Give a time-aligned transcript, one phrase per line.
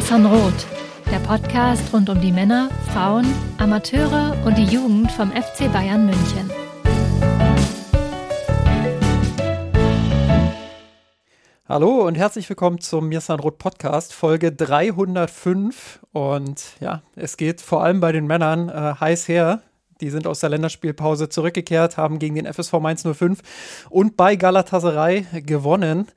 [0.00, 0.66] Mir Roth,
[1.12, 3.26] der Podcast rund um die Männer, Frauen,
[3.58, 6.50] Amateure und die Jugend vom FC Bayern München.
[11.68, 16.00] Hallo und herzlich willkommen zum Mirsan Roth Podcast, Folge 305.
[16.12, 19.60] Und ja, es geht vor allem bei den Männern äh, heiß her.
[20.00, 23.40] Die sind aus der Länderspielpause zurückgekehrt, haben gegen den FSV Mainz 05
[23.90, 26.08] und bei Galatasaray gewonnen.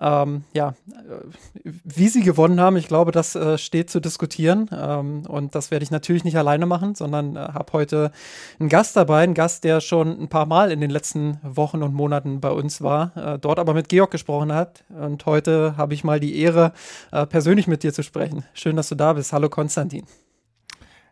[0.00, 4.68] Ähm, ja, äh, wie sie gewonnen haben, ich glaube, das äh, steht zu diskutieren.
[4.72, 8.10] Ähm, und das werde ich natürlich nicht alleine machen, sondern äh, habe heute
[8.58, 11.94] einen Gast dabei, einen Gast, der schon ein paar Mal in den letzten Wochen und
[11.94, 14.84] Monaten bei uns war, äh, dort aber mit Georg gesprochen hat.
[14.88, 16.72] Und heute habe ich mal die Ehre,
[17.12, 18.44] äh, persönlich mit dir zu sprechen.
[18.52, 19.32] Schön, dass du da bist.
[19.32, 20.04] Hallo Konstantin.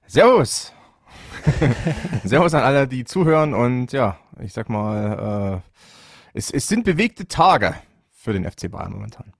[0.08, 0.72] Servus.
[2.24, 7.26] Servus an alle, die zuhören und ja, ich sag mal, äh, es, es sind bewegte
[7.28, 7.74] Tage
[8.12, 9.32] für den FC Bayern momentan.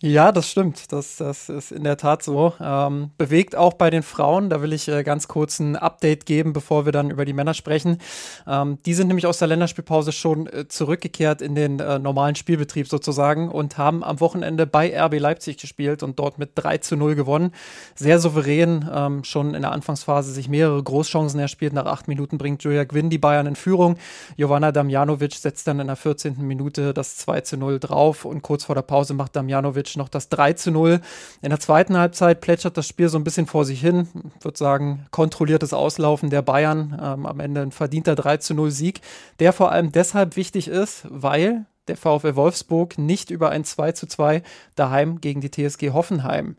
[0.00, 0.92] Ja, das stimmt.
[0.92, 2.54] Das, das ist in der Tat so.
[2.60, 4.48] Ähm, bewegt auch bei den Frauen.
[4.48, 7.52] Da will ich äh, ganz kurz ein Update geben, bevor wir dann über die Männer
[7.52, 7.98] sprechen.
[8.46, 12.86] Ähm, die sind nämlich aus der Länderspielpause schon äh, zurückgekehrt in den äh, normalen Spielbetrieb
[12.86, 17.16] sozusagen und haben am Wochenende bei RB Leipzig gespielt und dort mit 3 zu 0
[17.16, 17.50] gewonnen.
[17.96, 18.88] Sehr souverän.
[18.94, 21.72] Ähm, schon in der Anfangsphase sich mehrere Großchancen erspielt.
[21.72, 23.96] Nach acht Minuten bringt Julia Gwynn die Bayern in Führung.
[24.36, 26.36] Jovanna Damjanovic setzt dann in der 14.
[26.38, 30.08] Minute das 2 zu 0 drauf und kurz vor der Pause macht Damjanovic Djurdjic noch
[30.08, 31.00] das 3 zu 0.
[31.42, 34.08] In der zweiten Halbzeit plätschert das Spiel so ein bisschen vor sich hin.
[34.38, 36.98] Ich würde sagen, kontrolliertes Auslaufen der Bayern.
[37.02, 39.00] Ähm, am Ende ein verdienter 3 zu 0 Sieg,
[39.38, 44.06] der vor allem deshalb wichtig ist, weil der VfL Wolfsburg nicht über ein 2 zu
[44.06, 44.42] 2
[44.74, 46.56] daheim gegen die TSG Hoffenheim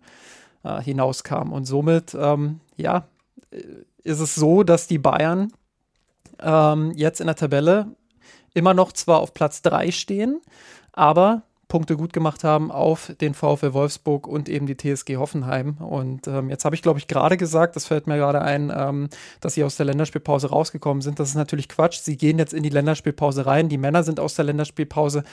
[0.64, 1.52] äh, hinauskam.
[1.52, 3.08] Und somit, ähm, ja,
[4.04, 5.54] ist es so, dass die Bayern
[6.40, 7.88] ähm, jetzt in der Tabelle
[8.54, 10.42] immer noch zwar auf Platz 3 stehen,
[10.94, 15.78] aber Punkte gut gemacht haben auf den VfL Wolfsburg und eben die TSG Hoffenheim.
[15.78, 19.08] Und ähm, jetzt habe ich, glaube ich, gerade gesagt, das fällt mir gerade ein, ähm,
[19.40, 21.20] dass sie aus der Länderspielpause rausgekommen sind.
[21.20, 22.00] Das ist natürlich Quatsch.
[22.00, 23.70] Sie gehen jetzt in die Länderspielpause rein.
[23.70, 25.24] Die Männer sind aus der Länderspielpause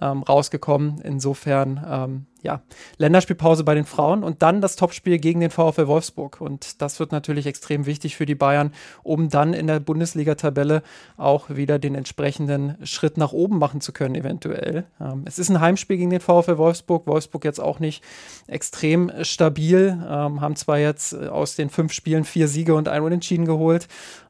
[0.00, 1.00] ähm, rausgekommen.
[1.00, 2.62] Insofern ähm, ja,
[2.98, 6.40] Länderspielpause bei den Frauen und dann das Topspiel gegen den VfL Wolfsburg.
[6.40, 10.82] Und das wird natürlich extrem wichtig für die Bayern, um dann in der Bundesliga-Tabelle
[11.16, 14.84] auch wieder den entsprechenden Schritt nach oben machen zu können, eventuell.
[15.00, 17.06] Ähm, es ist ein Heimspiel gegen den VfL Wolfsburg.
[17.06, 18.04] Wolfsburg jetzt auch nicht
[18.46, 23.44] extrem stabil, ähm, haben zwar jetzt aus den fünf Spielen vier Siege und ein Unentschieden
[23.44, 23.88] geholt.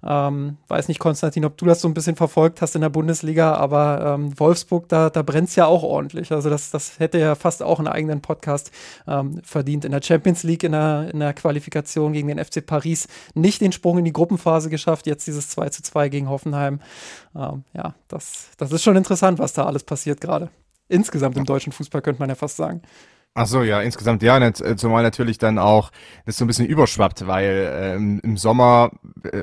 [0.08, 3.54] Ähm, weiß nicht, Konstantin, ob du das so ein bisschen verfolgt hast in der Bundesliga,
[3.54, 6.30] aber ähm, Wolfsburg, da, da brennt es ja auch ordentlich.
[6.30, 8.70] Also das, das hätte ja fast auch einen eigenen Podcast
[9.08, 9.84] ähm, verdient.
[9.84, 13.72] In der Champions League, in der, in der Qualifikation gegen den FC Paris nicht den
[13.72, 16.80] Sprung in die Gruppenphase geschafft, jetzt dieses 2 zu 2 gegen Hoffenheim.
[17.34, 20.50] Ähm, ja, das, das ist schon interessant, was da alles passiert gerade.
[20.88, 22.82] Insgesamt im deutschen Fußball könnte man ja fast sagen.
[23.38, 25.92] Ach so, ja, insgesamt ja, nicht, äh, zumal natürlich dann auch
[26.24, 28.92] das so ein bisschen überschwappt, weil ähm, im Sommer,
[29.24, 29.42] äh,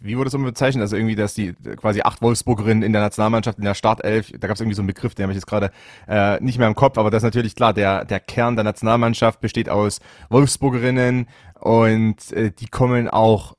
[0.00, 3.58] wie wurde es immer bezeichnet, also irgendwie, dass die quasi acht Wolfsburgerinnen in der Nationalmannschaft,
[3.58, 5.72] in der Startelf, da gab es irgendwie so einen Begriff, den habe ich jetzt gerade
[6.08, 9.42] äh, nicht mehr im Kopf, aber das ist natürlich klar, der, der Kern der Nationalmannschaft
[9.42, 10.00] besteht aus
[10.30, 11.26] Wolfsburgerinnen
[11.60, 13.56] und äh, die kommen auch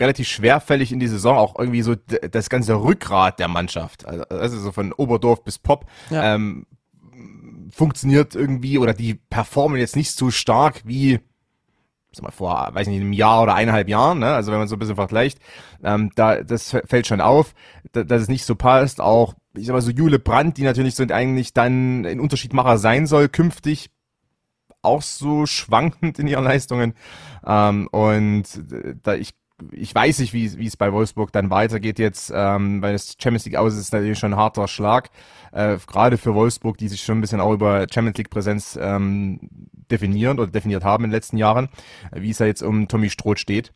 [0.00, 4.58] relativ schwerfällig in die Saison, auch irgendwie so das ganze Rückgrat der Mannschaft, also, also
[4.58, 6.34] so von Oberdorf bis Pop, ja.
[6.34, 6.64] ähm,
[7.72, 11.20] funktioniert irgendwie oder die performen jetzt nicht so stark wie
[12.12, 14.34] sag mal, vor, weiß nicht, einem Jahr oder eineinhalb Jahren, ne?
[14.34, 15.38] also wenn man so ein bisschen vergleicht,
[15.82, 17.54] ähm, da, das fällt schon auf,
[17.92, 19.00] da, dass es nicht so passt.
[19.00, 23.06] Auch, ich sag mal, so Jule Brandt, die natürlich so eigentlich dann ein Unterschiedmacher sein
[23.06, 23.90] soll, künftig
[24.82, 26.94] auch so schwankend in ihren Leistungen.
[27.46, 29.30] Ähm, und äh, da ich
[29.70, 33.44] ich weiß nicht, wie, wie es bei Wolfsburg dann weitergeht jetzt, ähm, weil das Champions
[33.44, 35.10] League aus ist natürlich schon ein harter Schlag.
[35.52, 39.40] Äh, gerade für Wolfsburg, die sich schon ein bisschen auch über Champions League Präsenz ähm,
[39.90, 41.68] definieren oder definiert haben in den letzten Jahren,
[42.12, 43.72] wie es ja jetzt um Tommy Stroth steht,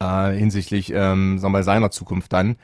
[0.00, 2.56] äh, hinsichtlich ähm, sagen wir, seiner Zukunft dann.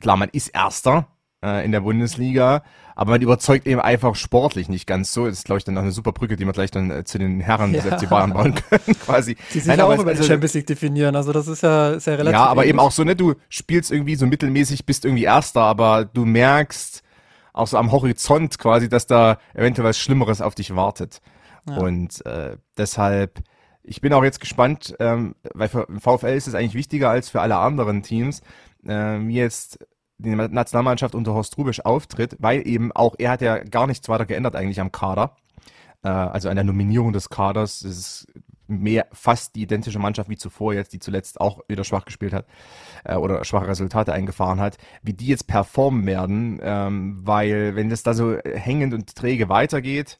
[0.00, 1.08] Klar, man ist Erster,
[1.46, 2.62] äh, in der Bundesliga.
[2.94, 5.26] Aber man überzeugt eben einfach sportlich nicht ganz so.
[5.26, 7.18] Das ist, glaube ich, dann noch eine super Brücke, die wir gleich dann äh, zu
[7.18, 7.82] den Herren ja.
[7.82, 9.36] des FC Bayern bauen können, quasi.
[9.52, 11.14] Die sich Nein, auch über die also, Champions League definieren.
[11.14, 12.32] Also das ist ja, ist ja relativ.
[12.32, 12.70] Ja, aber ähnlich.
[12.70, 17.02] eben auch so, ne, du spielst irgendwie so mittelmäßig, bist irgendwie Erster, aber du merkst
[17.52, 21.20] auch so am Horizont quasi, dass da eventuell was Schlimmeres auf dich wartet.
[21.68, 21.78] Ja.
[21.78, 23.42] Und äh, deshalb,
[23.82, 27.40] ich bin auch jetzt gespannt, ähm, weil für VfL ist es eigentlich wichtiger als für
[27.40, 28.40] alle anderen Teams,
[28.86, 29.78] äh, wie jetzt
[30.18, 34.26] die Nationalmannschaft unter Horst Rubisch auftritt, weil eben auch er hat ja gar nichts weiter
[34.26, 35.36] geändert eigentlich am Kader.
[36.02, 37.82] Äh, also an der Nominierung des Kaders.
[37.82, 38.26] Es ist
[38.68, 42.46] mehr fast die identische Mannschaft wie zuvor jetzt, die zuletzt auch wieder schwach gespielt hat
[43.04, 48.02] äh, oder schwache Resultate eingefahren hat, wie die jetzt performen werden, ähm, weil wenn das
[48.02, 50.18] da so hängend und träge weitergeht,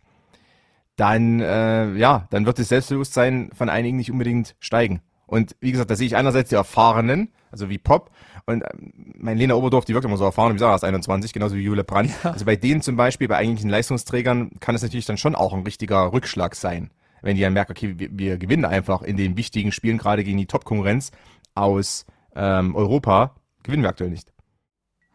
[0.96, 5.02] dann, äh, ja, dann wird das Selbstbewusstsein von einigen nicht unbedingt steigen.
[5.26, 8.10] Und wie gesagt, da sehe ich einerseits die Erfahrenen, also wie Pop,
[8.46, 8.68] und äh,
[9.18, 11.84] mein Lena Oberdorf, die wirkt immer so erfahren, wie gesagt, erst 21, genauso wie Jule
[11.84, 12.12] Brandt.
[12.22, 12.30] Ja.
[12.30, 15.62] Also bei denen zum Beispiel, bei eigentlichen Leistungsträgern, kann es natürlich dann schon auch ein
[15.62, 16.90] richtiger Rückschlag sein.
[17.22, 20.38] Wenn die dann merken, okay, wir, wir gewinnen einfach in den wichtigen Spielen, gerade gegen
[20.38, 21.10] die Top-Konkurrenz
[21.54, 22.06] aus
[22.36, 24.32] ähm, Europa, gewinnen wir aktuell nicht.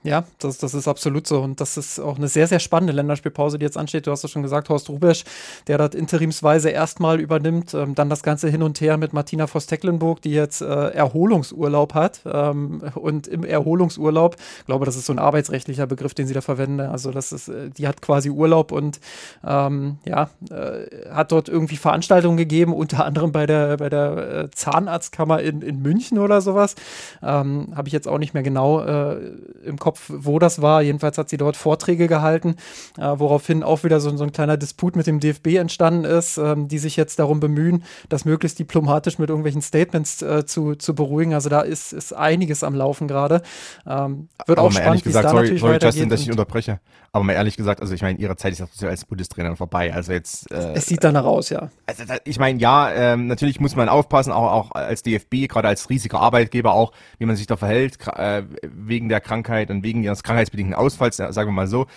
[0.03, 1.41] Ja, das, das ist absolut so.
[1.41, 4.07] Und das ist auch eine sehr, sehr spannende Länderspielpause, die jetzt ansteht.
[4.07, 5.23] Du hast ja schon gesagt, Horst Rubesch,
[5.67, 7.75] der das interimsweise erstmal übernimmt.
[7.75, 12.21] Ähm, dann das Ganze hin und her mit Martina Voss-Tecklenburg, die jetzt äh, Erholungsurlaub hat.
[12.25, 16.79] Ähm, und im Erholungsurlaub, glaube, das ist so ein arbeitsrechtlicher Begriff, den sie da verwenden.
[16.79, 18.99] Also, das ist, äh, die hat quasi Urlaub und
[19.45, 24.51] ähm, ja, äh, hat dort irgendwie Veranstaltungen gegeben, unter anderem bei der, bei der äh,
[24.51, 26.73] Zahnarztkammer in, in München oder sowas.
[27.21, 29.31] Ähm, Habe ich jetzt auch nicht mehr genau äh,
[29.63, 30.81] im Kopf Kopf, wo das war.
[30.81, 32.55] Jedenfalls hat sie dort Vorträge gehalten,
[32.97, 36.69] äh, woraufhin auch wieder so, so, ein kleiner Disput mit dem DFB entstanden ist, ähm,
[36.69, 41.33] die sich jetzt darum bemühen, das möglichst diplomatisch mit irgendwelchen Statements äh, zu, zu beruhigen.
[41.33, 43.41] Also da ist, ist einiges am Laufen gerade.
[43.85, 46.79] Ähm, wird Aber auch spannend, wie es da sorry, natürlich sorry, Justin, dass ich unterbreche.
[47.13, 49.93] Aber mal ehrlich gesagt, also ich meine, ihre Zeit ist auch als Bundestrainer vorbei.
[49.93, 50.49] Also jetzt.
[50.49, 51.69] Äh, es sieht danach aus, ja.
[51.85, 55.89] Also ich meine, ja, ähm, natürlich muss man aufpassen, auch, auch als DFB, gerade als
[55.89, 60.23] riesiger Arbeitgeber auch, wie man sich da verhält, äh, wegen der Krankheit und wegen ihres
[60.23, 61.87] krankheitsbedingten Ausfalls, sagen wir mal so.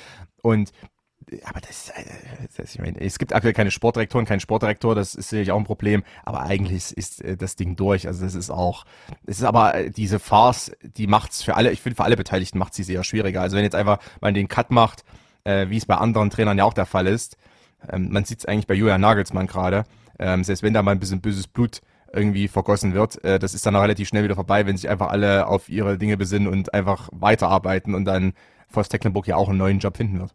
[0.42, 0.72] Und
[1.44, 2.04] aber das, äh,
[2.56, 5.64] das, ich meine, es gibt aktuell keine Sportdirektoren, keinen Sportdirektor, das ist sicherlich auch ein
[5.64, 8.06] Problem, aber eigentlich ist, äh, das Ding durch.
[8.06, 8.84] Also das ist auch,
[9.26, 12.58] es ist aber äh, diese Farce, die macht's für alle, ich finde für alle Beteiligten
[12.58, 13.40] macht sie sehr schwieriger.
[13.40, 15.04] Also wenn jetzt einfach man den Cut macht,
[15.44, 17.36] äh, wie es bei anderen Trainern ja auch der Fall ist,
[17.90, 19.84] ähm, man sieht es eigentlich bei Julian Nagelsmann gerade,
[20.18, 21.80] ähm, selbst wenn da mal ein bisschen böses Blut
[22.12, 25.48] irgendwie vergossen wird, das ist dann auch relativ schnell wieder vorbei, wenn sich einfach alle
[25.48, 28.34] auf ihre Dinge besinnen und einfach weiterarbeiten und dann
[28.68, 30.32] Forst Tecklenburg ja auch einen neuen Job finden wird.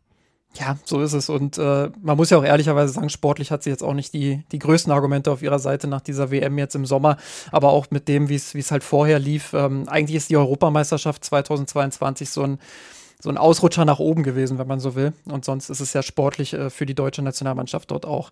[0.56, 1.30] Ja, so ist es.
[1.30, 4.44] Und äh, man muss ja auch ehrlicherweise sagen, sportlich hat sie jetzt auch nicht die,
[4.52, 7.18] die größten Argumente auf ihrer Seite nach dieser WM jetzt im Sommer,
[7.52, 9.54] aber auch mit dem, wie es halt vorher lief.
[9.54, 12.60] Ähm, eigentlich ist die Europameisterschaft 2022 so ein,
[13.22, 15.14] so ein Ausrutscher nach oben gewesen, wenn man so will.
[15.26, 18.32] Und sonst ist es ja sportlich äh, für die deutsche Nationalmannschaft dort auch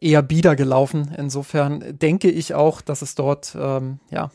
[0.00, 1.12] eher bieder gelaufen.
[1.18, 4.30] Insofern denke ich auch, dass es dort ähm, ja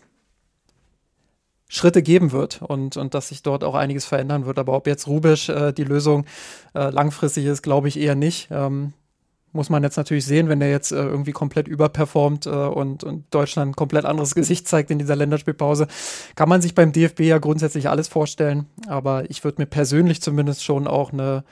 [1.74, 4.60] Schritte geben wird und, und dass sich dort auch einiges verändern wird.
[4.60, 6.26] Aber ob jetzt Rubisch äh, die Lösung
[6.76, 8.50] äh, langfristig ist, glaube ich eher nicht.
[8.52, 8.94] Ähm,
[9.54, 13.26] muss man jetzt natürlich sehen, wenn der jetzt äh, irgendwie komplett überperformt äh, und, und
[13.34, 15.88] Deutschland ein komplett anderes Gesicht zeigt in dieser Länderspielpause,
[16.36, 18.68] kann man sich beim DFB ja grundsätzlich alles vorstellen.
[18.88, 21.44] Aber ich würde mir persönlich zumindest schon auch eine,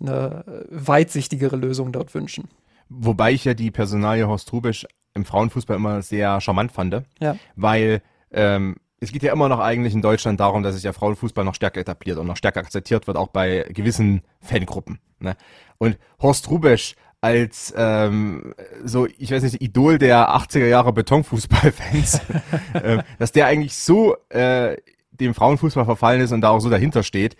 [0.00, 2.48] eine weitsichtigere Lösung dort wünschen.
[2.88, 7.36] Wobei ich ja die Personalie Horst Rubisch im Frauenfußball immer sehr charmant fand, ja.
[7.56, 11.44] weil ähm, es geht ja immer noch eigentlich in Deutschland darum, dass sich der Frauenfußball
[11.44, 14.98] noch stärker etabliert und noch stärker akzeptiert wird, auch bei gewissen Fangruppen.
[15.20, 15.36] Ne?
[15.78, 18.54] Und Horst Rubesch als ähm,
[18.84, 22.20] so, ich weiß nicht, Idol der 80er Jahre Betonfußballfans,
[22.74, 24.76] äh, dass der eigentlich so äh,
[25.12, 27.36] dem Frauenfußball verfallen ist und da auch so dahinter steht,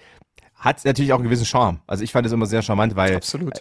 [0.55, 1.81] hat natürlich auch einen gewissen Charme.
[1.87, 3.61] Also ich fand es immer sehr charmant, weil Absolut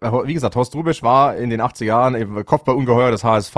[0.00, 3.56] wie gesagt, Horst Rubisch war in den 80er Jahren Kopfballungeheuer des HSV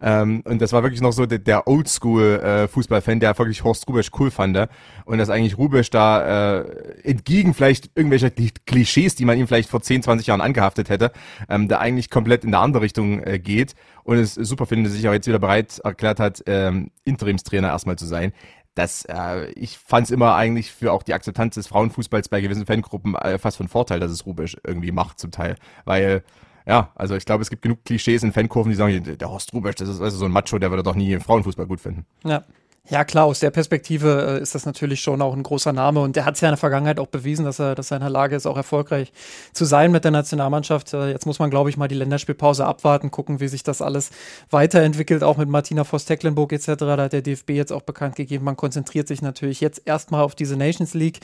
[0.00, 4.10] ähm, und das war wirklich noch so der, der Oldschool-Fußballfan, äh, der wirklich Horst Rubisch
[4.18, 4.68] cool fand
[5.04, 6.64] und dass eigentlich Rubisch da äh,
[7.02, 11.12] entgegen vielleicht irgendwelcher Klischees, die man ihm vielleicht vor 10, 20 Jahren angehaftet hätte,
[11.48, 13.74] ähm, da eigentlich komplett in der andere Richtung äh, geht.
[14.04, 17.96] Und es super finde, dass sich auch jetzt wieder bereit erklärt hat, ähm, Interimstrainer erstmal
[17.96, 18.32] zu sein
[18.74, 22.66] das, äh, ich fand es immer eigentlich für auch die Akzeptanz des Frauenfußballs bei gewissen
[22.66, 25.56] Fangruppen äh, fast von Vorteil, dass es Rubisch irgendwie macht zum Teil.
[25.84, 26.24] Weil,
[26.66, 29.74] ja, also ich glaube, es gibt genug Klischees in Fankurven, die sagen, der Horst Rubisch,
[29.74, 32.06] das ist also so ein Macho, der würde doch nie Frauenfußball gut finden.
[32.24, 32.44] Ja.
[32.90, 36.16] Ja, klar, aus der Perspektive äh, ist das natürlich schon auch ein großer Name und
[36.16, 38.10] der hat es ja in der Vergangenheit auch bewiesen, dass er, dass er in der
[38.10, 39.12] Lage ist, auch erfolgreich
[39.52, 40.92] zu sein mit der Nationalmannschaft.
[40.92, 44.10] Äh, jetzt muss man, glaube ich, mal die Länderspielpause abwarten, gucken, wie sich das alles
[44.50, 46.74] weiterentwickelt, auch mit Martina Voss-Tecklenburg etc.
[46.76, 50.34] Da hat der DFB jetzt auch bekannt gegeben, man konzentriert sich natürlich jetzt erstmal auf
[50.34, 51.20] diese Nations League.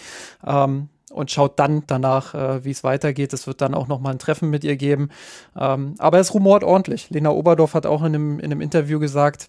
[0.47, 3.33] Ähm, und schaut dann danach, äh, wie es weitergeht.
[3.33, 5.09] Es wird dann auch nochmal ein Treffen mit ihr geben.
[5.57, 7.09] Ähm, aber es rumort ordentlich.
[7.09, 9.49] Lena Oberdorf hat auch in einem, in einem Interview gesagt,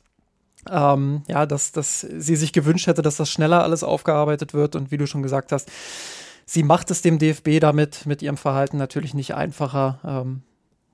[0.70, 4.76] ähm, ja, dass, dass sie sich gewünscht hätte, dass das schneller alles aufgearbeitet wird.
[4.76, 5.72] Und wie du schon gesagt hast,
[6.46, 10.00] sie macht es dem DFB damit mit ihrem Verhalten natürlich nicht einfacher.
[10.04, 10.42] Ähm,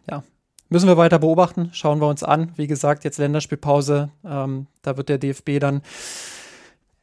[0.09, 0.23] ja,
[0.69, 2.51] müssen wir weiter beobachten, schauen wir uns an.
[2.55, 4.09] Wie gesagt, jetzt Länderspielpause.
[4.23, 5.81] Ähm, da wird der DFB dann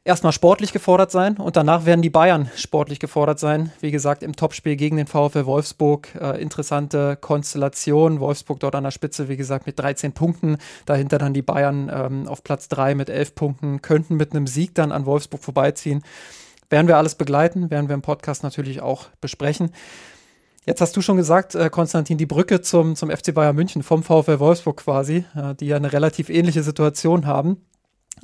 [0.05, 3.71] erstmal sportlich gefordert sein und danach werden die Bayern sportlich gefordert sein.
[3.79, 6.09] Wie gesagt, im Topspiel gegen den VfL Wolfsburg.
[6.19, 8.19] Äh, interessante Konstellation.
[8.19, 10.57] Wolfsburg dort an der Spitze, wie gesagt, mit 13 Punkten.
[10.85, 13.81] Dahinter dann die Bayern ähm, auf Platz 3 mit 11 Punkten.
[13.81, 16.03] Könnten mit einem Sieg dann an Wolfsburg vorbeiziehen.
[16.69, 19.71] Werden wir alles begleiten, werden wir im Podcast natürlich auch besprechen.
[20.65, 24.01] Jetzt hast du schon gesagt, äh, Konstantin, die Brücke zum, zum FC Bayern München vom
[24.01, 27.57] VfL Wolfsburg quasi, äh, die ja eine relativ ähnliche Situation haben.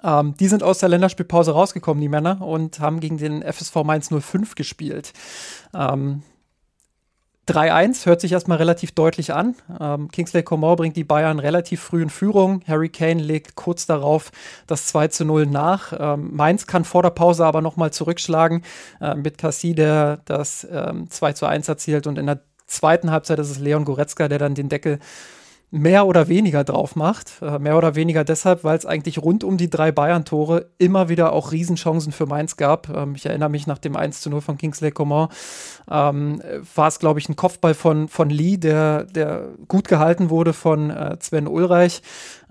[0.03, 4.09] Ähm, die sind aus der Länderspielpause rausgekommen, die Männer, und haben gegen den FSV Mainz
[4.09, 5.13] 05 gespielt.
[5.73, 6.23] Ähm,
[7.49, 9.55] 3-1 hört sich erstmal relativ deutlich an.
[9.79, 12.61] Ähm, Kingsley Coman bringt die Bayern relativ früh in Führung.
[12.67, 14.31] Harry Kane legt kurz darauf
[14.67, 15.93] das 2 0 nach.
[15.97, 18.63] Ähm, Mainz kann vor der Pause aber nochmal zurückschlagen
[19.01, 22.05] äh, mit Cassie, der das ähm, 2 1 erzielt.
[22.05, 24.99] Und in der zweiten Halbzeit ist es Leon Goretzka, der dann den Deckel
[25.71, 27.41] mehr oder weniger drauf macht.
[27.41, 31.33] Äh, mehr oder weniger deshalb, weil es eigentlich rund um die drei Bayern-Tore immer wieder
[31.33, 32.89] auch Riesenchancen für Mainz gab.
[32.89, 35.29] Ähm, ich erinnere mich nach dem 1 zu 0 von Kingsley Coman,
[35.89, 36.41] ähm,
[36.75, 40.89] war es, glaube ich, ein Kopfball von, von Lee, der, der gut gehalten wurde von
[40.89, 42.01] äh, Sven Ulreich.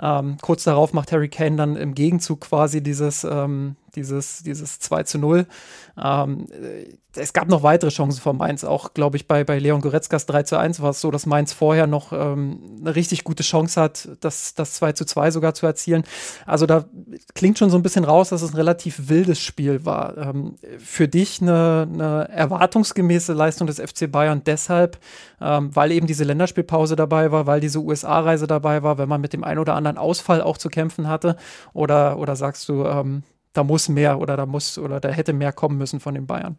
[0.00, 5.02] Ähm, kurz darauf macht Harry Kane dann im Gegenzug quasi dieses, ähm, dieses, dieses 2
[5.02, 5.46] zu 0.
[6.02, 6.46] Ähm,
[7.16, 10.42] es gab noch weitere Chancen von Mainz, auch glaube ich bei, bei Leon Goretzkas 3
[10.44, 14.08] zu 1 war es so, dass Mainz vorher noch ähm, eine richtig gute Chance hat,
[14.20, 16.04] das, das 2 zu 2 sogar zu erzielen.
[16.46, 16.84] Also da
[17.34, 20.16] klingt schon so ein bisschen raus, dass es ein relativ wildes Spiel war.
[20.16, 24.98] Ähm, für dich eine, eine, erwartungsgemäße Leistung des FC Bayern deshalb,
[25.40, 29.32] ähm, weil eben diese Länderspielpause dabei war, weil diese USA-Reise dabei war, wenn man mit
[29.32, 31.36] dem einen oder anderen Ausfall auch zu kämpfen hatte?
[31.72, 35.52] Oder, oder sagst du, ähm, da muss mehr oder da muss oder da hätte mehr
[35.52, 36.56] kommen müssen von den Bayern.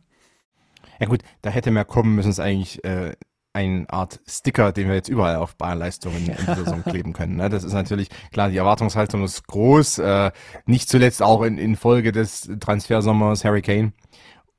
[1.00, 3.14] Ja gut, da hätte mehr kommen müssen, ist eigentlich äh,
[3.54, 7.38] eine Art Sticker, den wir jetzt überall auf Bayern-Leistungen in dieser Saison kleben können.
[7.38, 7.50] Ne?
[7.50, 10.32] Das ist natürlich, klar, die Erwartungshaltung ist groß, äh,
[10.66, 13.94] nicht zuletzt auch in, in Folge des Transfersommers Harry Kane.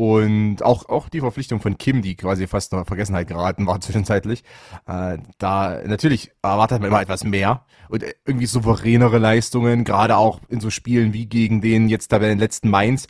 [0.01, 4.45] Und auch, auch die Verpflichtung von Kim, die quasi fast noch Vergessenheit geraten war zwischenzeitlich.
[4.87, 10.61] Äh, da natürlich erwartet man immer etwas mehr und irgendwie souveränere Leistungen, gerade auch in
[10.61, 13.09] so Spielen wie gegen den jetzt da bei den letzten Mainz,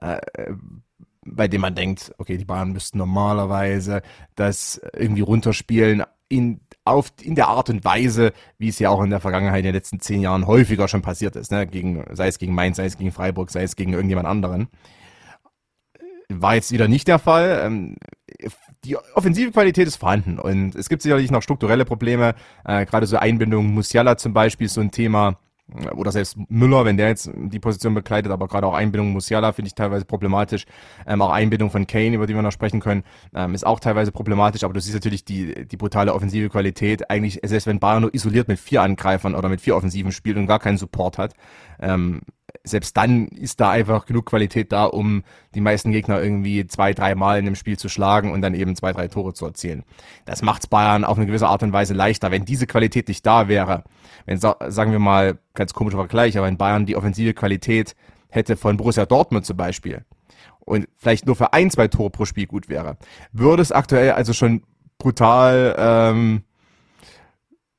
[0.00, 0.18] äh,
[1.26, 4.00] bei dem man denkt, okay, die Bayern müssten normalerweise
[4.34, 9.10] das irgendwie runterspielen in auf, in der Art und Weise, wie es ja auch in
[9.10, 11.66] der Vergangenheit in den letzten zehn Jahren häufiger schon passiert ist, ne?
[11.66, 14.68] gegen, sei es gegen Mainz, sei es gegen Freiburg, sei es gegen irgendjemand anderen.
[16.30, 17.62] War jetzt wieder nicht der Fall.
[17.64, 17.96] Ähm,
[18.84, 22.34] die offensive Qualität ist vorhanden und es gibt sicherlich noch strukturelle Probleme.
[22.64, 25.38] Äh, Gerade so Einbindung Musiala zum Beispiel ist so ein Thema.
[25.94, 29.68] Oder selbst Müller, wenn der jetzt die Position bekleidet, aber gerade auch Einbindung Musiala finde
[29.68, 30.64] ich teilweise problematisch.
[31.06, 34.10] Ähm, auch Einbindung von Kane, über die wir noch sprechen können, ähm, ist auch teilweise
[34.10, 34.64] problematisch.
[34.64, 37.08] Aber du siehst natürlich die, die brutale offensive Qualität.
[37.08, 40.48] Eigentlich, selbst wenn Bayern nur isoliert mit vier Angreifern oder mit vier Offensiven spielt und
[40.48, 41.34] gar keinen Support hat,
[41.78, 42.22] ähm,
[42.64, 45.22] selbst dann ist da einfach genug Qualität da, um
[45.54, 48.76] die meisten Gegner irgendwie zwei, drei Mal in dem Spiel zu schlagen und dann eben
[48.76, 49.84] zwei, drei Tore zu erzielen.
[50.24, 52.30] Das macht's Bayern auf eine gewisse Art und Weise leichter.
[52.30, 53.84] Wenn diese Qualität nicht da wäre,
[54.26, 57.94] wenn, sagen wir mal, ganz komischer Vergleich, aber wenn Bayern die offensive Qualität
[58.28, 60.04] hätte von Borussia Dortmund zum Beispiel
[60.60, 62.96] und vielleicht nur für ein, zwei Tore pro Spiel gut wäre,
[63.32, 64.62] würde es aktuell also schon
[64.98, 66.42] brutal ähm,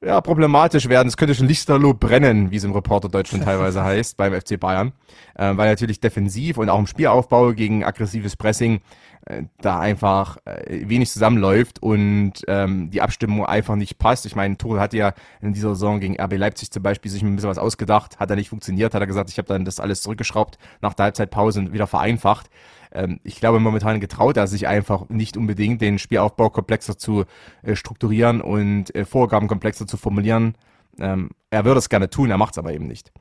[0.04, 1.08] ja, problematisch werden.
[1.08, 4.94] Es könnte schon Lichterloh brennen, wie es im Reporter Deutschland teilweise heißt, beim FC Bayern.
[5.36, 8.82] Äh, weil natürlich defensiv und auch im Spielaufbau gegen aggressives Pressing
[9.28, 14.26] äh, da einfach äh, wenig zusammenläuft und ähm, die Abstimmung einfach nicht passt.
[14.26, 17.36] Ich meine, Tuchel hat ja in dieser Saison gegen RB Leipzig zum Beispiel sich ein
[17.36, 20.02] bisschen was ausgedacht, hat er nicht funktioniert, hat er gesagt, ich habe dann das alles
[20.02, 22.50] zurückgeschraubt nach der Halbzeitpause und wieder vereinfacht.
[22.92, 27.26] Ähm, ich glaube, momentan getraut er sich einfach nicht unbedingt, den Spielaufbau komplexer zu
[27.64, 30.56] äh, strukturieren und äh, Vorgaben komplexer zu formulieren.
[31.00, 33.12] Ähm, er würde es gerne tun, er macht es aber eben nicht.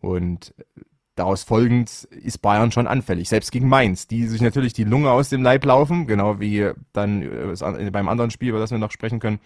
[0.00, 0.82] Und äh,
[1.14, 5.28] daraus folgend ist Bayern schon anfällig, selbst gegen Mainz, die sich natürlich die Lunge aus
[5.28, 9.20] dem Leib laufen, genau wie dann äh, beim anderen Spiel, über das wir noch sprechen
[9.20, 9.40] können.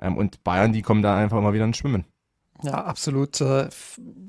[0.00, 2.04] Ähm, und Bayern, die kommen da einfach immer wieder ins Schwimmen.
[2.62, 3.40] Ja, absolut.
[3.40, 3.68] Äh,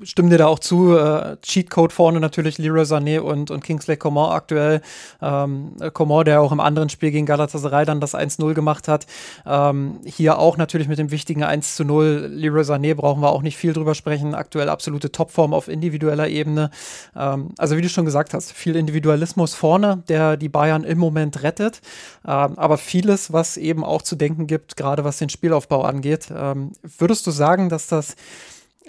[0.00, 0.96] dir da auch zu.
[0.96, 4.82] Äh, Cheatcode vorne natürlich Leroy Sané und, und Kingsley Coman aktuell.
[5.20, 9.06] Ähm, Coman, der auch im anderen Spiel gegen Galatasaray dann das 1-0 gemacht hat.
[9.44, 12.28] Ähm, hier auch natürlich mit dem wichtigen 1-0.
[12.28, 14.36] Leroy Sané brauchen wir auch nicht viel drüber sprechen.
[14.36, 16.70] Aktuell absolute Topform auf individueller Ebene.
[17.16, 21.42] Ähm, also wie du schon gesagt hast, viel Individualismus vorne, der die Bayern im Moment
[21.42, 21.80] rettet.
[22.24, 26.28] Ähm, aber vieles, was eben auch zu denken gibt, gerade was den Spielaufbau angeht.
[26.32, 28.16] Ähm, würdest du sagen, dass das äh,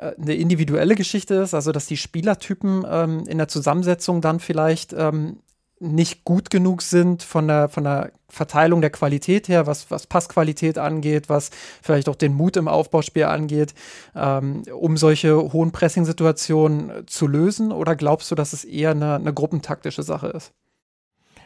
[0.02, 5.38] eine individuelle Geschichte ist, also dass die Spielertypen ähm, in der Zusammensetzung dann vielleicht ähm,
[5.80, 10.78] nicht gut genug sind von der, von der Verteilung der Qualität her, was, was Passqualität
[10.78, 11.50] angeht, was
[11.82, 13.74] vielleicht auch den Mut im Aufbauspiel angeht,
[14.16, 17.72] ähm, um solche hohen Pressing-Situationen zu lösen?
[17.72, 20.54] Oder glaubst du, dass es eher eine, eine gruppentaktische Sache ist?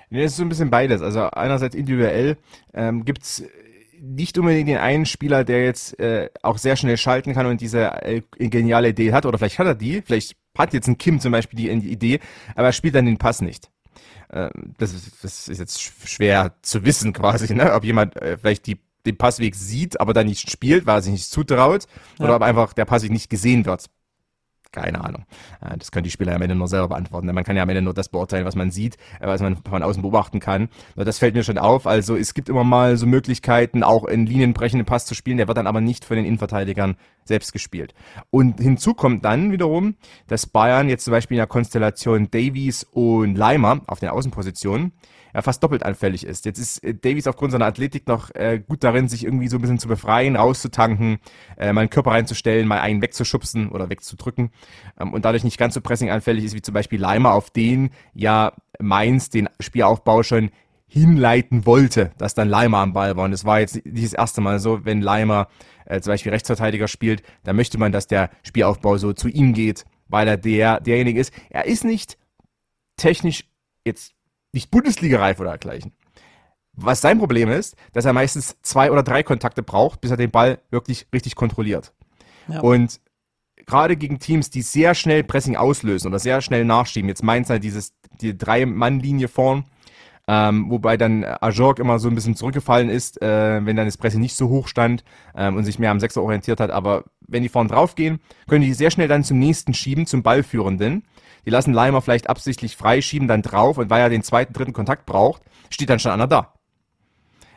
[0.09, 1.01] Nee, es ist so ein bisschen beides.
[1.01, 2.37] Also einerseits individuell
[2.73, 3.43] ähm, gibt es
[4.01, 8.03] nicht unbedingt den einen Spieler, der jetzt äh, auch sehr schnell schalten kann und diese
[8.03, 11.31] äh, geniale Idee hat, oder vielleicht hat er die, vielleicht hat jetzt ein Kim zum
[11.31, 12.19] Beispiel die, Idee,
[12.55, 13.69] aber er spielt dann den Pass nicht.
[14.29, 17.73] Äh, das, ist, das ist jetzt schwer zu wissen quasi, ne?
[17.73, 21.11] ob jemand äh, vielleicht die den Passweg sieht, aber dann nicht spielt, weil er sich
[21.11, 21.85] nicht zutraut,
[22.17, 22.25] ja.
[22.25, 23.85] oder ob einfach der Passweg nicht gesehen wird.
[24.75, 25.23] Keine Ahnung.
[25.79, 27.27] Das können die Spieler am Ende nur selber beantworten.
[27.27, 29.81] Man kann ja am Ende nur das beurteilen, was man sieht, äh, was man von
[29.81, 30.67] außen beobachten kann.
[30.97, 31.87] Das fällt mir schon auf.
[31.87, 35.37] Also es gibt immer mal so Möglichkeiten, auch in linienbrechenden Pass zu spielen.
[35.37, 37.93] Der wird dann aber nicht von den Innenverteidigern selbst gespielt.
[38.29, 39.95] Und hinzu kommt dann wiederum,
[40.27, 44.93] dass Bayern jetzt zum Beispiel in der Konstellation Davies und Leimer auf den Außenpositionen
[45.35, 46.45] ja, fast doppelt anfällig ist.
[46.45, 49.61] Jetzt ist äh, Davies aufgrund seiner Athletik noch äh, gut darin, sich irgendwie so ein
[49.61, 51.17] bisschen zu befreien, rauszutanken,
[51.57, 54.51] äh, mal einen Körper reinzustellen, mal einen wegzuschubsen oder wegzudrücken
[54.97, 58.53] ähm, und dadurch nicht ganz so pressinganfällig ist wie zum Beispiel Leimer, auf den ja
[58.79, 60.51] Mainz den Spielaufbau schon
[60.87, 63.25] hinleiten wollte, dass dann Leimer am Ball war.
[63.25, 65.47] Und es war jetzt nicht das erste Mal so, wenn Leimer
[65.85, 69.85] äh, zum Beispiel Rechtsverteidiger spielt, dann möchte man, dass der Spielaufbau so zu ihm geht,
[70.07, 71.33] weil er der, derjenige ist.
[71.49, 72.17] Er ist nicht
[72.97, 73.45] technisch
[73.83, 74.13] jetzt
[74.53, 75.91] nicht Bundesliga-reif oder dergleichen.
[76.73, 80.31] Was sein Problem ist, dass er meistens zwei oder drei Kontakte braucht, bis er den
[80.31, 81.93] Ball wirklich richtig kontrolliert.
[82.47, 82.59] Ja.
[82.61, 82.99] Und
[83.65, 87.63] gerade gegen Teams, die sehr schnell Pressing auslösen oder sehr schnell nachschieben, jetzt meint halt
[87.63, 89.65] dieses, die Drei-Mann-Linie vorn,
[90.27, 94.21] ähm, wobei dann Ajorg immer so ein bisschen zurückgefallen ist, äh, wenn dann das Pressing
[94.21, 95.03] nicht so hoch stand
[95.35, 96.71] ähm, und sich mehr am Sechser orientiert hat.
[96.71, 100.23] Aber wenn die vorn drauf gehen, können die sehr schnell dann zum nächsten schieben, zum
[100.23, 101.03] Ballführenden.
[101.45, 104.73] Die lassen Leimer vielleicht absichtlich frei, schieben dann drauf und weil er den zweiten, dritten
[104.73, 106.53] Kontakt braucht, steht dann schon einer da.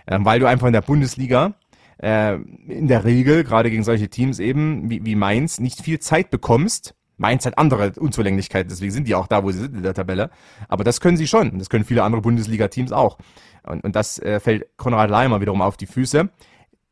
[0.06, 1.54] Ähm, weil du einfach in der Bundesliga
[2.02, 6.30] äh, in der Regel, gerade gegen solche Teams eben wie, wie Mainz, nicht viel Zeit
[6.30, 6.94] bekommst.
[7.18, 10.30] Mainz hat andere Unzulänglichkeiten, deswegen sind die auch da, wo sie sind in der Tabelle.
[10.68, 11.58] Aber das können sie schon.
[11.58, 13.18] Das können viele andere Bundesliga-Teams auch.
[13.64, 16.30] Und, und das äh, fällt Konrad Leimer wiederum auf die Füße.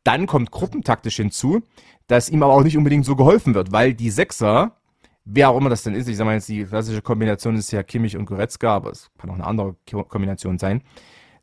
[0.03, 1.63] Dann kommt gruppentaktisch hinzu,
[2.07, 4.77] dass ihm aber auch nicht unbedingt so geholfen wird, weil die Sechser
[5.27, 7.83] wer auch immer das denn ist, ich sag mal jetzt, die klassische Kombination ist ja
[7.83, 10.81] Kimmich und Goretzka, aber es kann auch eine andere Kombination sein,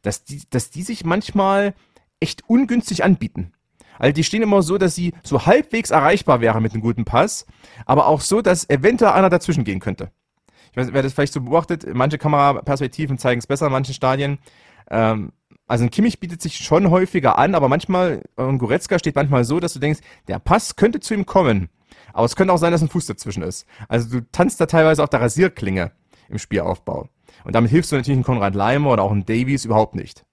[0.02, 1.74] dass die, dass die sich manchmal
[2.18, 3.52] echt ungünstig anbieten.
[3.98, 7.46] Also die stehen immer so, dass sie so halbwegs erreichbar wären mit einem guten Pass,
[7.86, 10.10] aber auch so, dass eventuell einer dazwischen gehen könnte.
[10.72, 14.38] Ich weiß, wer das vielleicht so beobachtet, manche Kameraperspektiven zeigen es besser in manchen Stadien.
[14.90, 15.32] Ähm,
[15.66, 19.60] also ein Kimmich bietet sich schon häufiger an, aber manchmal, ein Goretzka steht manchmal so,
[19.60, 21.68] dass du denkst, der Pass könnte zu ihm kommen.
[22.12, 23.66] Aber es könnte auch sein, dass ein Fuß dazwischen ist.
[23.88, 25.92] Also du tanzt da teilweise auf der Rasierklinge
[26.28, 27.08] im Spielaufbau.
[27.44, 30.24] Und damit hilfst du natürlich einem Konrad Leimer oder auch einem Davies überhaupt nicht.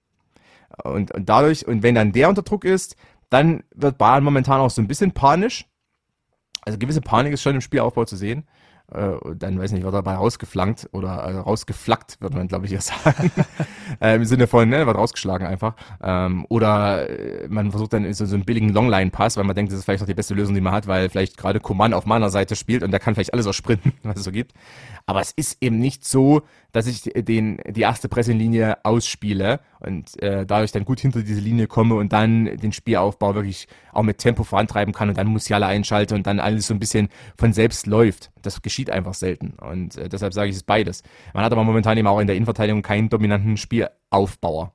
[0.84, 2.96] Und, und dadurch, und wenn dann der unter Druck ist,
[3.32, 5.66] dann wird Bayern momentan auch so ein bisschen panisch.
[6.62, 8.46] Also gewisse Panik ist schon im Spielaufbau zu sehen
[8.94, 12.80] äh, dann weiß nicht, wird dabei rausgeflankt oder also rausgeflackt, würde man glaube ich eher
[12.80, 13.30] sagen.
[14.00, 15.74] äh, Im Sinne von, ne, wird rausgeschlagen einfach.
[16.02, 19.78] Ähm, oder äh, man versucht dann so, so einen billigen Longline-Pass, weil man denkt, das
[19.78, 22.30] ist vielleicht auch die beste Lösung, die man hat, weil vielleicht gerade Coman auf meiner
[22.30, 24.52] Seite spielt und der kann vielleicht alles auch sprinten, was es so gibt.
[25.06, 26.42] Aber es ist eben nicht so,
[26.72, 31.66] dass ich den, die erste Presselinie ausspiele und äh, dadurch dann gut hinter diese Linie
[31.66, 36.14] komme und dann den Spielaufbau wirklich auch mit Tempo vorantreiben kann und dann Musiala einschalte
[36.14, 38.30] und dann alles so ein bisschen von selbst läuft.
[38.42, 41.02] Das geschieht einfach selten und äh, deshalb sage ich es beides.
[41.34, 44.72] Man hat aber momentan eben auch in der Innenverteidigung keinen dominanten Spielaufbauer.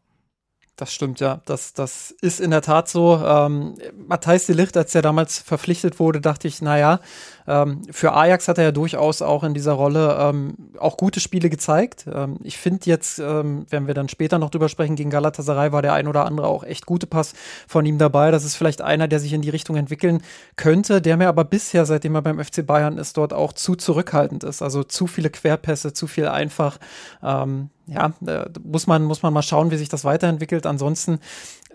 [0.77, 1.41] Das stimmt, ja.
[1.45, 3.19] Das, das ist in der Tat so.
[3.25, 3.73] Ähm,
[4.07, 6.99] Matthijs de Licht, als er damals verpflichtet wurde, dachte ich, naja,
[7.47, 11.49] ähm, für Ajax hat er ja durchaus auch in dieser Rolle ähm, auch gute Spiele
[11.49, 12.05] gezeigt.
[12.13, 15.81] Ähm, ich finde jetzt, ähm, wenn wir dann später noch drüber sprechen, gegen Galatasaray war
[15.81, 17.33] der ein oder andere auch echt gute Pass
[17.67, 18.29] von ihm dabei.
[18.29, 20.21] Das ist vielleicht einer, der sich in die Richtung entwickeln
[20.57, 24.43] könnte, der mir aber bisher, seitdem er beim FC Bayern ist, dort auch zu zurückhaltend
[24.43, 24.61] ist.
[24.61, 26.77] Also zu viele Querpässe, zu viel einfach.
[27.23, 30.65] Ähm, ja, äh, muss man, muss man mal schauen, wie sich das weiterentwickelt.
[30.65, 31.19] Ansonsten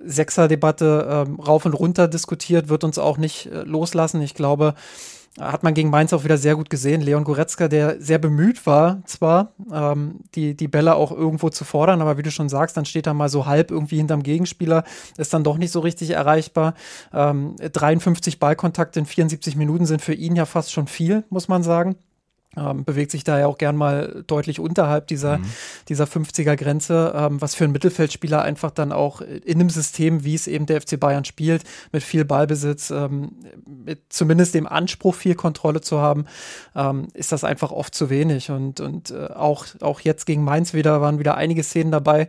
[0.04, 4.20] Sechser-Debatte ähm, rauf und runter diskutiert, wird uns auch nicht äh, loslassen.
[4.20, 4.74] Ich glaube,
[5.40, 7.00] hat man gegen Mainz auch wieder sehr gut gesehen.
[7.00, 12.02] Leon Goretzka, der sehr bemüht war, zwar ähm, die, die Bälle auch irgendwo zu fordern,
[12.02, 14.84] aber wie du schon sagst, dann steht er mal so halb irgendwie hinterm Gegenspieler,
[15.16, 16.74] ist dann doch nicht so richtig erreichbar.
[17.14, 21.62] Ähm, 53 Ballkontakte in 74 Minuten sind für ihn ja fast schon viel, muss man
[21.62, 21.96] sagen.
[22.54, 25.44] Ähm, bewegt sich da ja auch gern mal deutlich unterhalb dieser, mhm.
[25.88, 30.46] dieser 50er-Grenze, ähm, was für einen Mittelfeldspieler einfach dann auch in einem System, wie es
[30.46, 33.36] eben der FC Bayern spielt, mit viel Ballbesitz, ähm,
[33.66, 36.26] mit zumindest dem Anspruch, viel Kontrolle zu haben,
[36.76, 38.50] ähm, ist das einfach oft zu wenig.
[38.50, 42.28] Und, und äh, auch, auch jetzt gegen Mainz wieder waren wieder einige Szenen dabei,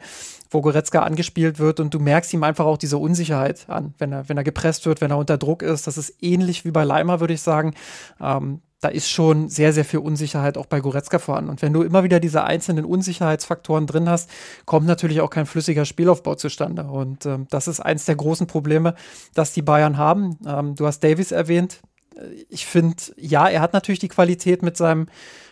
[0.53, 4.29] wo Goretzka angespielt wird und du merkst ihm einfach auch diese Unsicherheit an, wenn er,
[4.29, 5.87] wenn er gepresst wird, wenn er unter Druck ist.
[5.87, 7.73] Das ist ähnlich wie bei Leimer, würde ich sagen.
[8.21, 11.49] Ähm, da ist schon sehr, sehr viel Unsicherheit auch bei Goretzka vorhanden.
[11.49, 14.29] Und wenn du immer wieder diese einzelnen Unsicherheitsfaktoren drin hast,
[14.65, 16.83] kommt natürlich auch kein flüssiger Spielaufbau zustande.
[16.83, 18.95] Und ähm, das ist eins der großen Probleme,
[19.33, 20.37] dass die Bayern haben.
[20.45, 21.79] Ähm, du hast Davis erwähnt.
[22.49, 25.07] Ich finde, ja, er hat natürlich die Qualität mit seinem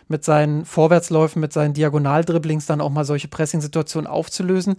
[0.08, 4.76] mit seinen Vorwärtsläufen, mit seinen Diagonaldribblings dann auch mal solche Pressing-Situationen aufzulösen.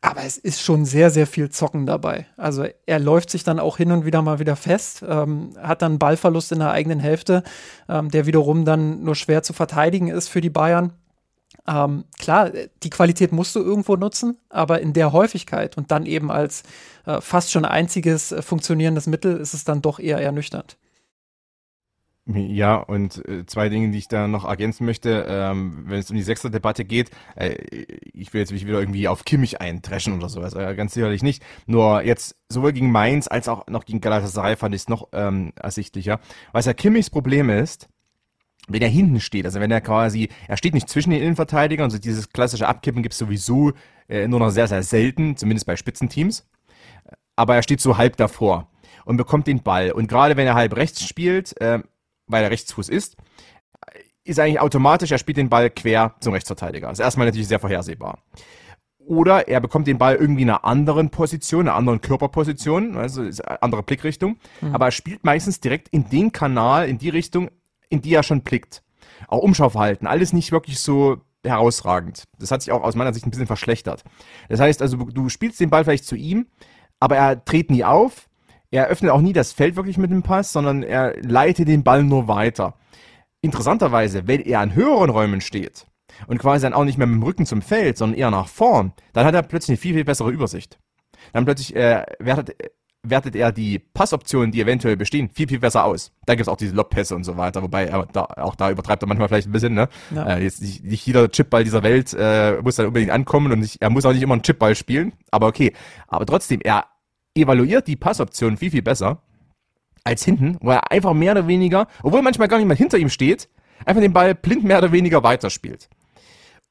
[0.00, 2.26] Aber es ist schon sehr, sehr viel Zocken dabei.
[2.36, 5.98] Also er läuft sich dann auch hin und wieder mal wieder fest, ähm, hat dann
[5.98, 7.42] Ballverlust in der eigenen Hälfte,
[7.88, 10.92] ähm, der wiederum dann nur schwer zu verteidigen ist für die Bayern.
[11.66, 12.50] Ähm, klar,
[12.82, 16.62] die Qualität musst du irgendwo nutzen, aber in der Häufigkeit und dann eben als
[17.04, 20.76] äh, fast schon einziges äh, funktionierendes Mittel ist es dann doch eher ernüchternd.
[22.30, 26.16] Ja, und äh, zwei Dinge, die ich da noch ergänzen möchte, ähm, wenn es um
[26.16, 27.54] die sechste Debatte geht, äh,
[28.12, 31.42] ich will jetzt mich wieder irgendwie auf Kimmich eintreschen oder sowas, äh, ganz sicherlich nicht.
[31.66, 35.54] Nur jetzt sowohl gegen Mainz als auch noch gegen Galatasaray fand ich es noch ähm,
[35.56, 36.20] ersichtlicher.
[36.52, 37.88] Was ja Kimmichs Problem ist,
[38.68, 41.96] wenn er hinten steht, also wenn er quasi, er steht nicht zwischen den Innenverteidigern, also
[41.96, 43.72] dieses klassische Abkippen gibt es sowieso
[44.06, 46.46] äh, nur noch sehr, sehr selten, zumindest bei Spitzenteams,
[47.36, 48.68] aber er steht so halb davor
[49.06, 49.92] und bekommt den Ball.
[49.92, 51.78] Und gerade wenn er halb rechts spielt, äh,
[52.28, 53.16] weil er Rechtsfuß ist,
[54.24, 56.88] ist eigentlich automatisch, er spielt den Ball quer zum Rechtsverteidiger.
[56.88, 58.18] Das ist erstmal natürlich sehr vorhersehbar.
[58.98, 63.22] Oder er bekommt den Ball irgendwie in einer anderen Position, einer anderen Körperposition, also
[63.62, 64.36] andere Blickrichtung.
[64.60, 64.74] Mhm.
[64.74, 67.50] Aber er spielt meistens direkt in den Kanal, in die Richtung,
[67.88, 68.82] in die er schon blickt.
[69.26, 72.24] Auch Umschauverhalten, alles nicht wirklich so herausragend.
[72.38, 74.04] Das hat sich auch aus meiner Sicht ein bisschen verschlechtert.
[74.50, 76.46] Das heißt also, du spielst den Ball vielleicht zu ihm,
[77.00, 78.27] aber er dreht nie auf,
[78.70, 82.04] er öffnet auch nie das Feld wirklich mit dem Pass, sondern er leitet den Ball
[82.04, 82.74] nur weiter.
[83.40, 85.86] Interessanterweise, wenn er an höheren Räumen steht
[86.26, 88.92] und quasi dann auch nicht mehr mit dem Rücken zum Feld, sondern eher nach vorn,
[89.12, 90.78] dann hat er plötzlich eine viel, viel bessere Übersicht.
[91.32, 92.56] Dann plötzlich äh, wertet,
[93.02, 96.12] wertet er die Passoptionen, die eventuell bestehen, viel, viel besser aus.
[96.26, 99.02] Da gibt es auch diese Lobpässe und so weiter, wobei er da, auch da übertreibt
[99.02, 99.74] er manchmal vielleicht ein bisschen.
[99.74, 99.88] Ne?
[100.14, 100.36] Ja.
[100.36, 103.80] Äh, jetzt nicht, nicht, jeder Chipball dieser Welt äh, muss dann unbedingt ankommen und nicht,
[103.80, 105.72] er muss auch nicht immer einen Chipball spielen, aber okay.
[106.08, 106.86] Aber trotzdem, er
[107.42, 109.22] evaluiert die Passoption viel, viel besser
[110.04, 113.10] als hinten, wo er einfach mehr oder weniger, obwohl manchmal gar nicht mal hinter ihm
[113.10, 113.48] steht,
[113.84, 115.88] einfach den Ball blind mehr oder weniger weiterspielt.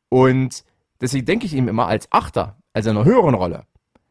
[0.09, 0.63] Und
[1.01, 3.65] deswegen denke ich ihm immer als Achter, also in einer höheren Rolle,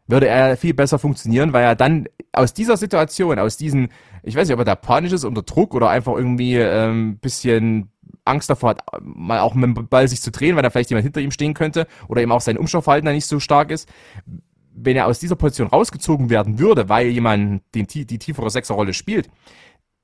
[0.07, 3.89] würde er viel besser funktionieren, weil er dann aus dieser Situation, aus diesen,
[4.23, 7.91] ich weiß nicht, ob er da panisch ist unter Druck oder einfach irgendwie ähm, bisschen
[8.25, 11.05] Angst davor hat, mal auch mit dem Ball sich zu drehen, weil da vielleicht jemand
[11.05, 13.89] hinter ihm stehen könnte oder eben auch sein Umschauverhalten da nicht so stark ist,
[14.77, 19.29] wenn er aus dieser Position rausgezogen werden würde, weil jemand den, die tiefere Sechserrolle spielt,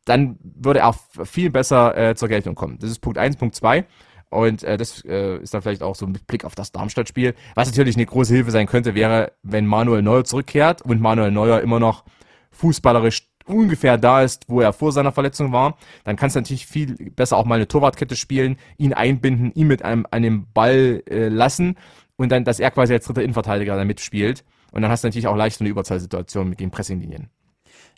[0.05, 2.79] dann würde er viel besser äh, zur Geltung kommen.
[2.81, 3.37] Das ist Punkt 1.
[3.37, 3.85] Punkt 2.
[4.31, 7.35] Und äh, das äh, ist dann vielleicht auch so mit Blick auf das Darmstadt-Spiel.
[7.55, 11.61] Was natürlich eine große Hilfe sein könnte, wäre, wenn Manuel Neuer zurückkehrt und Manuel Neuer
[11.61, 12.05] immer noch
[12.51, 15.77] fußballerisch ungefähr da ist, wo er vor seiner Verletzung war.
[16.05, 19.85] Dann kannst du natürlich viel besser auch mal eine Torwartkette spielen, ihn einbinden, ihn mit
[19.85, 21.77] einem, einem Ball äh, lassen
[22.17, 24.45] und dann, dass er quasi als dritter Innenverteidiger da mitspielt.
[24.73, 27.31] Und dann hast du natürlich auch leicht so eine Überzahlsituation mit den Pressinglinien.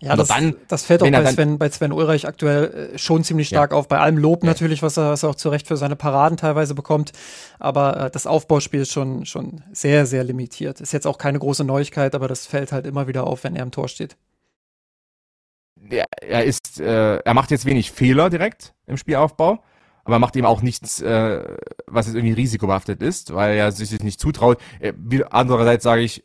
[0.00, 3.48] Ja, das, dann, das fällt auch bei Sven, bei Sven Ulreich aktuell äh, schon ziemlich
[3.48, 3.78] stark ja.
[3.78, 3.88] auf.
[3.88, 4.48] Bei allem Lob ja.
[4.50, 7.12] natürlich, was er, was er auch zu Recht für seine Paraden teilweise bekommt.
[7.58, 10.80] Aber äh, das Aufbauspiel ist schon, schon sehr, sehr limitiert.
[10.80, 13.62] Ist jetzt auch keine große Neuigkeit, aber das fällt halt immer wieder auf, wenn er
[13.62, 14.16] im Tor steht.
[15.90, 19.62] Ja, er ist, äh, er macht jetzt wenig Fehler direkt im Spielaufbau
[20.04, 21.56] aber macht ihm auch nichts, äh,
[21.86, 24.58] was jetzt irgendwie risikobehaftet ist, weil er sich nicht zutraut.
[24.78, 24.92] Äh,
[25.30, 26.22] andererseits sage ich,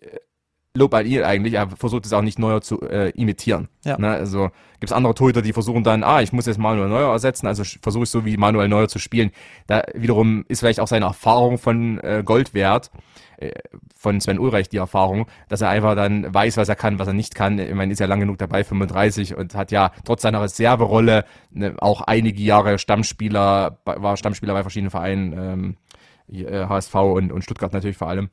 [0.80, 3.68] Lob an ihn eigentlich, er versucht es auch nicht Neuer zu äh, imitieren.
[3.84, 3.98] Ja.
[3.98, 4.10] Ne?
[4.10, 7.48] Also gibt es andere Torhüter, die versuchen dann, ah, ich muss jetzt Manuel Neuer ersetzen,
[7.48, 9.32] also versuche ich so wie Manuel Neuer zu spielen.
[9.68, 12.90] Da wiederum ist vielleicht auch seine Erfahrung von äh, Gold wert,
[13.38, 13.52] äh,
[13.96, 17.14] von Sven Ulreich die Erfahrung, dass er einfach dann weiß, was er kann, was er
[17.14, 17.60] nicht kann.
[17.60, 21.76] Ich meine, ist ja lang genug dabei, 35 und hat ja trotz seiner Reserverolle ne,
[21.80, 25.76] auch einige Jahre Stammspieler, war Stammspieler bei verschiedenen Vereinen, ähm,
[26.32, 28.30] HSV und, und Stuttgart natürlich vor allem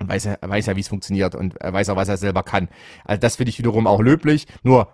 [0.00, 2.42] und weiß, er weiß ja, wie es funktioniert und er weiß auch, was er selber
[2.42, 2.68] kann.
[3.04, 4.46] Also das finde ich wiederum auch löblich.
[4.62, 4.88] Nur,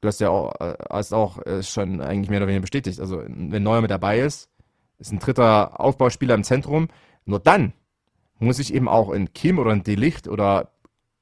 [0.00, 3.00] du hast ja auch, äh, hast auch äh, schon eigentlich mehr oder weniger bestätigt.
[3.00, 4.50] Also, wenn Neuer mit dabei ist,
[4.98, 6.88] ist ein dritter Aufbauspieler im Zentrum.
[7.24, 7.72] Nur dann
[8.38, 10.72] muss ich eben auch in Kim oder in Delicht oder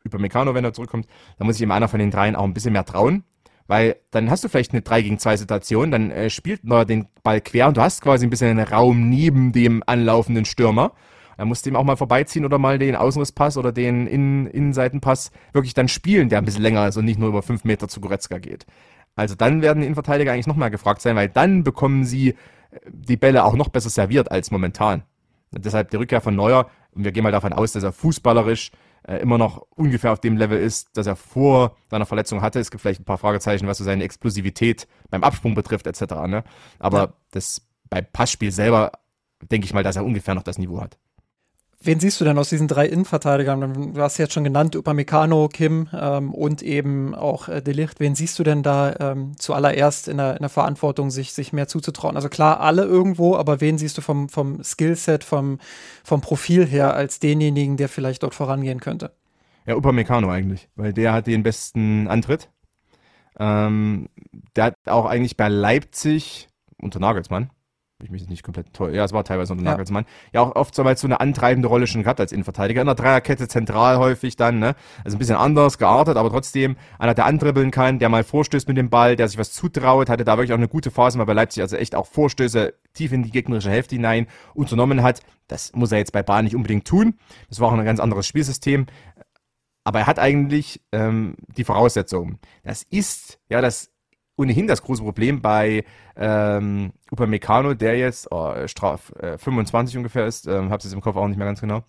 [0.03, 1.07] über Meccano, wenn er zurückkommt,
[1.39, 3.25] dann muss ich eben einer von den dreien auch ein bisschen mehr trauen.
[3.67, 7.07] Weil dann hast du vielleicht eine 3 gegen 2 Situation, dann äh, spielt Neuer den
[7.23, 10.93] Ball quer und du hast quasi ein bisschen einen Raum neben dem anlaufenden Stürmer.
[11.41, 15.73] Er musste ihm auch mal vorbeiziehen oder mal den Außenrisspass oder den Innen Innenseitenpass wirklich
[15.73, 18.37] dann spielen, der ein bisschen länger ist und nicht nur über fünf Meter zu Goretzka
[18.37, 18.67] geht.
[19.15, 22.35] Also dann werden die Innenverteidiger eigentlich noch mal gefragt sein, weil dann bekommen sie äh,
[22.87, 25.03] die Bälle auch noch besser serviert als momentan.
[25.51, 28.71] Und deshalb die Rückkehr von Neuer, und wir gehen mal davon aus, dass er fußballerisch
[29.09, 32.61] äh, immer noch ungefähr auf dem Level ist, dass er vor seiner Verletzung hatte.
[32.61, 36.03] Es gibt vielleicht ein paar Fragezeichen, was so seine Explosivität beim Absprung betrifft, etc.
[36.27, 36.45] Ne?
[36.79, 37.13] Aber ja.
[37.31, 38.93] das beim Passspiel selber
[39.51, 40.99] denke ich mal, dass er ungefähr noch das Niveau hat
[41.83, 43.95] wen siehst du denn aus diesen drei Innenverteidigern?
[43.95, 48.01] Du hast jetzt schon genannt, Upamecano, Kim ähm, und eben auch äh, Delicht.
[48.01, 51.69] Wen siehst du denn da ähm, zuallererst in der, in der Verantwortung, sich, sich mehr
[51.69, 52.17] zuzutrauen?
[52.17, 55.59] Also klar, alle irgendwo, aber wen siehst du vom, vom Skillset, vom,
[56.05, 59.13] vom Profil her als denjenigen, der vielleicht dort vorangehen könnte?
[59.67, 62.51] Ja, Upamecano eigentlich, weil der hat den besten Antritt.
[63.39, 64.09] Ähm,
[64.57, 67.51] der hat auch eigentlich bei Leipzig unter Nagelsmann
[68.05, 68.95] ich mich nicht komplett toll.
[68.95, 70.05] Ja, es war teilweise unter Nagelsmann.
[70.33, 70.41] Ja.
[70.41, 72.81] ja, auch oft so, weil so eine antreibende Rolle schon gehabt als Innenverteidiger.
[72.81, 74.75] In der Dreierkette zentral häufig dann, ne?
[75.05, 78.77] Also ein bisschen anders geartet, aber trotzdem einer, der andribbeln kann, der mal vorstößt mit
[78.77, 81.33] dem Ball, der sich was zutraut, hatte da wirklich auch eine gute Phase mal bei
[81.33, 85.21] Leipzig, also echt auch Vorstöße tief in die gegnerische Hälfte hinein unternommen hat.
[85.49, 87.19] Das muss er jetzt bei Bahn nicht unbedingt tun.
[87.49, 88.87] Das war auch ein ganz anderes Spielsystem.
[89.85, 92.39] Aber er hat eigentlich ähm, die Voraussetzungen.
[92.63, 93.91] Das ist, ja, das
[94.41, 95.85] ohnehin das große Problem bei
[96.17, 101.17] ähm, Upamecano, der jetzt oh, Straf äh, 25 ungefähr ist, ähm, hab's jetzt im Kopf
[101.17, 101.83] auch nicht mehr ganz genau,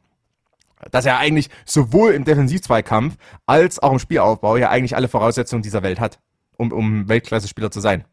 [0.91, 5.83] dass er eigentlich sowohl im Defensivzweikampf als auch im Spielaufbau ja eigentlich alle Voraussetzungen dieser
[5.83, 6.19] Welt hat,
[6.57, 8.05] um, um Weltklasse-Spieler zu sein.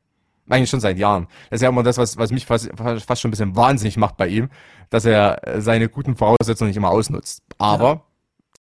[0.49, 1.27] Eigentlich schon seit Jahren.
[1.51, 4.17] Das ist ja immer das, was, was mich fast, fast schon ein bisschen wahnsinnig macht
[4.17, 4.49] bei ihm,
[4.89, 7.43] dass er seine guten Voraussetzungen nicht immer ausnutzt.
[7.59, 8.03] Aber ja.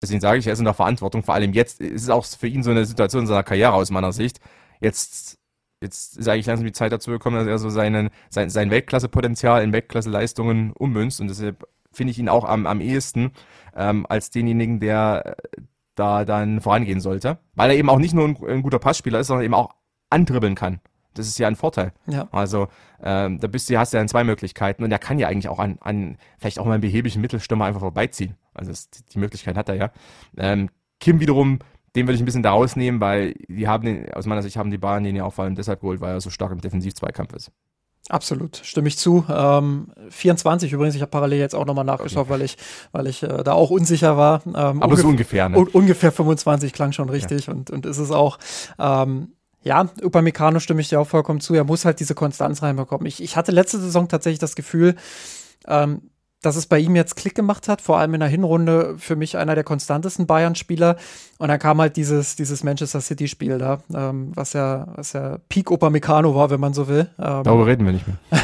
[0.03, 2.47] Deswegen sage ich, er ist in der Verantwortung, vor allem jetzt ist es auch für
[2.47, 4.41] ihn so eine Situation in seiner Karriere aus meiner Sicht.
[4.81, 5.39] Jetzt
[5.81, 9.63] jetzt ist eigentlich langsam die Zeit dazu gekommen, dass er so seinen, sein, sein Weltklasse-Potenzial
[9.63, 13.33] in Weltklasse-Leistungen ummünzt und deshalb finde ich ihn auch am, am ehesten
[13.75, 15.61] ähm, als denjenigen, der äh,
[15.95, 19.27] da dann vorangehen sollte, weil er eben auch nicht nur ein, ein guter Passspieler ist,
[19.27, 19.75] sondern eben auch
[20.09, 20.81] andribbeln kann.
[21.15, 21.93] Das ist ja ein Vorteil.
[22.07, 22.29] Ja.
[22.31, 22.69] Also
[23.03, 25.59] ähm, da bist du, hast du ja zwei Möglichkeiten und er kann ja eigentlich auch
[25.59, 28.37] an, an vielleicht auch mal einen behäbigen Mittelstürmer einfach vorbeiziehen.
[28.55, 29.91] Also das, die Möglichkeit hat er ja.
[30.37, 31.59] Ähm, Kim wiederum
[31.97, 34.71] den würde ich ein bisschen da rausnehmen, weil die haben den, aus meiner Sicht haben
[34.71, 37.33] die Bayern den ja auch vor allem deshalb geholt, weil er so stark im Defensiv-Zweikampf
[37.35, 37.51] ist.
[38.09, 39.25] Absolut, stimme ich zu.
[39.29, 42.31] Ähm, 24 übrigens, ich habe parallel jetzt auch nochmal nachgeschaut, okay.
[42.31, 42.57] weil ich,
[42.93, 44.43] weil ich äh, da auch unsicher war.
[44.47, 45.59] Ähm, Aber so ungefähr, ne?
[45.59, 47.53] Un ungefähr 25 klang schon richtig ja.
[47.53, 48.39] und, und ist es auch.
[48.79, 51.55] Ähm, ja, Upamecano stimme ich dir auch vollkommen zu.
[51.55, 53.07] Er muss halt diese Konstanz reinbekommen.
[53.07, 54.97] Ich, ich hatte letzte Saison tatsächlich das Gefühl,
[55.69, 56.11] ähm,
[56.43, 59.37] dass es bei ihm jetzt Klick gemacht hat, vor allem in der Hinrunde für mich
[59.37, 60.97] einer der konstantesten Bayern-Spieler.
[61.39, 65.71] Und dann kam halt dieses, dieses Manchester City-Spiel da, ähm, was ja, was ja Peak
[65.71, 67.11] Upamecano war, wenn man so will.
[67.19, 68.17] Ähm, Darüber reden wir nicht mehr.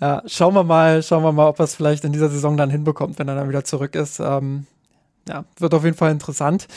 [0.00, 2.68] ja, schauen wir mal, schauen wir mal, ob er es vielleicht in dieser Saison dann
[2.68, 4.20] hinbekommt, wenn er dann wieder zurück ist.
[4.20, 4.66] Ähm,
[5.26, 6.68] ja, wird auf jeden Fall interessant.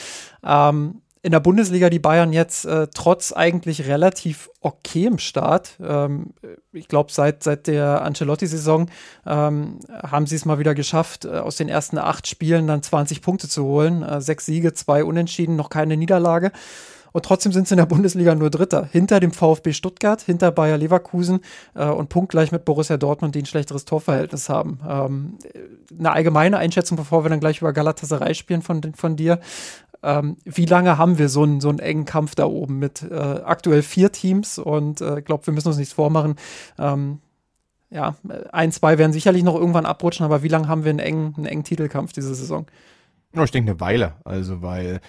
[0.44, 5.78] Ähm, in der Bundesliga die Bayern jetzt äh, trotz eigentlich relativ okayem Start.
[5.80, 6.34] Ähm,
[6.74, 8.90] ich glaube, seit, seit der Ancelotti-Saison
[9.28, 13.22] ähm, haben sie es mal wieder geschafft, äh, aus den ersten acht Spielen dann 20
[13.22, 14.02] Punkte zu holen.
[14.02, 16.52] Äh, sechs Siege, zwei Unentschieden, noch keine Niederlage.
[17.12, 18.88] Und trotzdem sind sie in der Bundesliga nur Dritter.
[18.92, 21.42] Hinter dem VfB Stuttgart, hinter Bayer Leverkusen
[21.76, 24.80] äh, und punktgleich mit Borussia Dortmund, die ein schlechteres Torverhältnis haben.
[24.88, 25.38] Ähm,
[26.00, 29.40] eine allgemeine Einschätzung, bevor wir dann gleich über Galatasaray spielen von, von dir
[30.04, 33.16] ähm, wie lange haben wir so einen, so einen engen Kampf da oben mit äh,
[33.16, 36.36] aktuell vier Teams und ich äh, glaube, wir müssen uns nichts vormachen.
[36.80, 37.20] Ähm,
[37.90, 38.16] ja,
[38.54, 41.46] ein, zwei werden sicherlich noch irgendwann abrutschen, aber wie lange haben wir einen engen, einen
[41.46, 42.66] engen Titelkampf diese Saison?
[43.34, 45.00] Ich denke eine Weile, also weil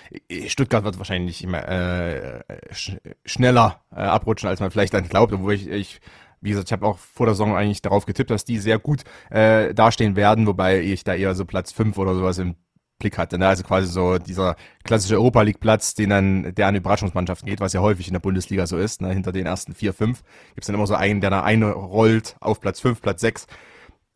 [0.46, 5.54] Stuttgart wird wahrscheinlich immer äh, sch schneller äh, abrutschen, als man vielleicht dann glaubt, obwohl
[5.54, 6.00] ich, ich
[6.40, 9.02] wie gesagt, ich habe auch vor der Saison eigentlich darauf getippt, dass die sehr gut
[9.30, 12.56] äh, dastehen werden, wobei ich da eher so Platz 5 oder sowas im
[13.02, 13.38] Blick hatte.
[13.38, 13.46] Ne?
[13.46, 17.72] Also quasi so dieser klassische Europa League Platz, den dann, der an Überraschungsmannschaften geht, was
[17.72, 19.02] ja häufig in der Bundesliga so ist.
[19.02, 19.12] Ne?
[19.12, 20.22] Hinter den ersten vier, fünf
[20.54, 23.46] gibt es dann immer so einen, der da eine rollt auf Platz fünf, Platz sechs,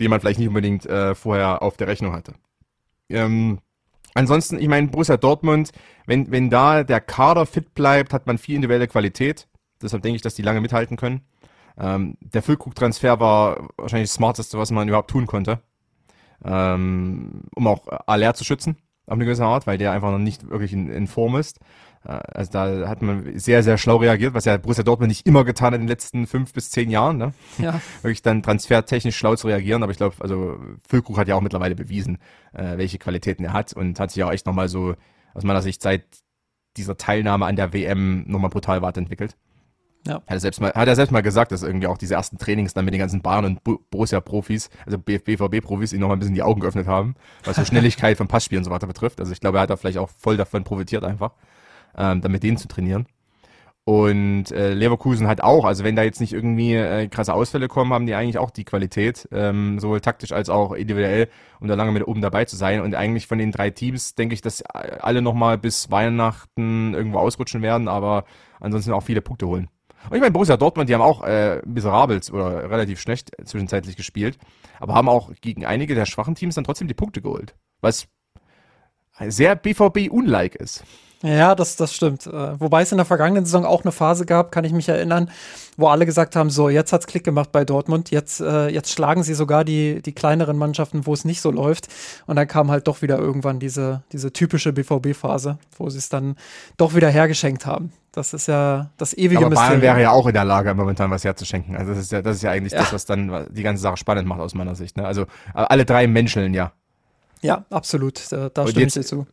[0.01, 2.35] den man vielleicht nicht unbedingt äh, vorher auf der Rechnung hatte.
[3.09, 3.59] Ähm,
[4.15, 5.73] ansonsten, ich meine, Borussia Dortmund,
[6.07, 9.49] wenn, wenn da der Kader fit bleibt, hat man viel individuelle Qualität.
[9.83, 11.23] Deshalb denke ich, dass die lange mithalten können.
[11.79, 15.61] Ähm, der Füllkrug-Transfer war wahrscheinlich das Smarteste, was man überhaupt tun konnte
[16.45, 20.49] ähm, um auch Aller zu schützen, auf eine gewisse Art, weil der einfach noch nicht
[20.49, 21.61] wirklich in, in Form ist.
[22.05, 25.45] Äh, also da hat man sehr, sehr schlau reagiert, was ja Borussia Dortmund nicht immer
[25.45, 27.19] getan hat in den letzten fünf bis zehn Jahren.
[27.19, 27.33] Ne?
[27.59, 27.81] Ja.
[28.03, 29.83] Wirklich dann transfertechnisch schlau zu reagieren.
[29.83, 32.19] Aber ich glaube, also Füllkrug hat ja auch mittlerweile bewiesen,
[32.53, 34.95] äh, welche Qualitäten er hat und hat sich auch echt nochmal so
[35.35, 36.05] aus meiner Sicht seit
[36.77, 39.37] dieser Teilnahme an der WM nochmal brutal weiterentwickelt.
[40.07, 40.15] Ja.
[40.15, 42.75] Hat er, selbst mal, hat er selbst mal gesagt, dass irgendwie auch diese ersten Trainings
[42.75, 46.43] dann mit den ganzen Bayern und Borussia-Profis, also BVB-Profis, ihn noch mal ein bisschen die
[46.43, 47.15] Augen geöffnet haben,
[47.45, 49.21] was so Schnelligkeit von Passspielen und so weiter betrifft.
[49.21, 51.33] Also ich glaube, er hat da vielleicht auch voll davon profitiert einfach,
[51.97, 53.07] ähm, dann mit denen zu trainieren.
[53.89, 57.93] Und äh, Leverkusen hat auch, also wenn da jetzt nicht irgendwie äh, krasse Ausfälle kommen,
[57.93, 61.29] haben die eigentlich auch die Qualität, ähm, sowohl taktisch als auch individuell,
[61.61, 62.81] um da lange mit oben dabei zu sein.
[62.81, 67.63] Und eigentlich von den drei Teams denke ich, dass alle nochmal bis Weihnachten irgendwo ausrutschen
[67.63, 68.25] werden, aber
[68.59, 69.69] ansonsten auch viele Punkte holen.
[70.09, 74.39] Und ich meine, Borussia Dortmund, die haben auch äh, miserabel oder relativ schlecht zwischenzeitlich gespielt,
[74.79, 77.55] aber haben auch gegen einige der schwachen Teams dann trotzdem die Punkte geholt.
[77.81, 78.09] Was
[79.29, 80.85] sehr BVB-unlike ist.
[81.23, 82.27] Ja, das, das stimmt.
[82.27, 85.31] Äh, wobei es in der vergangenen Saison auch eine Phase gab, kann ich mich erinnern,
[85.77, 89.23] wo alle gesagt haben, so, jetzt hat's Klick gemacht bei Dortmund, jetzt, äh, jetzt schlagen
[89.23, 91.89] sie sogar die, die kleineren Mannschaften, wo es nicht so läuft.
[92.27, 96.37] Und dann kam halt doch wieder irgendwann diese, diese typische BVB-Phase, wo sie es dann
[96.77, 97.93] doch wieder hergeschenkt haben.
[98.13, 101.25] Das ist ja das ewige Aber Bayern wäre ja auch in der Lage, momentan was
[101.25, 101.77] herzuschenken.
[101.77, 102.79] Also das ist ja, das ist ja eigentlich ja.
[102.79, 104.97] das, was dann die ganze Sache spannend macht aus meiner Sicht.
[104.97, 105.07] Ne?
[105.07, 106.73] Also alle drei menscheln ja.
[107.47, 108.31] Ja, absolut.
[108.31, 109.27] Da, da stimme jetzt, ich dir zu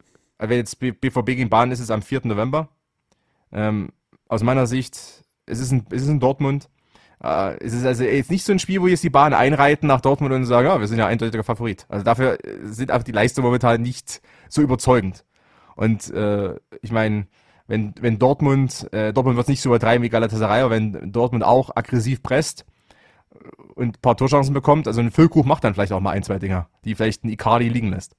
[0.49, 2.21] wenn jetzt BVB gegen Bahn ist, ist es am 4.
[2.25, 2.69] November.
[3.51, 3.89] Ähm,
[4.27, 6.69] aus meiner Sicht, es ist in, es ist in Dortmund.
[7.23, 10.01] Äh, es ist also jetzt nicht so ein Spiel, wo jetzt die Bahn einreiten nach
[10.01, 11.85] Dortmund und sagen, ja, wir sind ja eindeutiger Favorit.
[11.89, 15.25] Also dafür sind einfach die Leistungen momentan nicht so überzeugend.
[15.75, 17.27] Und äh, ich meine,
[17.67, 21.75] wenn, wenn Dortmund, äh, Dortmund wird nicht so übertreiben wie Galatasaray, aber wenn Dortmund auch
[21.75, 22.65] aggressiv presst
[23.75, 26.39] und ein paar Torchancen bekommt, also ein Füllkuch macht dann vielleicht auch mal ein, zwei
[26.39, 28.15] Dinger, die vielleicht ein Icardi liegen lässt.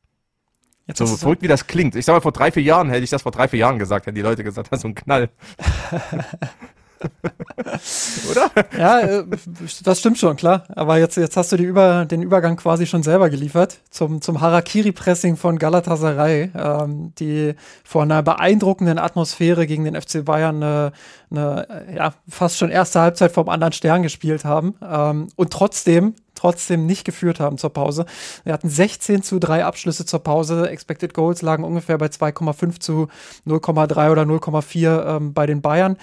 [0.86, 1.96] Jetzt so verrückt, wie das klingt.
[1.96, 4.06] Ich sag mal, vor drei, vier Jahren hätte ich das vor drei, vier Jahren gesagt,
[4.06, 5.30] hätten die Leute gesagt, das ist so ein Knall.
[8.30, 8.50] Oder?
[8.78, 9.24] Ja, äh,
[9.82, 10.64] das stimmt schon, klar.
[10.68, 15.36] Aber jetzt, jetzt hast du Über, den Übergang quasi schon selber geliefert zum, zum Harakiri-Pressing
[15.36, 20.92] von Galatasaray, ähm, die vor einer beeindruckenden Atmosphäre gegen den FC Bayern eine,
[21.30, 24.74] eine ja, fast schon erste Halbzeit vom anderen Stern gespielt haben.
[24.82, 26.14] Ähm, und trotzdem
[26.44, 28.04] trotzdem nicht geführt haben zur Pause.
[28.44, 30.68] Wir hatten 16 zu 3 Abschlüsse zur Pause.
[30.68, 33.08] Expected Goals lagen ungefähr bei 2,5 zu
[33.46, 35.96] 0,3 oder 0,4 ähm, bei den Bayern.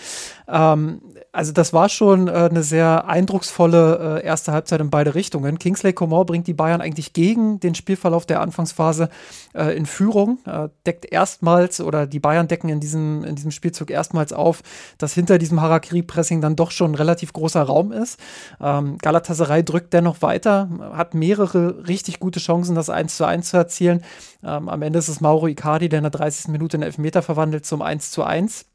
[0.47, 1.01] Ähm,
[1.31, 5.59] also das war schon äh, eine sehr eindrucksvolle äh, erste Halbzeit in beide Richtungen.
[5.59, 9.09] Kingsley Coman bringt die Bayern eigentlich gegen den Spielverlauf der Anfangsphase
[9.53, 13.91] äh, in Führung, äh, deckt erstmals oder die Bayern decken in diesem, in diesem Spielzug
[13.91, 14.61] erstmals auf,
[14.97, 18.19] dass hinter diesem Harakiri-Pressing dann doch schon ein relativ großer Raum ist.
[18.59, 23.57] Ähm, Galatasaray drückt dennoch weiter, hat mehrere richtig gute Chancen, das 1 zu 1 zu
[23.57, 24.03] erzielen.
[24.43, 26.47] Ähm, am Ende ist es Mauro Icardi, der in der 30.
[26.49, 28.65] Minute in Elfmeter verwandelt zum 1 zu 1.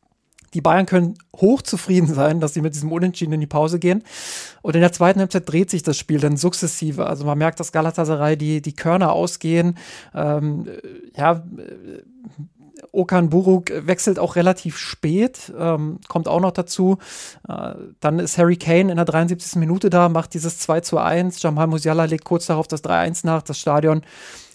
[0.55, 4.05] Die Bayern können hochzufrieden sein, dass sie mit diesem Unentschieden in die Pause gehen.
[4.63, 7.07] Und in der zweiten Halbzeit dreht sich das Spiel dann sukzessive.
[7.07, 9.77] Also man merkt, dass Galatasaray die, die Körner ausgehen.
[10.15, 10.67] Ähm,
[11.15, 11.45] ja,
[12.93, 16.99] Okan Buruk wechselt auch relativ spät, ähm, kommt auch noch dazu.
[17.49, 19.57] Äh, dann ist Harry Kane in der 73.
[19.57, 21.41] Minute da, macht dieses 2 zu 1.
[21.43, 23.43] Jamal Musiala legt kurz darauf das 3-1 nach.
[23.43, 24.03] Das Stadion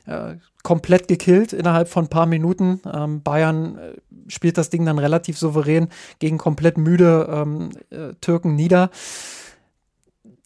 [0.05, 2.81] äh, komplett gekillt innerhalb von ein paar Minuten.
[2.91, 3.93] Ähm, Bayern äh,
[4.27, 8.89] spielt das Ding dann relativ souverän gegen komplett müde ähm, äh, Türken nieder.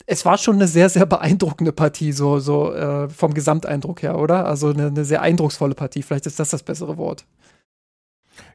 [0.07, 4.45] Es war schon eine sehr, sehr beeindruckende Partie, so, so äh, vom Gesamteindruck her, oder?
[4.45, 6.03] Also eine, eine sehr eindrucksvolle Partie.
[6.03, 7.25] Vielleicht ist das das bessere Wort.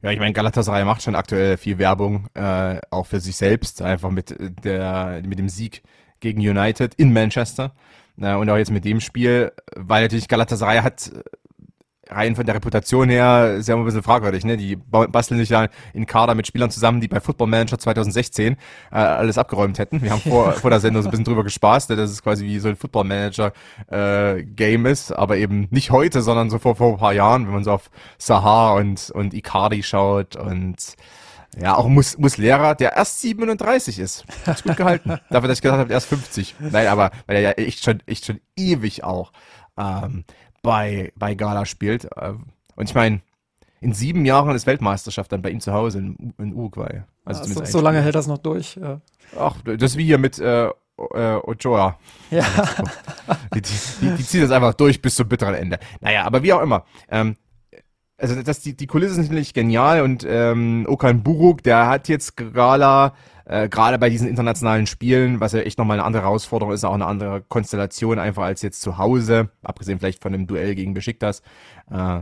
[0.03, 4.11] Ja, ich meine, Galatasaray macht schon aktuell viel Werbung, äh, auch für sich selbst, einfach
[4.11, 4.35] mit,
[4.65, 5.83] der, mit dem Sieg
[6.21, 7.75] gegen United in Manchester.
[8.19, 11.11] Äh, und auch jetzt mit dem Spiel, weil natürlich Galatasaray hat
[12.11, 14.45] rein von der Reputation her ist ja immer ein bisschen fragwürdig.
[14.45, 14.57] Ne?
[14.57, 18.97] Die basteln sich ja in Kader mit Spielern zusammen, die bei Football Manager 2016 äh,
[18.97, 20.03] alles abgeräumt hätten.
[20.03, 22.59] Wir haben vor, vor der Sendung so ein bisschen drüber gespaßt, dass es quasi wie
[22.59, 23.53] so ein Football Manager
[23.89, 27.55] äh, Game ist, aber eben nicht heute, sondern so vor, vor ein paar Jahren, wenn
[27.55, 30.97] man so auf Sahar und, und Icardi schaut und
[31.59, 34.25] ja, auch Mus Muslera, der erst 37 ist.
[34.47, 35.19] Hat's gut gehalten.
[35.31, 36.55] Dafür, dass ich gesagt habe, erst 50.
[36.61, 39.33] Nein, aber weil er ja echt schon, echt schon ewig auch
[39.77, 40.25] ähm,
[40.63, 42.05] bei, bei Gala spielt.
[42.05, 42.35] Äh,
[42.77, 43.21] und ich meine,
[43.81, 47.03] in sieben Jahren ist Weltmeisterschaft dann bei ihm zu Hause in, in Uruguay.
[47.25, 48.77] Also ja, so, so lange hält das noch durch.
[48.77, 49.01] Ja.
[49.39, 51.99] Ach, das ist wie hier mit äh, äh, Ochoa.
[52.31, 52.45] Ja.
[53.55, 55.79] Die, die, die, die zieht das einfach durch bis zum bitteren Ende.
[56.01, 56.85] Naja, aber wie auch immer.
[57.09, 57.37] Ähm,
[58.19, 62.37] also das, die, die Kulisse ist natürlich genial und ähm, Okan Buruk, der hat jetzt
[62.37, 63.15] Gala
[63.51, 66.95] äh, gerade bei diesen internationalen Spielen, was ja echt nochmal eine andere Herausforderung ist, auch
[66.95, 71.43] eine andere Konstellation einfach als jetzt zu Hause, abgesehen vielleicht von dem Duell gegen Besiktas,
[71.91, 72.21] äh,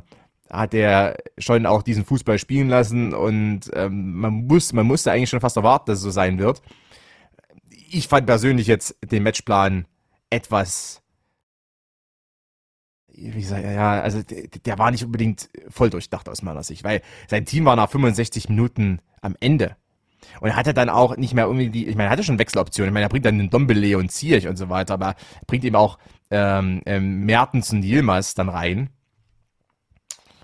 [0.48, 5.28] hat er schon auch diesen Fußball spielen lassen und ähm, man muss, man musste eigentlich
[5.28, 6.62] schon fast erwarten, dass es so sein wird.
[7.90, 9.84] Ich fand persönlich jetzt den Matchplan
[10.30, 11.02] etwas
[13.12, 17.44] wie gesagt, ja, also der, war nicht unbedingt voll durchdacht aus meiner Sicht, weil sein
[17.44, 19.76] Team war nach 65 Minuten am Ende.
[20.40, 22.90] Und er hatte dann auch nicht mehr irgendwie die, ich meine, er hatte schon Wechseloptionen.
[22.90, 25.16] Ich meine, er bringt dann den Dombele und Ziyech und so weiter, aber er
[25.46, 25.98] bringt eben auch
[26.31, 28.90] ähm, ähm, Mertens und Yilmaz dann rein.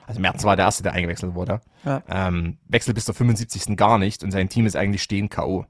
[0.06, 1.60] Also Mertens war der Erste, der eingewechselt wurde.
[1.84, 2.02] Ja.
[2.08, 3.76] Ähm, wechselt bis zur 75.
[3.76, 5.66] gar nicht und sein Team ist eigentlich stehen K.O.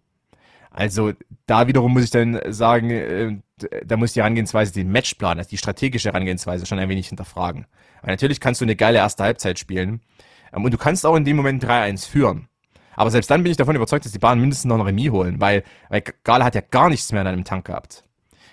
[0.70, 1.12] Also
[1.46, 3.36] da wiederum muss ich dann sagen, äh,
[3.84, 7.66] da muss die Herangehensweise, den Matchplan, also die strategische Herangehensweise schon ein wenig hinterfragen.
[8.02, 10.00] Weil natürlich kannst du eine geile erste Halbzeit spielen
[10.52, 12.48] ähm, und du kannst auch in dem Moment 3-1 führen.
[12.96, 15.40] Aber selbst dann bin ich davon überzeugt, dass die Bayern mindestens noch ein Remis holen,
[15.40, 18.04] weil, weil Gala hat ja gar nichts mehr in einem Tank gehabt.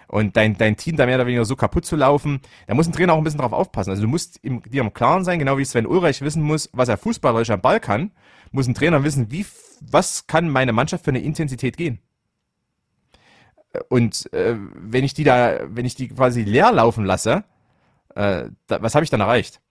[0.07, 2.91] Und dein, dein Team da mehr oder weniger so kaputt zu laufen, da muss ein
[2.91, 3.91] Trainer auch ein bisschen drauf aufpassen.
[3.91, 6.89] Also du musst im, dir im Klaren sein, genau wie Sven Ulreich wissen muss, was
[6.89, 8.11] er fußballerisch am Ball kann,
[8.51, 9.45] muss ein Trainer wissen, wie,
[9.79, 11.99] was kann meine Mannschaft für eine Intensität gehen.
[13.87, 17.45] Und äh, wenn ich die da, wenn ich die quasi leer laufen lasse,
[18.15, 19.61] äh, da, was habe ich dann erreicht?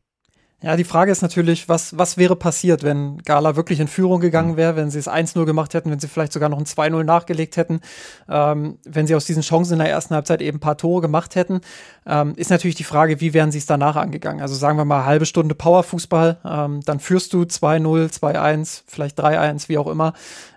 [0.63, 4.59] Ja, die Frage ist natürlich, was, was wäre passiert, wenn Gala wirklich in Führung gegangen
[4.59, 7.57] wäre, wenn sie es 1-0 gemacht hätten, wenn sie vielleicht sogar noch ein 2-0 nachgelegt
[7.57, 7.81] hätten,
[8.29, 11.35] ähm, wenn sie aus diesen Chancen in der ersten Halbzeit eben ein paar Tore gemacht
[11.35, 11.63] hätten,
[12.07, 14.43] ähm, ist natürlich die Frage, wie wären sie es danach angegangen?
[14.43, 19.71] Also sagen wir mal halbe Stunde Powerfußball, ähm, dann führst du 2-0, 2-1, vielleicht 3-1,
[19.71, 20.13] wie auch immer,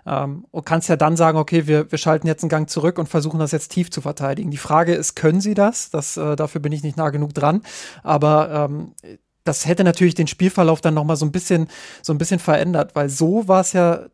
[0.06, 3.08] ähm, und kannst ja dann sagen, okay, wir, wir schalten jetzt einen Gang zurück und
[3.08, 4.50] versuchen das jetzt tief zu verteidigen.
[4.50, 5.88] Die Frage ist, können sie das?
[5.88, 7.62] das äh, dafür bin ich nicht nah genug dran,
[8.02, 8.92] aber ähm,
[9.44, 11.68] das hätte natürlich den Spielverlauf dann noch mal so ein bisschen
[12.02, 14.06] so ein bisschen verändert, weil so war es ja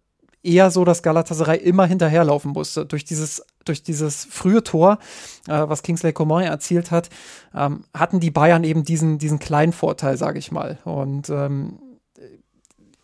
[0.43, 2.87] eher so, dass Galatasaray immer hinterherlaufen musste.
[2.87, 4.99] Durch dieses, durch dieses frühe Tor,
[5.47, 7.11] äh, was Kingsley Coman erzielt hat,
[7.55, 10.79] ähm, hatten die Bayern eben diesen, diesen kleinen Vorteil, sage ich mal.
[10.85, 11.79] Und ähm,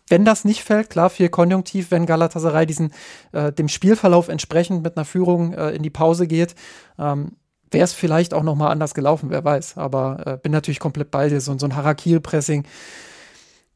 [0.09, 2.93] wenn das nicht fällt, klar, viel Konjunktiv, wenn Galatasaray diesen,
[3.33, 6.55] äh, dem Spielverlauf entsprechend mit einer Führung äh, in die Pause geht,
[6.97, 7.33] ähm,
[7.71, 9.77] wäre es vielleicht auch noch mal anders gelaufen, wer weiß.
[9.77, 11.41] Aber äh, bin natürlich komplett bei dir.
[11.41, 12.65] So, so ein Harakiri-Pressing,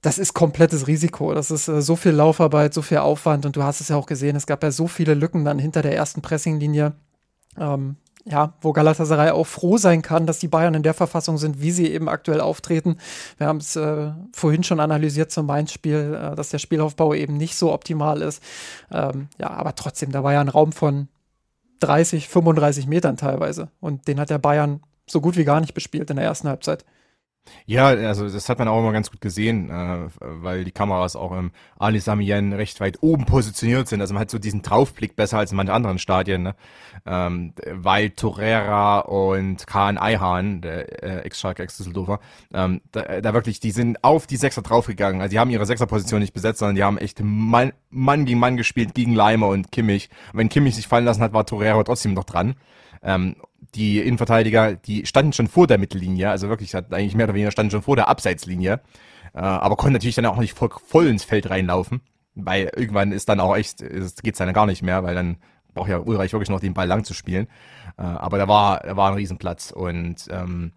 [0.02, 1.34] das ist komplettes Risiko.
[1.34, 3.46] Das ist äh, so viel Laufarbeit, so viel Aufwand.
[3.46, 5.82] Und du hast es ja auch gesehen, es gab ja so viele Lücken dann hinter
[5.82, 6.94] der ersten Pressinglinie.
[7.58, 11.62] Ähm, ja, wo Galatasaray auch froh sein kann, dass die Bayern in der Verfassung sind,
[11.62, 12.98] wie sie eben aktuell auftreten.
[13.38, 17.56] Wir haben es äh, vorhin schon analysiert zum Mainz-Spiel, äh, dass der Spielaufbau eben nicht
[17.56, 18.44] so optimal ist.
[18.92, 21.08] Ähm, ja, aber trotzdem, da war ja ein Raum von
[21.82, 23.70] 30, 35 Metern teilweise.
[23.80, 26.86] Und den hat der Bayern so gut wie gar nicht bespielt in der ersten Halbzeit.
[27.66, 31.32] Ja, also das hat man auch immer ganz gut gesehen, äh, weil die Kameras auch
[31.32, 34.02] im Ali Samien recht weit oben positioniert sind.
[34.02, 36.56] Also man hat so diesen Draufblick besser als in manchen anderen Stadien, ne?
[37.06, 42.20] ähm, weil Torreira und Kahn Eihan, der äh, Ex-Schalke, Ex-Düsseldorfer,
[42.54, 45.22] ähm, da, da wirklich, die sind auf die Sechser draufgegangen.
[45.22, 48.58] Also die haben ihre Sechserposition nicht besetzt, sondern die haben echt Mann, Mann gegen Mann
[48.58, 50.10] gespielt, gegen Leimer und Kimmich.
[50.32, 52.56] Und wenn Kimmich sich fallen lassen hat, war Torreira trotzdem noch dran.
[53.04, 53.36] Ähm,
[53.76, 57.72] die Innenverteidiger, die standen schon vor der Mittellinie, also wirklich, eigentlich mehr oder weniger standen
[57.72, 58.82] schon vor der Abseitslinie,
[59.34, 62.02] äh, aber konnten natürlich dann auch nicht voll, voll ins Feld reinlaufen,
[62.36, 65.38] weil irgendwann ist dann auch echt, es geht's dann gar nicht mehr, weil dann
[65.74, 67.48] braucht ja Ulreich wirklich noch den Ball lang zu spielen.
[67.98, 70.74] Äh, aber da war, da war ein Riesenplatz und ähm,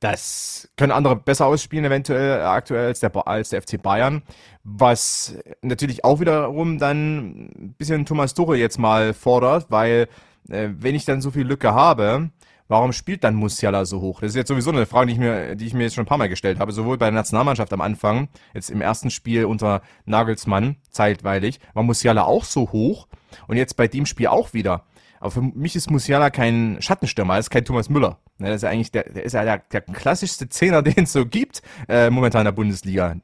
[0.00, 4.22] das können andere besser ausspielen, eventuell aktuell als der, als der FC Bayern.
[4.62, 10.08] Was natürlich auch wiederum dann ein bisschen Thomas Tuchel jetzt mal fordert, weil
[10.50, 12.30] äh, wenn ich dann so viel Lücke habe,
[12.68, 14.20] warum spielt dann Musiala so hoch?
[14.20, 16.08] Das ist jetzt sowieso eine Frage, die ich mir, die ich mir jetzt schon ein
[16.08, 16.72] paar Mal gestellt habe.
[16.72, 22.24] Sowohl bei der Nationalmannschaft am Anfang, jetzt im ersten Spiel unter Nagelsmann, zeitweilig, war Musiala
[22.24, 23.08] auch so hoch
[23.48, 24.84] und jetzt bei dem Spiel auch wieder.
[25.20, 28.18] Aber für mich ist Musiala kein Schattenstürmer, er ist kein Thomas Müller.
[28.38, 31.62] Das ist eigentlich der, der ist ja der, der klassischste Zehner, den es so gibt,
[31.88, 33.16] äh, momentan in der Bundesliga.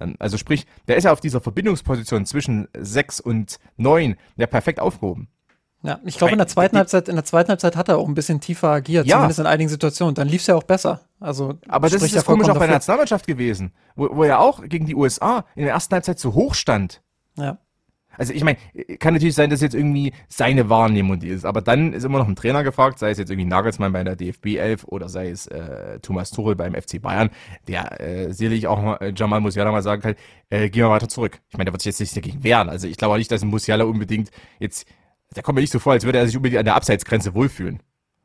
[0.00, 4.80] Ähm, also sprich, der ist ja auf dieser Verbindungsposition zwischen 6 und 9 ja perfekt
[4.80, 5.28] aufgehoben.
[5.86, 8.14] Ja, ich glaube, in der zweiten Halbzeit, in der zweiten Halbzeit hat er auch ein
[8.14, 9.16] bisschen tiefer agiert, ja.
[9.16, 10.16] zumindest in einigen Situationen.
[10.16, 11.02] Dann lief es ja auch besser.
[11.20, 14.64] Also, aber das ist ja komisch auch bei der Nationalmannschaft gewesen, wo, wo er auch
[14.64, 17.02] gegen die USA in der ersten Halbzeit zu hoch stand.
[17.38, 17.58] Ja.
[18.18, 18.56] Also ich meine,
[18.98, 22.28] kann natürlich sein, dass jetzt irgendwie seine Wahrnehmung die ist, aber dann ist immer noch
[22.28, 25.46] ein Trainer gefragt, sei es jetzt irgendwie Nagelsmann bei der DFB 11 oder sei es
[25.46, 27.30] äh, Thomas Tuchel beim FC Bayern,
[27.68, 30.14] der äh, sicherlich auch mal, äh, Jamal Musiala mal sagen kann,
[30.50, 31.40] äh, gehen wir weiter zurück.
[31.50, 32.68] Ich meine, der wird sich jetzt nicht dagegen wehren.
[32.68, 34.86] Also ich glaube auch nicht, dass Musiala unbedingt jetzt
[35.34, 37.82] der kommt mir nicht so vor, als würde er sich unbedingt an der Abseitsgrenze wohlfühlen.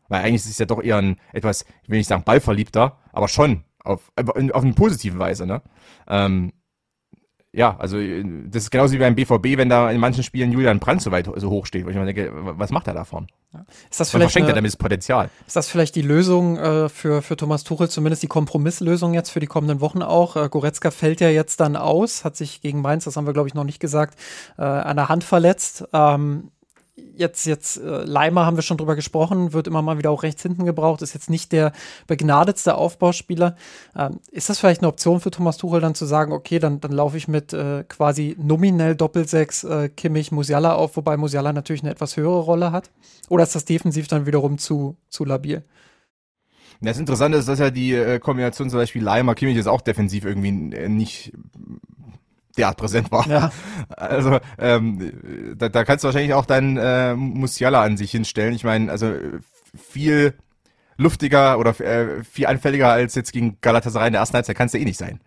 [0.08, 3.28] Weil eigentlich ist es ja doch eher ein etwas, ich will nicht sagen ballverliebter, aber
[3.28, 5.62] schon auf, auf eine positive Weise, ne?
[6.08, 6.52] Ähm,
[7.54, 11.02] ja, also das ist genauso wie beim BVB, wenn da in manchen Spielen Julian Brandt
[11.02, 13.28] so weit so hoch steht, ich mir denke, was macht er davon?
[13.90, 15.30] Ist das vielleicht verschenkt eine, er damit das Potenzial?
[15.46, 19.42] Ist das vielleicht die Lösung äh, für, für Thomas Tuchel, zumindest die Kompromisslösung jetzt für
[19.42, 20.38] die kommenden Wochen auch?
[20.38, 23.50] Äh, Goretzka fällt ja jetzt dann aus, hat sich gegen Mainz, das haben wir glaube
[23.50, 24.18] ich noch nicht gesagt,
[24.58, 25.84] äh, an der Hand verletzt.
[25.92, 26.52] Ähm,
[27.16, 30.42] jetzt, jetzt äh, Leimer haben wir schon drüber gesprochen, wird immer mal wieder auch rechts
[30.42, 31.72] hinten gebraucht, ist jetzt nicht der
[32.08, 33.56] begnadetste Aufbauspieler.
[33.96, 36.92] Ähm, ist das vielleicht eine Option für Thomas Tuchel dann zu sagen, okay, dann, dann
[36.92, 41.92] laufe ich mit äh, quasi nominell Doppelsechs äh, Kimmich Musiala auf, wobei Musiala natürlich eine
[41.92, 42.92] etwas höhere Rolle hat?
[43.30, 45.64] Oder ist das defensiv dann wiederum zu, zu labil?
[46.84, 50.26] Das Interessante ist, dass ja die äh, Kombination zum Beispiel Leimer Kimmich ist auch defensiv
[50.26, 51.32] irgendwie äh, nicht
[52.58, 53.28] derart präsent war.
[53.28, 53.52] Ja.
[53.90, 58.54] Also ähm, da, da kannst du wahrscheinlich auch deinen äh, Musiala an sich hinstellen.
[58.54, 59.14] Ich meine, also
[59.76, 60.34] viel
[60.98, 64.80] luftiger oder äh, viel anfälliger als jetzt gegen Galatasaray in der ersten Halbzeit kannst du
[64.80, 65.20] eh nicht sein.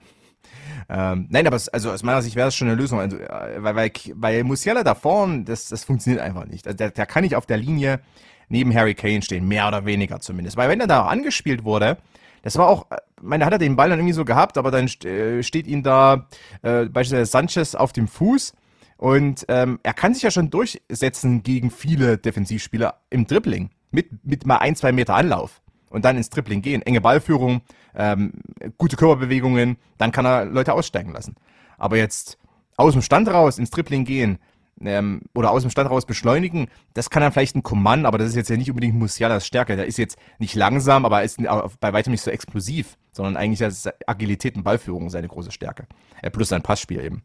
[0.88, 3.62] Ähm, nein, aber es, also aus meiner Sicht wäre das schon eine Lösung, also, äh,
[3.62, 6.66] weil, weil, weil Musiala da vorne, das, das funktioniert einfach nicht.
[6.66, 8.00] Also der, der kann nicht auf der Linie
[8.48, 10.56] neben Harry Kane stehen, mehr oder weniger zumindest.
[10.56, 11.96] Weil wenn er da auch angespielt wurde,
[12.44, 14.86] das war auch, äh, meine, hat er den Ball dann irgendwie so gehabt, aber dann
[14.86, 16.28] äh, steht ihm da
[16.62, 18.52] äh, beispielsweise Sanchez auf dem Fuß
[18.98, 24.46] und ähm, er kann sich ja schon durchsetzen gegen viele Defensivspieler im Dribbling mit, mit
[24.46, 26.82] mal ein, zwei Meter Anlauf und dann ins Dribbling gehen.
[26.82, 27.62] Enge Ballführung,
[27.94, 28.32] ähm,
[28.76, 31.36] gute Körperbewegungen, dann kann er Leute aussteigen lassen.
[31.78, 32.38] Aber jetzt
[32.76, 34.38] aus dem Stand raus ins Dribbling gehen,
[34.80, 38.28] ähm, oder aus dem Stand raus beschleunigen, das kann dann vielleicht ein Command, aber das
[38.28, 39.76] ist jetzt ja nicht unbedingt Musialas Stärke.
[39.76, 41.38] Der ist jetzt nicht langsam, aber ist
[41.80, 45.86] bei weitem nicht so explosiv, sondern eigentlich ist Agilität und Ballführung seine große Stärke.
[46.22, 47.22] Äh, plus sein Passspiel eben.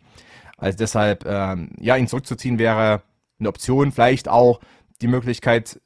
[0.57, 3.01] Also deshalb, ähm, ja, ihn zurückzuziehen wäre
[3.39, 3.91] eine Option.
[3.91, 4.59] Vielleicht auch
[5.01, 5.79] die Möglichkeit,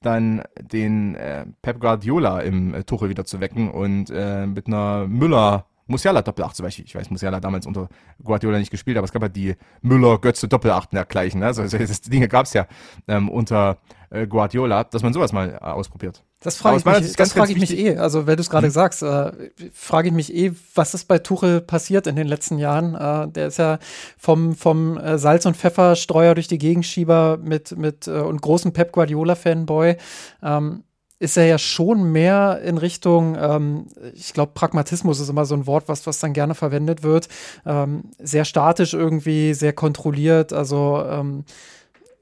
[0.00, 5.06] dann den äh, Pep Guardiola im äh, Tuchel wieder zu wecken und äh, mit einer
[5.06, 6.84] Müller Musiala Doppelacht zum Beispiel.
[6.84, 7.88] Ich weiß, Musiala damals unter
[8.22, 11.40] Guardiola nicht gespielt, aber es gab halt die Müller-Götze Doppelachten dergleichen.
[11.40, 11.46] Ne?
[11.46, 12.66] Also, das Dinge gab es ja
[13.08, 13.78] ähm, unter
[14.10, 16.22] äh, Guardiola, dass man sowas mal äh, ausprobiert.
[16.40, 17.96] Das frage ich, mich, das frage ich mich eh.
[17.96, 18.72] Also, wenn du es gerade hm.
[18.72, 19.32] sagst, äh,
[19.72, 22.94] frage ich mich eh, was ist bei Tuchel passiert in den letzten Jahren?
[22.94, 23.78] Äh, der ist ja
[24.16, 28.92] vom, vom äh, Salz- und Pfefferstreuer durch die Gegenschieber mit, mit äh, und großen Pep
[28.92, 29.96] Guardiola-Fanboy.
[30.42, 30.84] Ähm,
[31.20, 35.66] ist er ja schon mehr in Richtung, ähm, ich glaube, Pragmatismus ist immer so ein
[35.66, 37.28] Wort, was, was dann gerne verwendet wird.
[37.66, 41.44] Ähm, sehr statisch irgendwie, sehr kontrolliert, also ähm,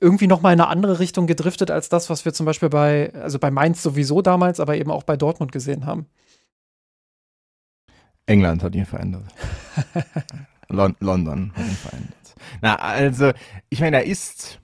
[0.00, 3.38] irgendwie nochmal in eine andere Richtung gedriftet als das, was wir zum Beispiel bei, also
[3.38, 6.06] bei Mainz sowieso damals, aber eben auch bei Dortmund gesehen haben.
[8.26, 9.24] England hat ihn verändert.
[10.68, 12.34] London hat ihn verändert.
[12.60, 13.32] Na, also,
[13.68, 14.58] ich meine, er ist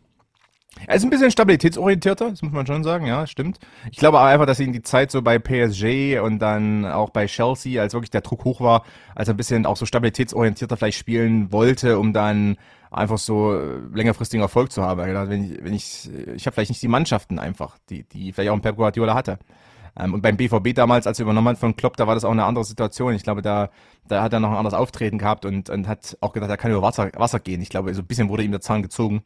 [0.87, 3.59] er ist ein bisschen stabilitätsorientierter, das muss man schon sagen, ja, stimmt.
[3.91, 7.27] Ich glaube aber einfach, dass ihn die Zeit so bei PSG und dann auch bei
[7.27, 10.99] Chelsea, als wirklich der Druck hoch war, als er ein bisschen auch so stabilitätsorientierter vielleicht
[10.99, 12.57] spielen wollte, um dann
[12.91, 15.01] einfach so äh, längerfristigen Erfolg zu haben.
[15.01, 18.55] Wenn ich, wenn ich, ich habe vielleicht nicht die Mannschaften einfach, die, die vielleicht auch
[18.55, 19.39] ein Pep Guardiola hatte.
[19.97, 22.31] Ähm, und beim BVB damals, als er übernommen hat von Klopp, da war das auch
[22.31, 23.15] eine andere Situation.
[23.15, 23.71] Ich glaube, da,
[24.09, 26.71] da hat er noch ein anderes Auftreten gehabt und, und hat auch gedacht, er kann
[26.71, 27.61] über Wasser, Wasser gehen.
[27.63, 29.23] Ich glaube, so ein bisschen wurde ihm der Zahn gezogen.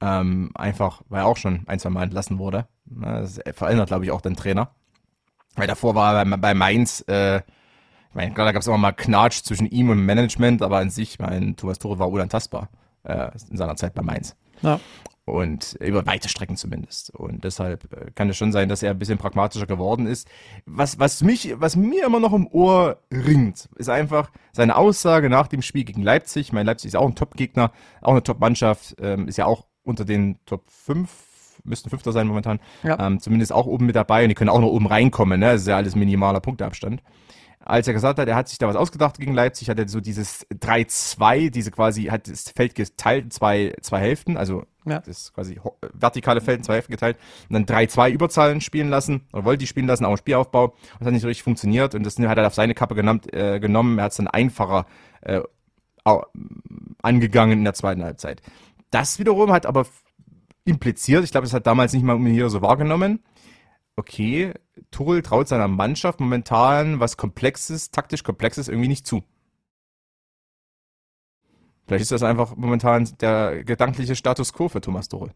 [0.00, 2.68] Ähm, einfach, weil er auch schon ein, zwei Mal entlassen wurde.
[2.84, 4.70] Das verändert, glaube ich, auch den Trainer.
[5.56, 8.78] Weil davor war er bei, bei Mainz, äh, ich meine, klar, da gab es immer
[8.78, 12.68] mal Knatsch zwischen ihm und Management, aber an sich, mein Thomas Tore war unantastbar
[13.02, 14.36] äh, in seiner Zeit bei Mainz.
[14.62, 14.80] Ja.
[15.24, 17.10] Und über weite Strecken zumindest.
[17.10, 20.26] Und deshalb äh, kann es schon sein, dass er ein bisschen pragmatischer geworden ist.
[20.64, 25.48] Was, was mich, was mir immer noch im Ohr ringt, ist einfach seine Aussage nach
[25.48, 26.52] dem Spiel gegen Leipzig.
[26.54, 30.38] Mein Leipzig ist auch ein Top-Gegner, auch eine Top-Mannschaft, ähm, ist ja auch unter den
[30.46, 31.10] Top 5,
[31.64, 32.98] müssten Fünfter sein momentan, ja.
[33.04, 35.52] ähm, zumindest auch oben mit dabei und die können auch noch oben reinkommen, ne?
[35.52, 37.02] Das ist ja alles minimaler Punkteabstand.
[37.60, 40.00] Als er gesagt hat, er hat sich da was ausgedacht gegen Leipzig, hat er so
[40.00, 45.00] dieses 3-2, diese quasi, hat das Feld geteilt in zwei, zwei Hälften, also ja.
[45.00, 45.60] das quasi
[45.92, 47.18] vertikale Feld in zwei Hälften geteilt
[47.50, 50.64] und dann 3-2 Überzahlen spielen lassen, oder wollte die spielen lassen, auch im Spielaufbau.
[50.64, 53.32] Und das hat nicht so richtig funktioniert und das hat er auf seine Kappe genannt,
[53.34, 53.98] äh, genommen.
[53.98, 54.86] Er hat es dann einfacher
[55.20, 55.40] äh,
[57.02, 58.40] angegangen in der zweiten Halbzeit.
[58.90, 59.86] Das wiederum hat aber
[60.64, 63.22] impliziert, ich glaube, das hat damals nicht mal hier so wahrgenommen,
[63.96, 64.54] okay,
[64.90, 69.24] Tuchel traut seiner Mannschaft momentan was Komplexes, taktisch Komplexes irgendwie nicht zu.
[71.86, 75.32] Vielleicht ist das einfach momentan der gedankliche Status quo für Thomas Tuchel.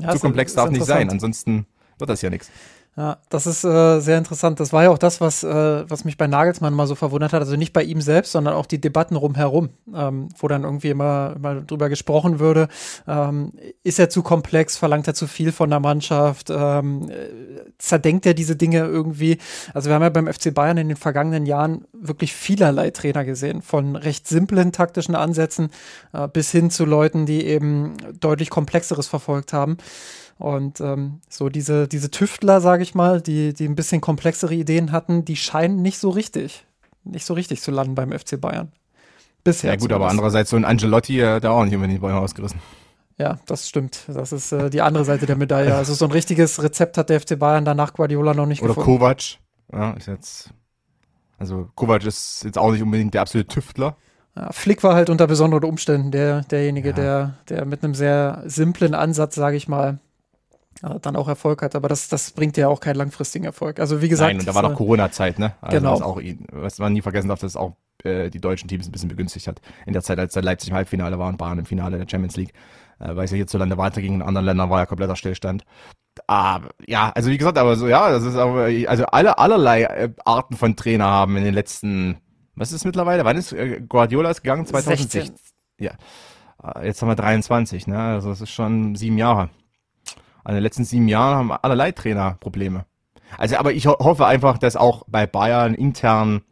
[0.00, 1.66] Ja, zu komplex darf nicht sein, ansonsten
[1.98, 2.50] wird das ja nichts.
[2.94, 4.60] Ja, das ist äh, sehr interessant.
[4.60, 7.40] Das war ja auch das, was, äh, was mich bei Nagelsmann mal so verwundert hat.
[7.40, 11.32] Also nicht bei ihm selbst, sondern auch die Debatten rumherum, ähm, wo dann irgendwie immer,
[11.34, 12.68] immer drüber gesprochen würde.
[13.08, 14.76] Ähm, ist er zu komplex?
[14.76, 16.50] Verlangt er zu viel von der Mannschaft?
[16.50, 17.10] Ähm,
[17.78, 19.38] zerdenkt er diese Dinge irgendwie?
[19.72, 23.62] Also wir haben ja beim FC Bayern in den vergangenen Jahren wirklich vielerlei Trainer gesehen.
[23.62, 25.70] Von recht simplen taktischen Ansätzen
[26.12, 29.78] äh, bis hin zu Leuten, die eben deutlich komplexeres verfolgt haben.
[30.38, 34.92] Und ähm, so diese, diese Tüftler, sage ich mal, die, die ein bisschen komplexere Ideen
[34.92, 36.66] hatten, die scheinen nicht so richtig,
[37.04, 38.72] nicht so richtig zu landen beim FC Bayern.
[39.44, 39.70] Bisher.
[39.70, 39.96] Ja gut, zumindest.
[39.96, 42.60] aber andererseits so ein Angelotti, äh, der auch nicht unbedingt die Bäume ausgerissen.
[43.18, 44.04] Ja, das stimmt.
[44.08, 45.74] Das ist äh, die andere Seite der Medaille.
[45.74, 48.90] Also so ein richtiges Rezept hat der FC Bayern danach Guardiola noch nicht Oder gefunden.
[48.90, 49.38] Oder Kovac.
[49.72, 50.50] Ja, ist jetzt.
[51.38, 53.96] Also Kovac ist jetzt auch nicht unbedingt der absolute Tüftler.
[54.36, 56.94] Ja, Flick war halt unter besonderen Umständen der, derjenige, ja.
[56.94, 59.98] der, der mit einem sehr simplen Ansatz, sage ich mal,
[60.80, 61.74] dann auch Erfolg hat.
[61.74, 63.78] Aber das, das bringt ja auch keinen langfristigen Erfolg.
[63.78, 64.30] Also wie gesagt.
[64.30, 65.54] Nein, und da war noch Corona-Zeit, ne?
[65.60, 65.92] Also genau.
[65.92, 66.20] Was, auch,
[66.50, 69.46] was man nie vergessen darf, dass es auch äh, die deutschen Teams ein bisschen begünstigt
[69.46, 69.60] hat.
[69.86, 72.36] In der Zeit, als der Leipzig im Halbfinale war und Bayern im Finale der Champions
[72.36, 72.52] League.
[72.98, 75.64] Äh, weil es ja hierzulande weiterging, in anderen Ländern war ja kompletter Stillstand.
[76.26, 80.10] Aber, ja, also wie gesagt, aber so, ja, das ist aber, also alle, allerlei äh,
[80.24, 82.18] Arten von Trainer haben in den letzten
[82.54, 83.24] Was ist mittlerweile?
[83.24, 84.66] Wann ist äh, Guardiola ist gegangen?
[84.66, 85.22] 2016.
[85.22, 85.36] 16.
[85.78, 85.92] Ja.
[86.62, 87.98] Äh, jetzt haben wir 23, ne?
[87.98, 89.48] Also das ist schon sieben Jahre.
[90.46, 92.84] In den letzten sieben Jahren haben allerlei Trainer Probleme.
[93.38, 96.42] Also, aber ich ho hoffe einfach, dass auch bei Bayern intern,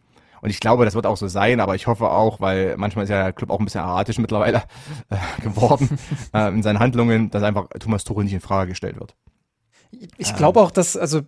[0.42, 3.10] und ich glaube, das wird auch so sein, aber ich hoffe auch, weil manchmal ist
[3.10, 4.62] ja der Club auch ein bisschen erratisch mittlerweile
[5.10, 5.98] äh, geworden
[6.34, 9.14] äh, in seinen Handlungen, dass einfach Thomas Tuchel nicht in Frage gestellt wird.
[10.16, 11.22] Ich glaube auch, dass, also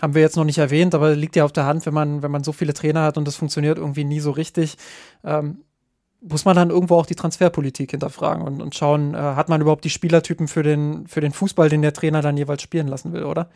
[0.00, 2.30] haben wir jetzt noch nicht erwähnt, aber liegt ja auf der Hand, wenn man, wenn
[2.30, 4.76] man so viele Trainer hat und das funktioniert irgendwie nie so richtig.
[5.22, 5.64] Ähm,
[6.28, 9.84] muss man dann irgendwo auch die Transferpolitik hinterfragen und, und schauen, äh, hat man überhaupt
[9.84, 13.24] die Spielertypen für den, für den Fußball, den der Trainer dann jeweils spielen lassen will,
[13.24, 13.50] oder?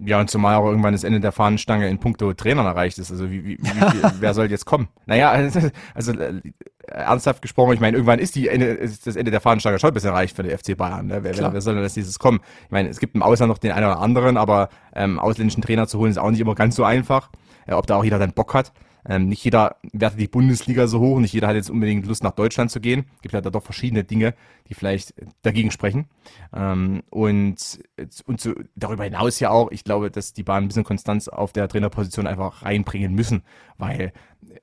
[0.00, 3.10] Ja, und zumal auch irgendwann das Ende der Fahnenstange in puncto Trainern erreicht ist.
[3.10, 4.88] Also wie, wie, wie wer soll jetzt kommen?
[5.06, 6.40] Naja, also, also äh,
[6.86, 9.94] ernsthaft gesprochen, ich meine, irgendwann ist, die Ende, ist das Ende der Fahnenstange schon ein
[9.94, 11.08] bisschen erreicht für den FC Bayern.
[11.08, 11.24] Ne?
[11.24, 12.40] Wer, wer, wer soll denn das dieses kommen?
[12.66, 15.88] Ich meine, es gibt im Ausland noch den einen oder anderen, aber ähm, ausländischen Trainer
[15.88, 17.30] zu holen ist auch nicht immer ganz so einfach.
[17.68, 18.72] Äh, ob da auch jeder dann Bock hat.
[19.08, 22.32] Ähm, nicht jeder wertet die Bundesliga so hoch, nicht jeder hat jetzt unbedingt Lust nach
[22.32, 23.06] Deutschland zu gehen.
[23.22, 24.34] Gibt ja da doch verschiedene Dinge,
[24.68, 26.06] die vielleicht dagegen sprechen.
[26.54, 27.80] Ähm, und
[28.26, 31.52] und so, darüber hinaus ja auch, ich glaube, dass die Bahn ein bisschen Konstanz auf
[31.52, 33.42] der Trainerposition einfach reinbringen müssen,
[33.78, 34.12] weil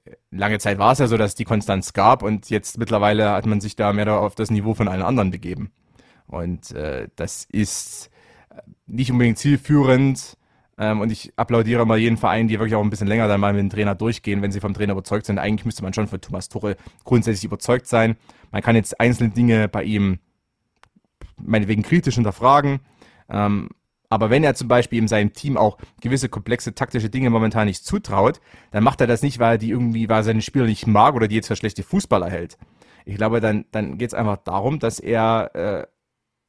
[0.05, 3.47] äh, lange Zeit war es ja so, dass die Konstanz gab und jetzt mittlerweile hat
[3.47, 5.71] man sich da mehr auf das Niveau von allen anderen begeben.
[6.27, 8.11] Und äh, das ist
[8.85, 10.37] nicht unbedingt zielführend
[10.78, 13.53] ähm, und ich applaudiere mal jeden Verein, die wirklich auch ein bisschen länger dann mal
[13.53, 15.39] mit dem Trainer durchgehen, wenn sie vom Trainer überzeugt sind.
[15.39, 18.17] Eigentlich müsste man schon von Thomas Tuchel grundsätzlich überzeugt sein.
[18.51, 20.19] Man kann jetzt einzelne Dinge bei ihm
[21.38, 22.82] meinetwegen kritisch hinterfragen.
[23.30, 23.69] Ähm,
[24.09, 27.86] aber wenn er zum Beispiel in seinem Team auch gewisse komplexe taktische Dinge momentan nicht
[27.86, 28.39] zutraut,
[28.71, 31.15] dann macht er das nicht, weil er die irgendwie, weil er seine Spieler nicht mag
[31.15, 32.57] oder die jetzt für schlechte Fußballer hält.
[33.05, 35.88] Ich glaube, dann, dann geht es einfach darum, dass er äh,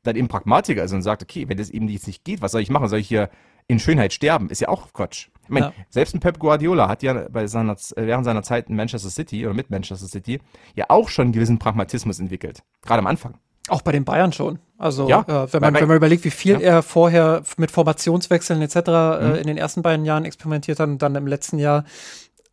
[0.02, 2.60] dann eben Pragmatiker ist und sagt, okay, wenn das eben jetzt nicht geht, was soll
[2.60, 2.88] ich machen?
[2.88, 3.30] Soll ich hier
[3.68, 5.28] in Schönheit sterben, ist ja auch Quatsch.
[5.42, 5.72] Ich meine, ja.
[5.90, 9.54] selbst ein Pep Guardiola hat ja bei seiner, während seiner Zeit in Manchester City oder
[9.54, 10.40] mit Manchester City
[10.74, 12.62] ja auch schon einen gewissen Pragmatismus entwickelt.
[12.82, 13.34] Gerade am Anfang.
[13.68, 14.58] Auch bei den Bayern schon.
[14.78, 16.60] Also ja, äh, wenn, man, wenn man überlegt, wie viel ja.
[16.60, 18.76] er vorher mit Formationswechseln etc.
[18.76, 18.86] Äh, mhm.
[18.88, 21.84] Äh, in den ersten beiden Jahren experimentiert hat und dann im letzten Jahr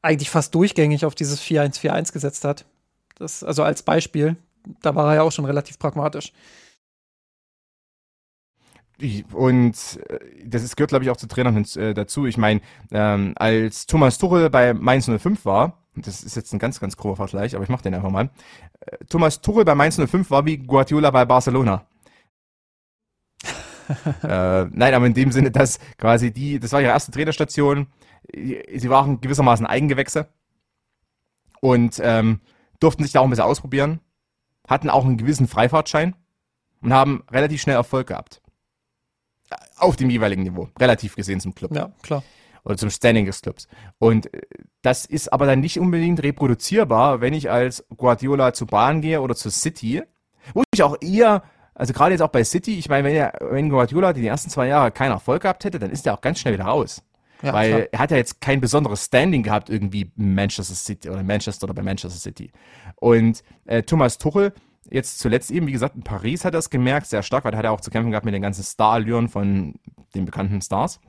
[0.02, 2.66] eigentlich fast durchgängig auf dieses 4-1-4-1 gesetzt hat.
[3.16, 4.36] Das, also als Beispiel,
[4.82, 6.34] da war er ja auch schon relativ pragmatisch.
[9.34, 12.26] Und äh, das gehört, glaube ich, auch zu Trainern äh, dazu.
[12.26, 16.80] Ich meine, ähm, als Thomas Tuchel bei Mainz 05 war, das ist jetzt ein ganz,
[16.80, 18.30] ganz grober Vergleich, aber ich mache den einfach mal.
[18.82, 21.86] Äh, Thomas Tuchel bei Mainz 05 war wie Guardiola bei Barcelona.
[24.24, 27.88] äh, nein, aber in dem Sinne, dass quasi die, das war ihre erste Trainerstation,
[28.34, 30.30] sie waren gewissermaßen Eigengewächse
[31.60, 32.40] und ähm,
[32.80, 34.00] durften sich da auch ein bisschen ausprobieren,
[34.68, 36.16] hatten auch einen gewissen Freifahrtschein
[36.82, 38.43] und haben relativ schnell Erfolg gehabt
[39.78, 41.76] auf dem jeweiligen Niveau, relativ gesehen zum Club.
[41.76, 42.24] Ja, klar.
[42.66, 43.68] Oder zum Standing des Clubs.
[44.00, 44.42] Und äh,
[44.82, 49.36] das ist aber dann nicht unbedingt reproduzierbar, wenn ich als Guardiola zu Bahn gehe oder
[49.36, 50.04] zu City,
[50.54, 51.44] wo ich auch eher,
[51.74, 54.68] also gerade jetzt auch bei City, ich meine, wenn, er, wenn Guardiola die ersten zwei
[54.68, 57.02] Jahre keinen Erfolg gehabt hätte, dann ist er auch ganz schnell wieder raus.
[57.42, 57.88] Ja, weil klar.
[57.92, 61.74] er hat ja jetzt kein besonderes Standing gehabt irgendwie in Manchester City oder Manchester oder
[61.74, 62.52] bei Manchester City.
[62.96, 64.54] Und äh, Thomas Tuchel,
[64.90, 67.58] jetzt zuletzt eben, wie gesagt, in Paris hat er es gemerkt, sehr stark, weil da
[67.58, 69.76] hat er auch zu kämpfen gehabt mit den ganzen Star-Allüren von
[70.16, 71.00] den bekannten Stars.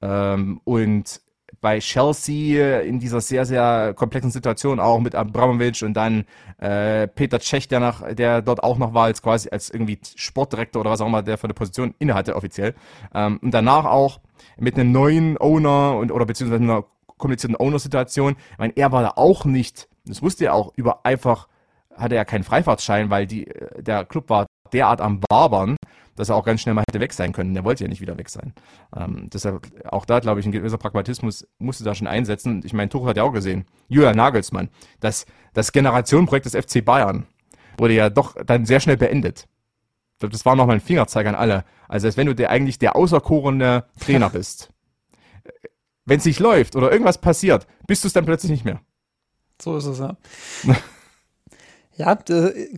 [0.00, 1.20] Ähm, und
[1.60, 6.24] bei Chelsea in dieser sehr, sehr komplexen Situation, auch mit Abramovic und dann
[6.58, 10.80] äh, Peter Cech, der, nach, der dort auch noch war, als quasi als irgendwie Sportdirektor
[10.80, 12.74] oder was auch immer, der von der Position innehatte offiziell.
[13.14, 14.20] Ähm, und danach auch
[14.58, 16.84] mit einem neuen Owner und oder beziehungsweise einer
[17.16, 18.36] komplizierten Owner-Situation.
[18.52, 21.46] Ich meine, er war da auch nicht, das wusste er auch, über einfach
[21.96, 25.76] hatte er keinen Freifahrtschein, weil die, äh, der Club war derart am Barbern,
[26.16, 27.54] dass er auch ganz schnell mal hätte weg sein können.
[27.54, 28.52] Der wollte ja nicht wieder weg sein.
[28.94, 32.62] Ähm, deshalb, auch da, glaube ich, ein gewisser Pragmatismus musste da schon einsetzen.
[32.64, 33.64] Ich meine, Tuchel hat ja auch gesehen.
[33.88, 34.68] Julian Nagelsmann.
[35.00, 37.26] Das, das Generationenprojekt des FC Bayern
[37.78, 39.48] wurde ja doch dann sehr schnell beendet.
[40.14, 41.64] Ich glaube, das war nochmal ein Fingerzeig an alle.
[41.88, 44.70] Also, als wenn du der eigentlich der auserkorene Trainer bist.
[46.04, 48.80] wenn es nicht läuft oder irgendwas passiert, bist du es dann plötzlich nicht mehr.
[49.60, 50.16] So ist es, ja.
[51.94, 52.18] Ja,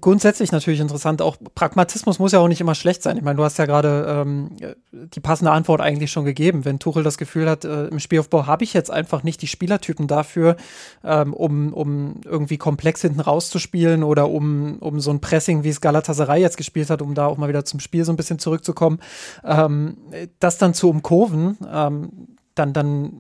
[0.00, 1.22] grundsätzlich natürlich interessant.
[1.22, 3.16] Auch Pragmatismus muss ja auch nicht immer schlecht sein.
[3.16, 4.50] Ich meine, du hast ja gerade ähm,
[4.92, 6.64] die passende Antwort eigentlich schon gegeben.
[6.64, 10.08] Wenn Tuchel das Gefühl hat, äh, im Spielaufbau habe ich jetzt einfach nicht die Spielertypen
[10.08, 10.56] dafür,
[11.04, 15.80] ähm, um, um irgendwie komplex hinten rauszuspielen oder um, um so ein Pressing, wie es
[15.80, 18.98] Galatasaray jetzt gespielt hat, um da auch mal wieder zum Spiel so ein bisschen zurückzukommen,
[19.44, 19.96] ähm,
[20.40, 22.10] das dann zu umkurven, ähm,
[22.56, 23.12] dann, dann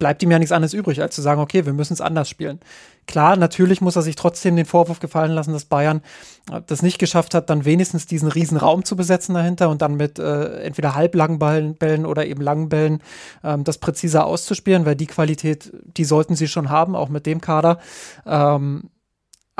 [0.00, 2.58] bleibt ihm ja nichts anderes übrig, als zu sagen, okay, wir müssen es anders spielen.
[3.06, 6.02] Klar, natürlich muss er sich trotzdem den Vorwurf gefallen lassen, dass Bayern
[6.50, 9.94] äh, das nicht geschafft hat, dann wenigstens diesen riesen Raum zu besetzen dahinter und dann
[9.94, 13.00] mit äh, entweder halblangen Bällen oder eben langen Bällen
[13.44, 17.40] ähm, das präziser auszuspielen, weil die Qualität, die sollten sie schon haben, auch mit dem
[17.40, 17.78] Kader.
[18.26, 18.90] Ähm,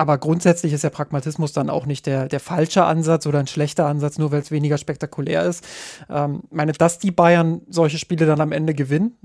[0.01, 3.84] aber grundsätzlich ist der Pragmatismus dann auch nicht der, der falsche Ansatz oder ein schlechter
[3.84, 5.62] Ansatz, nur weil es weniger spektakulär ist.
[6.09, 9.18] Ähm, meine, dass die Bayern solche Spiele dann am Ende gewinnen,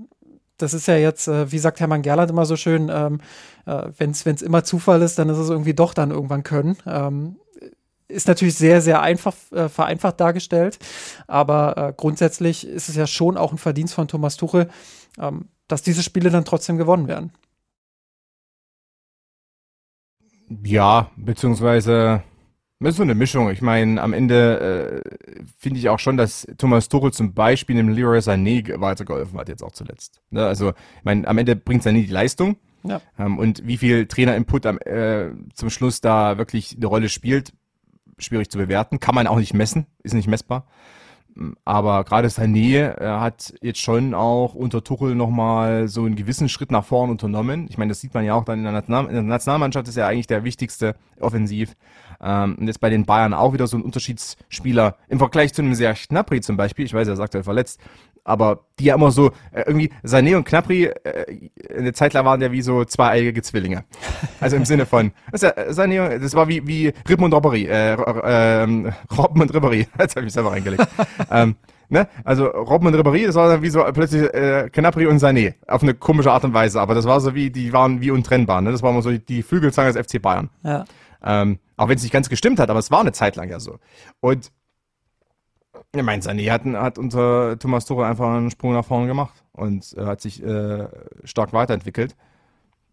[0.57, 3.19] das ist ja jetzt, äh, wie sagt Hermann Gerland immer so schön, ähm,
[3.65, 6.77] äh, wenn es immer Zufall ist, dann ist es irgendwie doch dann irgendwann können.
[6.85, 7.37] Ähm,
[8.07, 10.77] ist natürlich sehr, sehr einfach, äh, vereinfacht dargestellt,
[11.27, 14.69] aber äh, grundsätzlich ist es ja schon auch ein Verdienst von Thomas Tuchel,
[15.19, 17.31] ähm, dass diese Spiele dann trotzdem gewonnen werden.
[20.63, 22.21] Ja, beziehungsweise
[22.79, 23.49] das ist so eine Mischung.
[23.49, 27.89] Ich meine, am Ende äh, finde ich auch schon, dass Thomas Tuchel zum Beispiel dem
[27.89, 30.21] Leroy Sané weitergeholfen hat, jetzt auch zuletzt.
[30.29, 30.45] Ne?
[30.45, 32.57] Also, ich meine, am Ende bringt Sané die Leistung.
[32.83, 33.01] Ja.
[33.17, 37.53] Ähm, und wie viel Trainer-Input äh, zum Schluss da wirklich eine Rolle spielt,
[38.17, 38.99] schwierig zu bewerten.
[38.99, 40.67] Kann man auch nicht messen, ist nicht messbar.
[41.65, 46.71] Aber gerade Sané äh, hat jetzt schon auch unter Tuchel nochmal so einen gewissen Schritt
[46.71, 47.67] nach vorn unternommen.
[47.69, 49.97] Ich meine, das sieht man ja auch dann in der, National in der Nationalmannschaft, ist
[49.97, 51.75] ja eigentlich der wichtigste offensiv.
[52.25, 55.75] Ähm, und jetzt bei den Bayern auch wieder so ein Unterschiedsspieler im Vergleich zu einem
[55.75, 56.85] Serge Gnabry zum Beispiel.
[56.85, 57.79] Ich weiß, er sagt er verletzt,
[58.23, 62.41] aber die ja immer so, äh, irgendwie, Sané und Knapri, äh, eine Zeit lang waren
[62.41, 63.83] ja wie so zwei-eilige Zwillinge.
[64.41, 67.93] Also im Sinne von, das, ja, Sané, das war wie, wie Rippen und Robbery, äh,
[67.93, 69.87] äh, Robben und Ribbery.
[69.99, 70.87] Jetzt habe ich mich selber reingelegt.
[71.29, 71.55] ähm,
[71.89, 72.07] ne?
[72.23, 75.83] Also Robben und Ribbery, das war dann wie so plötzlich äh, Knapri und Sané, auf
[75.83, 78.71] eine komische Art und Weise, aber das war so wie, die waren wie untrennbar, ne?
[78.71, 80.49] Das war immer so die Flügelzange des FC Bayern.
[80.63, 80.85] Ja.
[81.23, 83.59] Ähm, auch wenn es nicht ganz gestimmt hat, aber es war eine Zeit lang ja
[83.59, 83.79] so.
[84.19, 84.51] Und
[85.93, 89.93] ich meine, Sané hat, hat unter Thomas Tuchel einfach einen Sprung nach vorne gemacht und
[89.97, 90.87] äh, hat sich äh,
[91.23, 92.15] stark weiterentwickelt.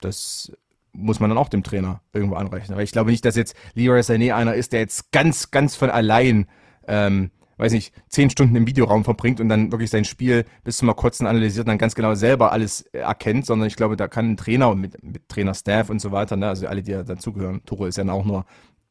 [0.00, 0.52] Das
[0.92, 2.74] muss man dann auch dem Trainer irgendwo anrechnen.
[2.74, 5.90] Aber ich glaube nicht, dass jetzt Leroy Sané einer ist, der jetzt ganz, ganz von
[5.90, 6.46] allein,
[6.86, 10.94] ähm, weiß nicht, zehn Stunden im Videoraum verbringt und dann wirklich sein Spiel bis zum
[10.94, 14.36] kurzen analysiert und dann ganz genau selber alles erkennt, sondern ich glaube, da kann ein
[14.36, 17.98] Trainer mit, mit Trainer-Staff und so weiter, ne, also alle, die ja dazugehören, Tuchel ist
[17.98, 18.44] ja auch nur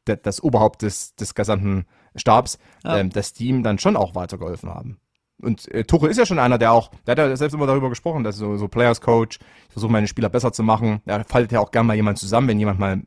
[0.04, 1.86] das Oberhaupt des, des gesamten
[2.16, 2.98] Stabs, ja.
[2.98, 4.98] ähm, dass die ihm dann schon auch weitergeholfen haben.
[5.40, 7.88] Und äh, Tuchel ist ja schon einer, der auch, der hat ja selbst immer darüber
[7.88, 11.02] gesprochen, dass so, so Players Coach, ich versuche meine Spieler besser zu machen.
[11.04, 13.02] Er faltet ja auch gerne mal jemand zusammen, wenn jemand mal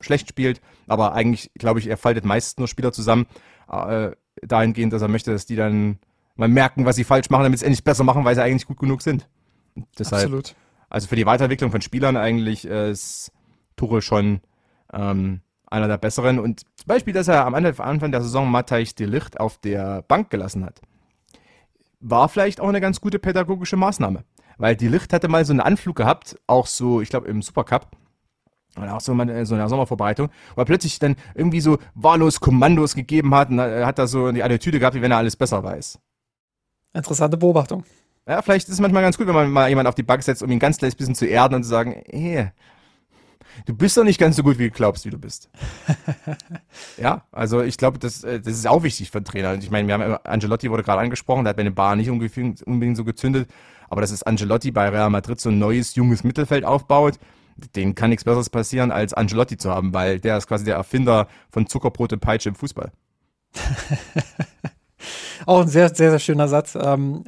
[0.00, 0.60] schlecht spielt.
[0.86, 3.26] Aber eigentlich, glaube ich, er faltet meist nur Spieler zusammen,
[3.68, 5.98] äh, dahingehend, dass er möchte, dass die dann
[6.36, 8.78] mal merken, was sie falsch machen, damit sie endlich besser machen, weil sie eigentlich gut
[8.78, 9.28] genug sind.
[9.98, 10.54] deshalb, Absolut.
[10.88, 13.32] Also für die Weiterentwicklung von Spielern eigentlich äh, ist
[13.76, 14.40] Tuchel schon
[14.92, 15.40] ähm,
[15.74, 16.38] einer der besseren.
[16.38, 20.30] Und zum Beispiel, dass er am Anfang der Saison Matthijs de Licht auf der Bank
[20.30, 20.80] gelassen hat,
[22.00, 24.24] war vielleicht auch eine ganz gute pädagogische Maßnahme.
[24.56, 27.88] Weil die Licht hatte mal so einen Anflug gehabt, auch so, ich glaube, im Supercup.
[28.76, 32.94] Oder auch so, so in der Sommervorbereitung, wo er plötzlich dann irgendwie so wahllos Kommandos
[32.94, 36.00] gegeben hat und hat da so die Attitüde gehabt, wie wenn er alles besser weiß.
[36.92, 37.84] Interessante Beobachtung.
[38.26, 40.42] Ja, vielleicht ist es manchmal ganz gut, wenn man mal jemanden auf die Bank setzt,
[40.42, 42.50] um ihn ganz kleines bisschen zu erden und zu sagen, hey,
[43.66, 45.50] du bist doch nicht ganz so gut, wie du glaubst, wie du bist.
[46.96, 49.54] ja, also ich glaube, das, äh, das ist auch wichtig für einen Trainer.
[49.54, 52.96] Ich meine, wir haben Angelotti wurde gerade angesprochen, der hat bei den Bar nicht unbedingt
[52.96, 53.48] so gezündet,
[53.88, 57.18] aber dass es Angelotti bei Real Madrid so ein neues, junges Mittelfeld aufbaut,
[57.76, 61.28] den kann nichts Besseres passieren, als Angelotti zu haben, weil der ist quasi der Erfinder
[61.50, 62.92] von Zuckerbrot und Peitsche im Fußball.
[65.46, 66.76] Auch ein sehr, sehr, sehr schöner Satz.
[66.80, 67.24] Ähm,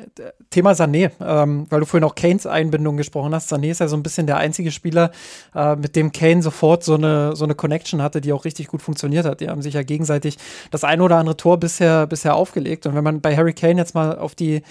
[0.50, 3.52] Thema Sané, ähm, weil du vorhin auch Kanes Einbindung gesprochen hast.
[3.52, 5.10] Sané ist ja so ein bisschen der einzige Spieler,
[5.54, 8.82] äh, mit dem Kane sofort so eine, so eine Connection hatte, die auch richtig gut
[8.82, 9.40] funktioniert hat.
[9.40, 10.38] Die haben sich ja gegenseitig
[10.70, 12.86] das ein oder andere Tor bisher, bisher aufgelegt.
[12.86, 14.62] Und wenn man bei Harry Kane jetzt mal auf die,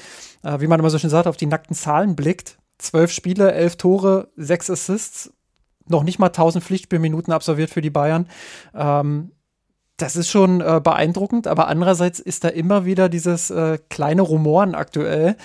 [0.44, 3.76] äh, wie man immer so schön sagt, auf die nackten Zahlen blickt, zwölf Spiele, elf
[3.76, 5.32] Tore, sechs Assists,
[5.88, 8.28] noch nicht mal 1000 Pflichtspielminuten absolviert für die Bayern.
[8.74, 9.32] Ähm,
[9.98, 14.76] das ist schon äh, beeindruckend, aber andererseits ist da immer wieder dieses äh, kleine Rumoren
[14.76, 15.38] aktuell,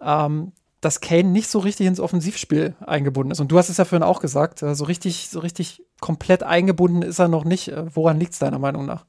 [0.00, 3.40] ähm, dass Kane nicht so richtig ins Offensivspiel eingebunden ist.
[3.40, 7.02] Und du hast es ja vorhin auch gesagt, äh, so richtig, so richtig komplett eingebunden
[7.02, 7.68] ist er noch nicht.
[7.68, 9.06] Äh, woran liegt es deiner Meinung nach?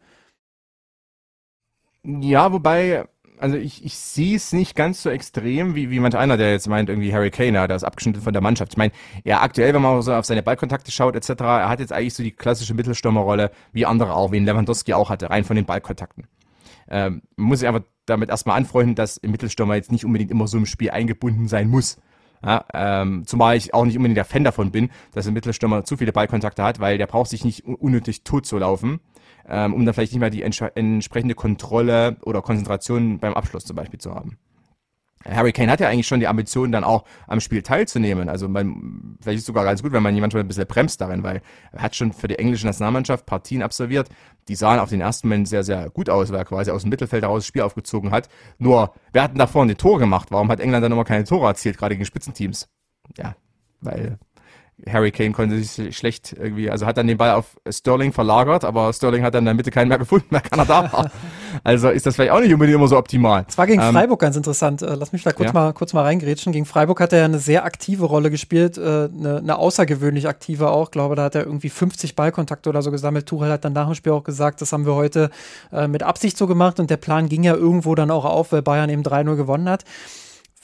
[2.03, 3.07] Ja, wobei
[3.43, 6.69] also ich, ich sehe es nicht ganz so extrem, wie, wie manch einer, der jetzt
[6.69, 8.71] meint, irgendwie Harry Kane, ja, der ist abgeschnitten von der Mannschaft.
[8.71, 8.93] Ich meine,
[9.25, 12.23] ja, aktuell, wenn man so auf seine Ballkontakte schaut, etc., er hat jetzt eigentlich so
[12.23, 16.25] die klassische Mittelstürmerrolle, wie andere auch, wie Lewandowski auch hatte, rein von den Ballkontakten.
[16.87, 20.47] Ähm, man muss sich einfach damit erstmal anfreunden, dass ein Mittelstürmer jetzt nicht unbedingt immer
[20.47, 21.97] so im Spiel eingebunden sein muss.
[22.45, 25.97] Ja, ähm, zumal ich auch nicht unbedingt der Fan davon bin, dass ein Mittelstürmer zu
[25.97, 29.01] viele Ballkontakte hat, weil der braucht sich nicht unnötig tot zu laufen
[29.47, 33.75] ähm, um dann vielleicht nicht mehr die ents entsprechende Kontrolle oder Konzentration beim Abschluss zum
[33.75, 34.37] Beispiel zu haben.
[35.25, 38.29] Harry Kane hat ja eigentlich schon die Ambition, dann auch am Spiel teilzunehmen.
[38.29, 40.99] Also man, vielleicht ist es sogar ganz gut, wenn man jemand schon ein bisschen bremst
[40.99, 41.41] darin, weil
[41.71, 44.09] er hat schon für die englische Nationalmannschaft Partien absolviert.
[44.47, 46.89] Die sahen auf den ersten Moment sehr, sehr gut aus, weil er quasi aus dem
[46.89, 48.27] Mittelfeld heraus das Spiel aufgezogen hat.
[48.57, 50.29] Nur, wer hat denn da vorne die Tore gemacht?
[50.31, 52.67] Warum hat England dann immer keine Tore erzielt, gerade gegen Spitzenteams?
[53.17, 53.35] Ja,
[53.79, 54.17] weil
[54.89, 58.91] Harry Kane konnte sich schlecht irgendwie, also hat dann den Ball auf Sterling verlagert, aber
[58.91, 61.11] Sterling hat dann in der Mitte keinen mehr gefunden, mehr Kanada war.
[61.63, 63.45] Also ist das vielleicht auch nicht unbedingt immer so optimal.
[63.47, 64.81] Es war gegen ähm, Freiburg ganz interessant.
[64.81, 65.53] Äh, lass mich da kurz, ja.
[65.53, 66.51] mal, kurz mal reingrätschen.
[66.51, 70.69] Gegen Freiburg hat er ja eine sehr aktive Rolle gespielt, äh, eine, eine außergewöhnlich aktive
[70.69, 70.85] auch.
[70.85, 73.27] Ich glaube, da hat er irgendwie 50 Ballkontakte oder so gesammelt.
[73.27, 75.29] Tuchel hat dann nach dem Spiel auch gesagt, das haben wir heute
[75.71, 78.63] äh, mit Absicht so gemacht und der Plan ging ja irgendwo dann auch auf, weil
[78.63, 79.85] Bayern eben 3-0 gewonnen hat.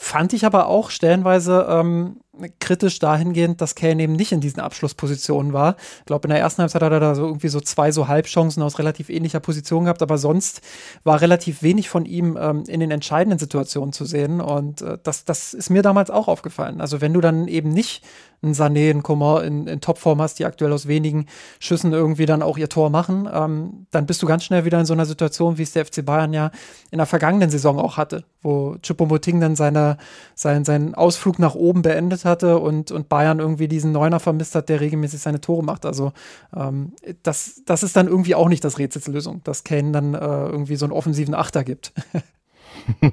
[0.02, 2.22] Fand ich aber auch stellenweise ähm,
[2.60, 5.76] kritisch dahingehend, dass Kane eben nicht in diesen Abschlusspositionen war.
[6.00, 8.64] Ich glaube, in der ersten Halbzeit hat er da so irgendwie so zwei so Halbchancen
[8.64, 10.62] aus relativ ähnlicher Position gehabt, aber sonst
[11.04, 14.42] war relativ wenig von ihm ähm, in den entscheidenden Situationen zu sehen.
[14.42, 16.82] Und äh, das, das ist mir damals auch aufgefallen.
[16.82, 18.04] Also wenn du dann eben nicht
[18.42, 21.26] einen Sané, einen Coman in, in Topform hast, die aktuell aus wenigen
[21.60, 24.86] Schüssen irgendwie dann auch ihr Tor machen, ähm, dann bist du ganz schnell wieder in
[24.86, 26.52] so einer Situation, wie es der FC Bayern ja
[26.92, 29.98] in der vergangenen Saison auch hatte, wo Choupo-Moting dann seine,
[30.36, 34.70] sein, seinen Ausflug nach oben beendet hatte und, und Bayern irgendwie diesen Neuner vermisst hat,
[34.70, 35.86] der regelmäßig seine Tore macht.
[35.86, 36.14] Also
[36.56, 40.76] ähm, das, das ist dann irgendwie auch nicht das Rätselslösung, dass Kane dann äh, irgendwie
[40.78, 41.94] so einen offensiven Achter gibt.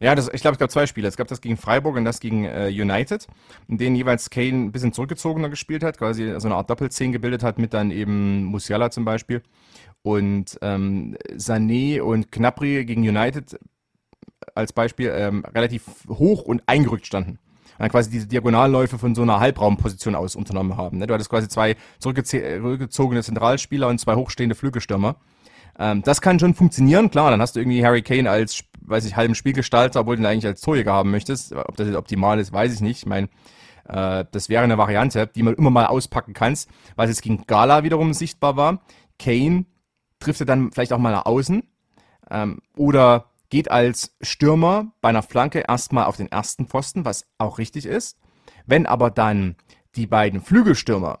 [0.00, 1.08] Ja, das, ich glaube, es gab zwei Spiele.
[1.08, 3.26] Es gab das gegen Freiburg und das gegen äh, United,
[3.68, 7.42] in denen jeweils Kane ein bisschen zurückgezogener gespielt hat, quasi so eine Art Doppelzehn gebildet
[7.42, 9.42] hat mit dann eben Musiala zum Beispiel.
[10.02, 13.58] Und ähm, Sané und Knapri gegen United
[14.54, 17.38] als Beispiel ähm, relativ hoch und eingerückt standen.
[17.78, 20.98] Dann quasi diese Diagonalläufe von so einer Halbraumposition aus unternommen haben.
[20.98, 21.06] Ne?
[21.06, 25.16] Du hattest quasi zwei zurückgezogene Zentralspieler und zwei hochstehende Flügelstürmer.
[25.78, 29.16] Ähm, das kann schon funktionieren, klar, dann hast du irgendwie Harry Kane als weiß ich,
[29.16, 31.52] halben Spielgestalter, obwohl du ihn eigentlich als Torjäger haben möchtest.
[31.52, 32.98] Ob das jetzt optimal ist, weiß ich nicht.
[32.98, 33.28] Ich meine,
[33.88, 37.84] äh, das wäre eine Variante, die man immer mal auspacken kannst, was jetzt gegen Gala
[37.84, 38.80] wiederum sichtbar war.
[39.18, 39.66] Kane
[40.20, 41.62] trifft er dann vielleicht auch mal nach außen
[42.30, 47.58] ähm, oder geht als Stürmer bei einer Flanke erstmal auf den ersten Pfosten, was auch
[47.58, 48.18] richtig ist.
[48.66, 49.56] Wenn aber dann
[49.94, 51.20] die beiden Flügelstürmer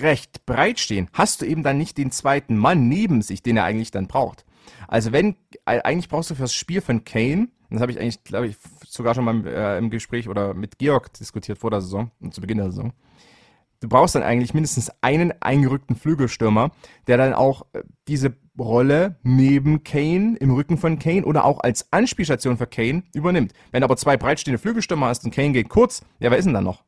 [0.00, 3.64] recht breit stehen, hast du eben dann nicht den zweiten Mann neben sich, den er
[3.64, 4.44] eigentlich dann braucht.
[4.88, 8.56] Also wenn, eigentlich brauchst du fürs Spiel von Kane, das habe ich eigentlich, glaube ich,
[8.88, 12.58] sogar schon mal äh, im Gespräch oder mit Georg diskutiert vor der Saison, zu Beginn
[12.58, 12.92] der Saison.
[13.80, 16.70] Du brauchst dann eigentlich mindestens einen eingerückten Flügelstürmer,
[17.06, 21.92] der dann auch äh, diese Rolle neben Kane, im Rücken von Kane oder auch als
[21.92, 23.52] Anspielstation für Kane übernimmt.
[23.72, 26.54] Wenn du aber zwei breitstehende Flügelstürmer hast und Kane geht kurz, ja, wer ist denn
[26.54, 26.84] dann noch?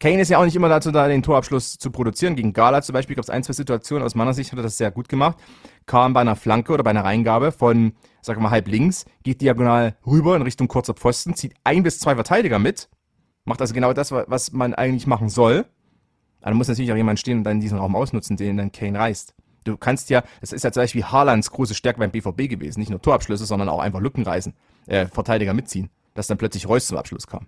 [0.00, 2.36] Kane ist ja auch nicht immer dazu da, den Torabschluss zu produzieren.
[2.36, 4.78] Gegen Gala zum Beispiel gab es ein, zwei Situationen, aus meiner Sicht hat er das
[4.78, 5.38] sehr gut gemacht.
[5.86, 7.92] Kam bei einer Flanke oder bei einer Reingabe von,
[8.26, 12.14] wir mal, halb links, geht diagonal rüber in Richtung kurzer Pfosten, zieht ein bis zwei
[12.14, 12.88] Verteidiger mit,
[13.44, 15.66] macht also genau das, was man eigentlich machen soll.
[16.40, 18.98] Aber da muss natürlich auch jemand stehen und dann diesen Raum ausnutzen, den dann Kane
[18.98, 19.34] reißt.
[19.64, 22.90] Du kannst ja, das ist ja zum Beispiel Haalands große Stärke beim BVB gewesen, nicht
[22.90, 24.54] nur Torabschlüsse, sondern auch einfach Lücken reißen,
[24.86, 27.46] äh, Verteidiger mitziehen, dass dann plötzlich Reus zum Abschluss kam.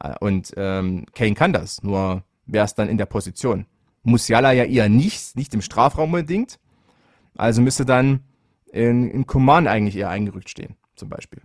[0.00, 3.66] Äh, und ähm, Kane kann das, nur wer ist dann in der Position?
[4.04, 6.58] Musiala ja eher nicht, nicht im Strafraum unbedingt.
[7.36, 8.20] Also müsste dann
[8.70, 11.42] in, in Command eigentlich eher eingerückt stehen, zum Beispiel.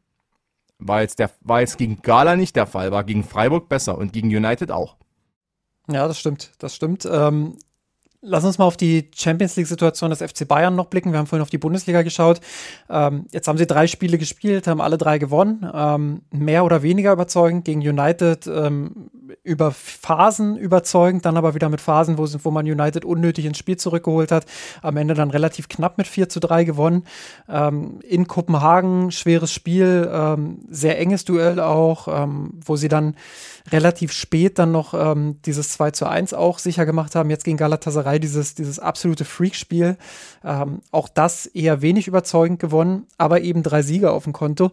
[0.78, 4.14] War jetzt, der, war jetzt gegen Gala nicht der Fall, war gegen Freiburg besser und
[4.14, 4.98] gegen United auch.
[5.90, 7.08] Ja, das stimmt, das stimmt.
[7.12, 7.58] Ähm,
[8.22, 11.14] Lass uns mal auf die Champions League-Situation des FC Bayern noch blicken.
[11.14, 12.42] Wir haben vorhin auf die Bundesliga geschaut.
[12.90, 15.66] Ähm, jetzt haben sie drei Spiele gespielt, haben alle drei gewonnen.
[15.74, 19.10] Ähm, mehr oder weniger überzeugend gegen United ähm,
[19.44, 23.78] über Phasen überzeugend, dann aber wieder mit Phasen, wo, wo man United unnötig ins Spiel
[23.78, 24.46] zurückgeholt hat.
[24.82, 27.06] Am Ende dann relativ knapp mit 4 zu 3 gewonnen.
[27.48, 33.16] Ähm, in Kopenhagen schweres Spiel, ähm, sehr enges Duell auch, ähm, wo sie dann
[33.72, 34.96] relativ spät dann noch
[35.46, 37.30] dieses 2 zu 1 auch sicher gemacht haben.
[37.30, 39.98] Jetzt gegen Galatasaray 3 dieses, dieses absolute Freakspiel.
[40.44, 44.72] Ähm, auch das eher wenig überzeugend gewonnen, aber eben drei Sieger auf dem Konto.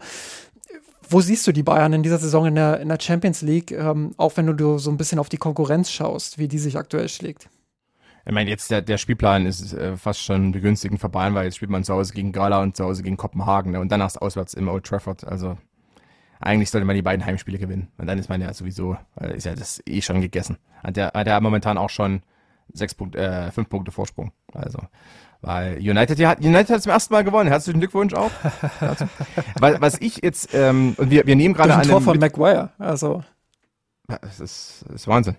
[1.09, 4.13] Wo siehst du die Bayern in dieser Saison in der, in der Champions League, ähm,
[4.17, 7.49] auch wenn du so ein bisschen auf die Konkurrenz schaust, wie die sich aktuell schlägt?
[8.25, 11.57] Ich meine, jetzt der, der Spielplan ist äh, fast schon begünstigend für Bayern, weil jetzt
[11.57, 13.81] spielt man zu Hause gegen Gala und zu Hause gegen Kopenhagen ne?
[13.81, 15.25] und danach auswärts im Old Trafford.
[15.25, 15.57] Also
[16.41, 17.89] eigentlich sollte man die beiden Heimspiele gewinnen.
[17.99, 20.59] Und dann ist man ja sowieso, äh, ist ja das eh schon gegessen.
[20.83, 22.23] Hat der, hat der momentan auch schon
[22.73, 24.33] sechs Punkte, äh, fünf Punkte Vorsprung.
[24.53, 24.79] Also,
[25.43, 27.49] weil United, ja, United hat zum ersten Mal gewonnen.
[27.49, 28.31] Herzlichen Glückwunsch auch.
[29.61, 31.83] weil, was ich jetzt, ähm, und wir, wir nehmen gerade an.
[31.83, 33.23] Tor von Maguire, also.
[34.09, 35.37] Das ist, das ist Wahnsinn.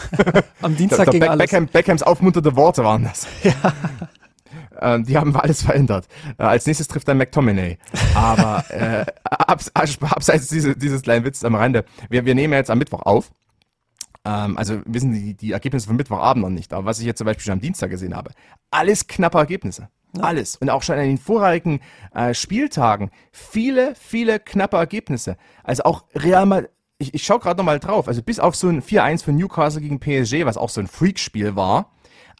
[0.62, 3.26] Am Dienstag gegen Be Beckham, Beckhams aufmunternde Worte waren das.
[3.42, 4.94] Ja.
[4.94, 6.06] Ähm, die haben alles verändert.
[6.36, 7.78] Äh, als nächstes trifft dann McTominay.
[8.14, 11.86] Aber äh, abs abseits dieses, dieses kleinen Witz am Rande.
[12.10, 13.30] Wir, wir nehmen jetzt am Mittwoch auf.
[14.26, 16.72] Ähm, also wissen die, die Ergebnisse von Mittwochabend noch nicht.
[16.72, 18.32] Aber was ich jetzt zum Beispiel schon am Dienstag gesehen habe,
[18.70, 19.88] alles knappe Ergebnisse.
[20.18, 20.56] Alles.
[20.56, 21.80] Und auch schon an den vorherigen
[22.14, 25.36] äh, Spieltagen viele, viele knappe Ergebnisse.
[25.62, 28.82] Also auch Real Madrid, ich, ich schaue gerade nochmal drauf, also bis auf so ein
[28.82, 31.92] 4-1 von Newcastle gegen PSG, was auch so ein Freakspiel war,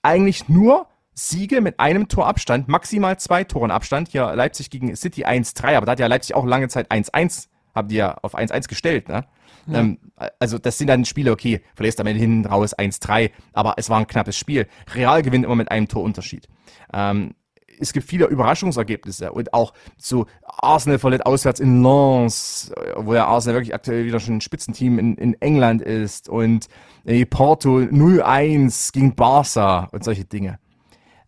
[0.03, 4.09] eigentlich nur Siege mit einem Torabstand, maximal zwei Toren Abstand.
[4.09, 7.89] Hier Leipzig gegen City 1-3, aber da hat ja Leipzig auch lange Zeit 1-1, haben
[7.89, 9.26] die ja auf 1-1 gestellt, ne?
[9.66, 9.80] Ja.
[9.80, 9.99] Ähm,
[10.38, 13.99] also das sind dann Spiele, okay, verlierst am Ende hinten raus 1-3, aber es war
[13.99, 14.66] ein knappes Spiel.
[14.94, 16.49] Real gewinnt immer mit einem Torunterschied.
[16.92, 17.34] Ähm,
[17.78, 23.57] es gibt viele Überraschungsergebnisse und auch so Arsenal verliert auswärts in Lens, wo ja Arsenal
[23.57, 26.68] wirklich aktuell wieder schon ein Spitzenteam in, in England ist und
[27.05, 30.59] äh, Porto 0-1 gegen Barca und solche Dinge.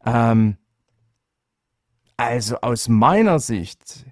[0.04, 0.56] Ähm,
[2.16, 4.06] also aus meiner Sicht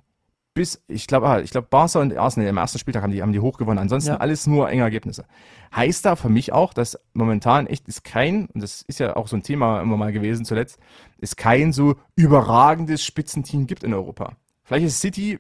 [0.57, 3.32] bis, ich glaube, ah, ich glaube, Barca und Arsenal im ersten Spieltag haben die, haben
[3.32, 3.78] die hochgewonnen.
[3.78, 4.16] Ansonsten ja.
[4.16, 5.26] alles nur enge Ergebnisse.
[5.74, 9.28] Heißt da für mich auch, dass momentan echt ist kein, und das ist ja auch
[9.28, 10.78] so ein Thema immer mal gewesen zuletzt,
[11.20, 14.36] es kein so überragendes Spitzenteam gibt in Europa.
[14.64, 15.38] Vielleicht ist City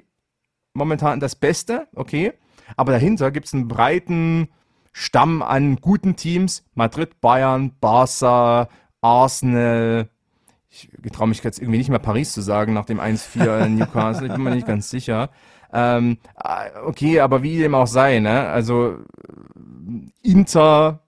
[0.74, 2.34] momentan das Beste, okay,
[2.76, 4.48] aber dahinter gibt es einen breiten
[4.92, 6.62] Stamm an guten Teams.
[6.74, 8.68] Madrid, Bayern, Barca,
[9.00, 10.10] Arsenal,
[10.84, 14.26] ich traue mich jetzt irgendwie nicht mehr Paris zu sagen nach dem 1-4 in Newcastle,
[14.26, 15.30] ich bin mir nicht ganz sicher.
[15.72, 18.48] Ähm, ah, okay, aber wie dem auch sei, ne?
[18.48, 18.98] Also
[20.22, 21.00] Inter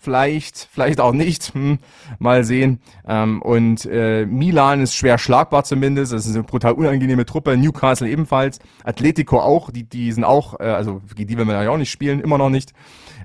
[0.00, 1.78] vielleicht, vielleicht auch nicht, hm,
[2.18, 2.80] mal sehen.
[3.06, 8.08] Ähm, und äh, Milan ist schwer schlagbar zumindest, das ist eine brutal unangenehme Truppe, Newcastle
[8.08, 11.90] ebenfalls, Atletico auch, die, die sind auch, äh, also die will man ja auch nicht
[11.90, 12.72] spielen, immer noch nicht.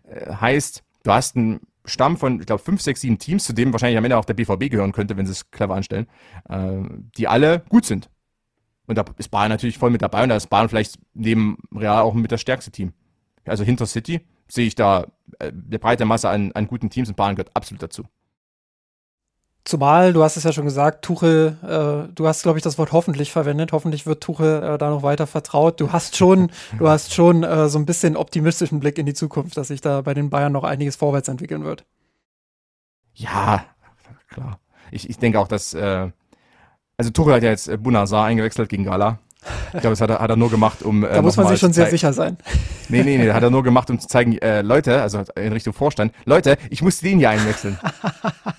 [0.07, 3.71] Äh, heißt, du hast einen Stamm von, ich glaube, fünf, sechs, sieben Teams, zu dem
[3.71, 6.07] wahrscheinlich am Ende auch der BVB gehören könnte, wenn sie es clever anstellen,
[6.49, 6.81] äh,
[7.17, 8.09] die alle gut sind.
[8.87, 12.01] Und da ist Bayern natürlich voll mit dabei und da ist Bayern vielleicht neben Real
[12.01, 12.93] auch mit das stärkste Team.
[13.45, 15.07] Also hinter City sehe ich da
[15.39, 18.05] äh, eine breite Masse an, an guten Teams und Bayern gehört absolut dazu.
[19.65, 22.91] Zumal, du hast es ja schon gesagt, Tuchel, äh, du hast, glaube ich, das Wort
[22.91, 23.71] hoffentlich verwendet.
[23.71, 25.81] Hoffentlich wird Tuchel äh, da noch weiter vertraut.
[25.81, 29.57] Du hast schon, du hast schon äh, so ein bisschen optimistischen Blick in die Zukunft,
[29.57, 31.83] dass sich da bei den Bayern noch einiges vorwärts entwickeln wird.
[33.15, 33.65] Ja,
[34.29, 34.59] klar.
[34.91, 36.11] Ich, ich denke auch, dass, äh,
[36.97, 39.17] also Tuchel hat ja jetzt äh, Bunazar eingewechselt gegen Gala.
[39.73, 41.03] Ich glaube, das hat er, hat er nur gemacht, um.
[41.03, 42.37] Äh, da muss man sich schon sehr sicher sein.
[42.87, 45.73] Nee, nee, nee, hat er nur gemacht, um zu zeigen, äh, Leute, also in Richtung
[45.73, 47.79] Vorstand, Leute, ich muss den hier einwechseln.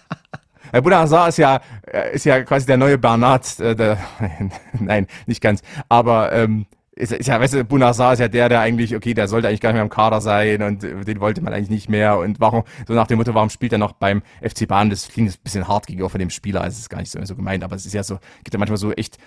[0.73, 3.99] Herr Bunazar ist ja, äh, ist ja quasi der neue Bernard, äh, der,
[4.79, 8.61] nein, nicht ganz, aber ähm, ist, ist ja, weißt du, Bunazar ist ja der, der
[8.61, 11.53] eigentlich, okay, der sollte eigentlich gar nicht mehr im Kader sein und den wollte man
[11.53, 14.67] eigentlich nicht mehr und warum, so nach dem Motto, warum spielt er noch beim FC
[14.67, 14.91] Bahn?
[14.91, 17.23] Das klingt ein bisschen hart gegenüber von dem Spieler, also es ist gar nicht so,
[17.25, 19.19] so gemeint, aber es ist ja so, gibt ja manchmal so echt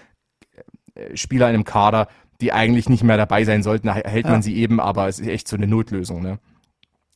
[0.96, 2.08] äh, Spieler in einem Kader,
[2.42, 5.28] die eigentlich nicht mehr dabei sein sollten, da hält man sie eben, aber es ist
[5.28, 6.40] echt so eine Notlösung, ne?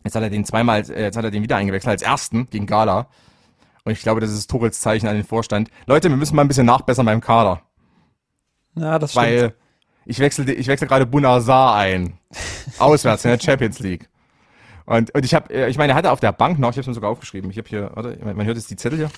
[0.03, 2.65] Jetzt hat er den zweimal, äh, jetzt hat er den wieder eingewechselt als ersten gegen
[2.65, 3.07] Gala.
[3.85, 5.69] Und ich glaube, das ist Torels Zeichen an den Vorstand.
[5.85, 7.61] Leute, wir müssen mal ein bisschen nachbessern beim Kader.
[8.75, 9.25] Ja, das stimmt.
[9.25, 9.55] Weil
[10.05, 12.17] ich wechsle, ich wechsle gerade Bunazar ein.
[12.79, 14.09] Auswärts in der Champions League.
[14.85, 16.81] Und, und ich habe, äh, ich meine, er hatte auf der Bank noch, ich habe
[16.81, 19.09] es mir sogar aufgeschrieben, ich habe hier, warte, man hört jetzt die Zettel hier.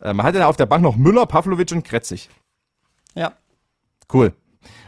[0.00, 2.30] Äh, man hatte da auf der Bank noch Müller, Pavlovic und Kretzig.
[3.14, 3.32] Ja.
[4.12, 4.34] Cool.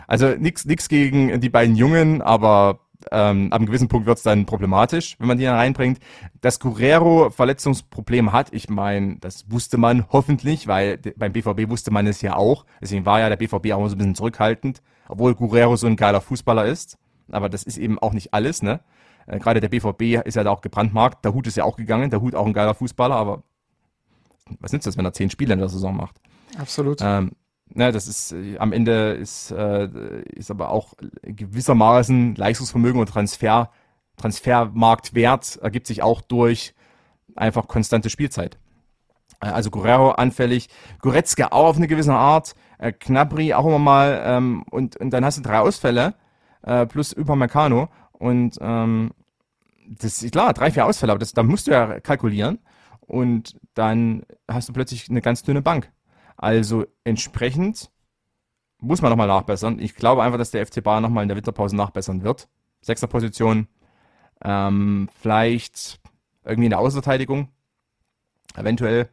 [0.06, 4.24] Also nichts nix gegen die beiden Jungen, aber ähm, ab einem gewissen Punkt wird es
[4.24, 5.98] dann problematisch, wenn man die dann reinbringt.
[6.40, 12.06] Dass Guerrero Verletzungsprobleme hat, ich meine, das wusste man hoffentlich, weil beim BVB wusste man
[12.06, 12.64] es ja auch.
[12.80, 16.20] Deswegen war ja der BVB auch so ein bisschen zurückhaltend, obwohl Guerrero so ein geiler
[16.20, 16.98] Fußballer ist.
[17.30, 18.80] Aber das ist eben auch nicht alles, ne?
[19.26, 21.24] Äh, Gerade der BVB ist ja da auch gebrandmarkt.
[21.24, 22.10] Der Hut ist ja auch gegangen.
[22.10, 23.42] Der Hut auch ein geiler Fußballer, aber
[24.60, 26.20] was nützt das, wenn er zehn Spiele in der Saison macht?
[26.58, 27.00] Absolut.
[27.02, 27.32] Ähm,
[27.76, 33.70] Ne, das ist äh, am Ende ist, äh, ist aber auch gewissermaßen Leistungsvermögen und Transfer,
[34.16, 36.74] Transfermarktwert ergibt sich auch durch
[37.34, 38.56] einfach konstante Spielzeit.
[39.42, 40.70] Äh, also Guerrero anfällig,
[41.02, 45.26] Goretzka auch auf eine gewisse Art, äh, Knabri auch immer mal ähm, und, und dann
[45.26, 46.14] hast du drei Ausfälle
[46.62, 49.10] äh, plus Upamecano und ähm,
[49.86, 52.58] das ist klar, drei, vier Ausfälle, aber das, da musst du ja kalkulieren
[53.00, 55.92] und dann hast du plötzlich eine ganz dünne Bank.
[56.36, 57.90] Also entsprechend
[58.78, 59.78] muss man nochmal nachbessern.
[59.78, 62.48] Ich glaube einfach, dass der FC Bayern nochmal in der Winterpause nachbessern wird.
[62.82, 63.68] Sechster Position,
[64.44, 66.00] ähm, vielleicht
[66.44, 67.48] irgendwie in der Außenverteidigung,
[68.54, 69.08] eventuell.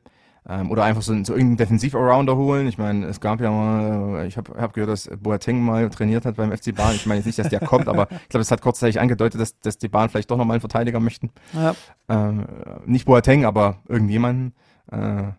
[0.48, 2.68] Ähm, oder einfach so, so irgendeinen Defensiv-Arounder holen.
[2.68, 6.36] Ich meine, es gab ja mal, ich habe hab gehört, dass Boateng mal trainiert hat
[6.36, 6.96] beim FC Bayern.
[6.96, 9.58] Ich meine jetzt nicht, dass der kommt, aber ich glaube, es hat kurzzeitig angedeutet, dass,
[9.60, 11.32] dass die Bayern vielleicht doch nochmal einen Verteidiger möchten.
[11.54, 11.74] Ja.
[12.10, 12.46] Ähm,
[12.86, 14.54] nicht Boateng, aber irgendjemanden.
[14.92, 15.32] Äh,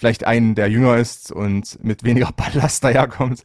[0.00, 3.44] vielleicht einen, der jünger ist und mit weniger Ballast daherkommt.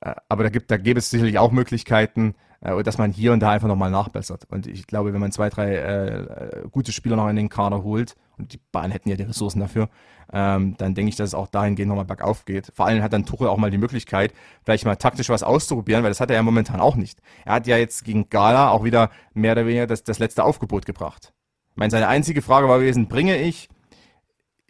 [0.00, 3.40] Äh, aber da gibt, da gäbe es sicherlich auch Möglichkeiten, äh, dass man hier und
[3.40, 4.46] da einfach nochmal nachbessert.
[4.50, 8.16] Und ich glaube, wenn man zwei, drei äh, gute Spieler noch in den Kader holt,
[8.36, 9.88] und die Bayern hätten ja die Ressourcen dafür,
[10.32, 12.72] ähm, dann denke ich, dass es auch dahingehend nochmal bergauf geht.
[12.74, 14.32] Vor allem hat dann Tuchel auch mal die Möglichkeit,
[14.64, 17.20] vielleicht mal taktisch was auszuprobieren, weil das hat er ja momentan auch nicht.
[17.44, 20.84] Er hat ja jetzt gegen Gala auch wieder mehr oder weniger das, das letzte Aufgebot
[20.84, 21.32] gebracht.
[21.70, 23.68] Ich meine, seine einzige Frage war gewesen, bringe ich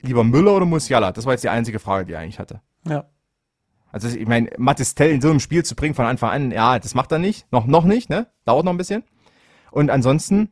[0.02, 1.12] lieber Müller oder Musiala?
[1.12, 2.60] Das war jetzt die einzige Frage, die er eigentlich hatte.
[2.86, 3.04] Ja.
[3.92, 6.94] Also ich meine, Mattistell in so einem Spiel zu bringen von Anfang an, ja, das
[6.94, 7.50] macht er nicht.
[7.52, 8.28] Noch, noch nicht, ne?
[8.44, 9.02] Dauert noch ein bisschen.
[9.70, 10.50] Und ansonsten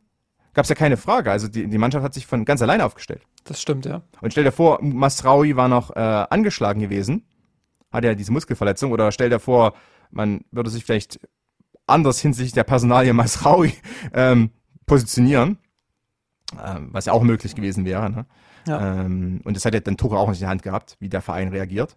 [0.55, 1.31] gab es ja keine Frage.
[1.31, 3.23] Also die, die Mannschaft hat sich von ganz alleine aufgestellt.
[3.45, 4.03] Das stimmt, ja.
[4.21, 7.27] Und stell dir vor, Masraui war noch äh, angeschlagen gewesen,
[7.93, 8.93] hat ja diese Muskelverletzung.
[8.93, 9.75] Oder stell dir vor,
[10.11, 11.21] man würde sich vielleicht
[11.87, 13.73] anders hinsichtlich der Personalie Masraui
[14.13, 14.51] ähm,
[14.87, 15.59] positionieren,
[16.63, 18.11] ähm, was ja auch möglich gewesen wäre.
[18.11, 18.27] Ne?
[18.67, 19.05] Ja.
[19.05, 21.49] Ähm, und das ja dann Tuchel auch nicht in der Hand gehabt, wie der Verein
[21.49, 21.97] reagiert.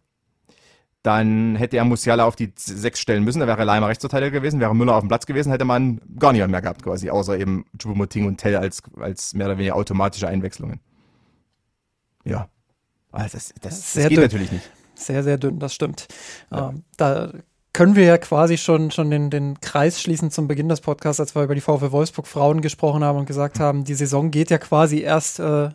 [1.04, 4.76] Dann hätte er Musiala auf die sechs stellen müssen, da wäre Leimer Rechtsverteidiger gewesen, wäre
[4.76, 8.28] Müller auf dem Platz gewesen, hätte man gar niemand mehr gehabt quasi, außer eben Choupo-Moting
[8.28, 10.80] und Tell als, als mehr oder weniger automatische Einwechslungen.
[12.24, 12.50] Ja.
[13.12, 14.22] Also das, das, das geht dünn.
[14.22, 14.70] natürlich nicht.
[14.94, 16.08] Sehr, sehr dünn, das stimmt.
[16.52, 16.70] Ja.
[16.70, 17.32] Ähm, da
[17.74, 21.36] können wir ja quasi schon, schon den, den Kreis schließen zum Beginn des Podcasts, als
[21.36, 23.66] wir über die VfL Wolfsburg Frauen gesprochen haben und gesagt hm.
[23.66, 25.70] haben, die Saison geht ja quasi erst äh,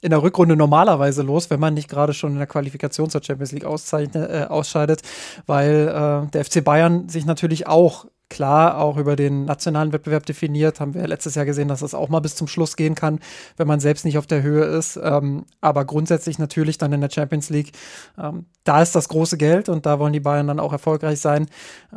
[0.00, 3.52] in der Rückrunde normalerweise los, wenn man nicht gerade schon in der Qualifikation zur Champions
[3.52, 5.02] League äh, ausscheidet,
[5.46, 10.80] weil äh, der FC Bayern sich natürlich auch klar auch über den nationalen Wettbewerb definiert.
[10.80, 13.20] Haben wir letztes Jahr gesehen, dass das auch mal bis zum Schluss gehen kann,
[13.56, 14.98] wenn man selbst nicht auf der Höhe ist.
[15.02, 17.72] Ähm, aber grundsätzlich natürlich dann in der Champions League,
[18.18, 21.46] ähm, da ist das große Geld und da wollen die Bayern dann auch erfolgreich sein.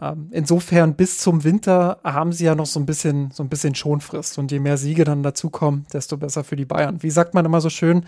[0.02, 3.76] Ähm, insofern bis zum Winter haben sie ja noch so ein bisschen, so ein bisschen
[3.76, 4.38] Schonfrist.
[4.38, 7.04] Und je mehr Siege dann dazukommen, desto besser für die Bayern.
[7.04, 8.06] Wie sagt man immer so schön,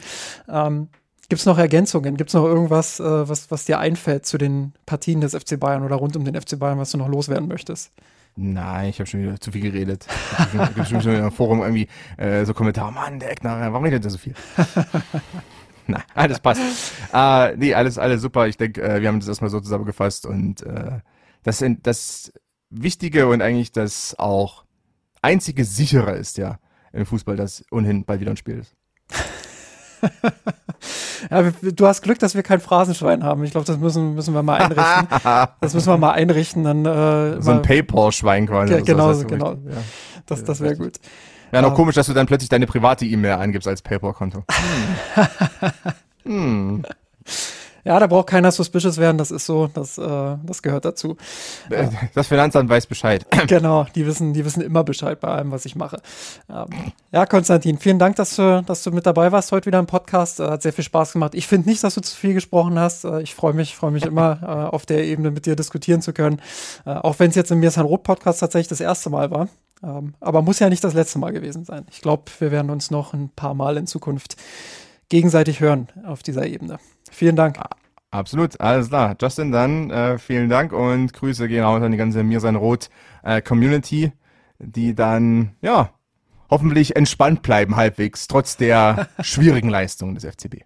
[0.50, 0.88] ähm,
[1.30, 2.18] Gibt es noch Ergänzungen?
[2.18, 5.84] Gibt es noch irgendwas, äh, was, was dir einfällt zu den Partien des FC Bayern
[5.84, 7.92] oder rund um den FC Bayern, was du noch loswerden möchtest?
[8.36, 10.08] Nein, ich habe schon wieder zu viel geredet.
[10.54, 14.10] Ich habe schon im Forum irgendwie äh, so Kommentare, Mann, der Eckner, warum redet er
[14.10, 14.34] so viel?
[15.88, 16.94] Na, alles passt.
[17.14, 18.48] äh, nee, alles, alles super.
[18.48, 21.00] Ich denke, äh, wir haben das erstmal so zusammengefasst und äh,
[21.44, 22.34] das, das
[22.70, 24.66] Wichtige und eigentlich das auch
[25.22, 26.58] einzige sichere ist ja
[26.92, 28.76] im Fußball, dass ohnehin bald wieder ein Spiel ist.
[31.32, 33.44] ja, du hast Glück, dass wir kein Phrasenschwein haben.
[33.44, 35.08] Ich glaube, das müssen, müssen wir mal einrichten.
[35.62, 36.64] das müssen wir mal einrichten.
[36.64, 38.82] Dann, äh, so ein Paypal-Schwein quasi.
[38.82, 39.52] genau, so, genau.
[39.52, 39.78] Ja.
[40.26, 41.00] Das, das wäre gut.
[41.52, 44.44] Ja, noch uh, komisch, dass du dann plötzlich deine private E-Mail eingibst als Paypal-Konto.
[46.26, 46.84] Hm.
[46.84, 46.84] hm.
[47.84, 51.18] Ja, da braucht keiner suspicious werden, das ist so, das, äh, das gehört dazu.
[51.70, 53.26] Äh, das Finanzamt weiß Bescheid.
[53.48, 56.02] Genau, die wissen, die wissen immer Bescheid bei allem, was ich mache.
[56.50, 56.66] Ähm,
[57.12, 60.40] ja, Konstantin, vielen Dank, dass du, dass du mit dabei warst heute wieder im Podcast.
[60.40, 61.36] Äh, hat sehr viel Spaß gemacht.
[61.36, 63.04] Ich finde nicht, dass du zu viel gesprochen hast.
[63.04, 66.42] Äh, ich freue mich, freue mich immer, auf der Ebene mit dir diskutieren zu können.
[66.86, 69.50] Auch wenn es jetzt im Mirsan Roth Podcast tatsächlich das erste Mal war.
[69.84, 71.86] Ähm, aber muss ja nicht das letzte Mal gewesen sein.
[71.92, 74.38] Ich glaube, wir werden uns noch ein paar Mal in Zukunft
[75.10, 76.80] gegenseitig hören auf dieser Ebene.
[77.14, 77.60] Vielen Dank.
[78.12, 79.16] Absolut, alles klar.
[79.20, 82.90] Justin, dann äh, vielen Dank und Grüße gehen raus an die ganze Mir sein Rot
[83.24, 84.12] äh, Community,
[84.60, 85.90] die dann, ja,
[86.50, 90.64] hoffentlich entspannt bleiben halbwegs, trotz der schwierigen Leistungen des FCB.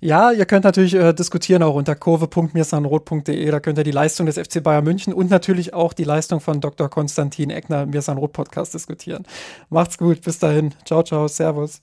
[0.00, 3.48] Ja, ihr könnt natürlich äh, diskutieren auch unter kurve.mirsanrot.de.
[3.48, 6.60] Da könnt ihr die Leistung des FC Bayern München und natürlich auch die Leistung von
[6.60, 6.88] Dr.
[6.88, 9.24] Konstantin Eckner im Mirsanrot Podcast diskutieren.
[9.70, 10.74] Macht's gut, bis dahin.
[10.84, 11.82] Ciao, ciao, Servus.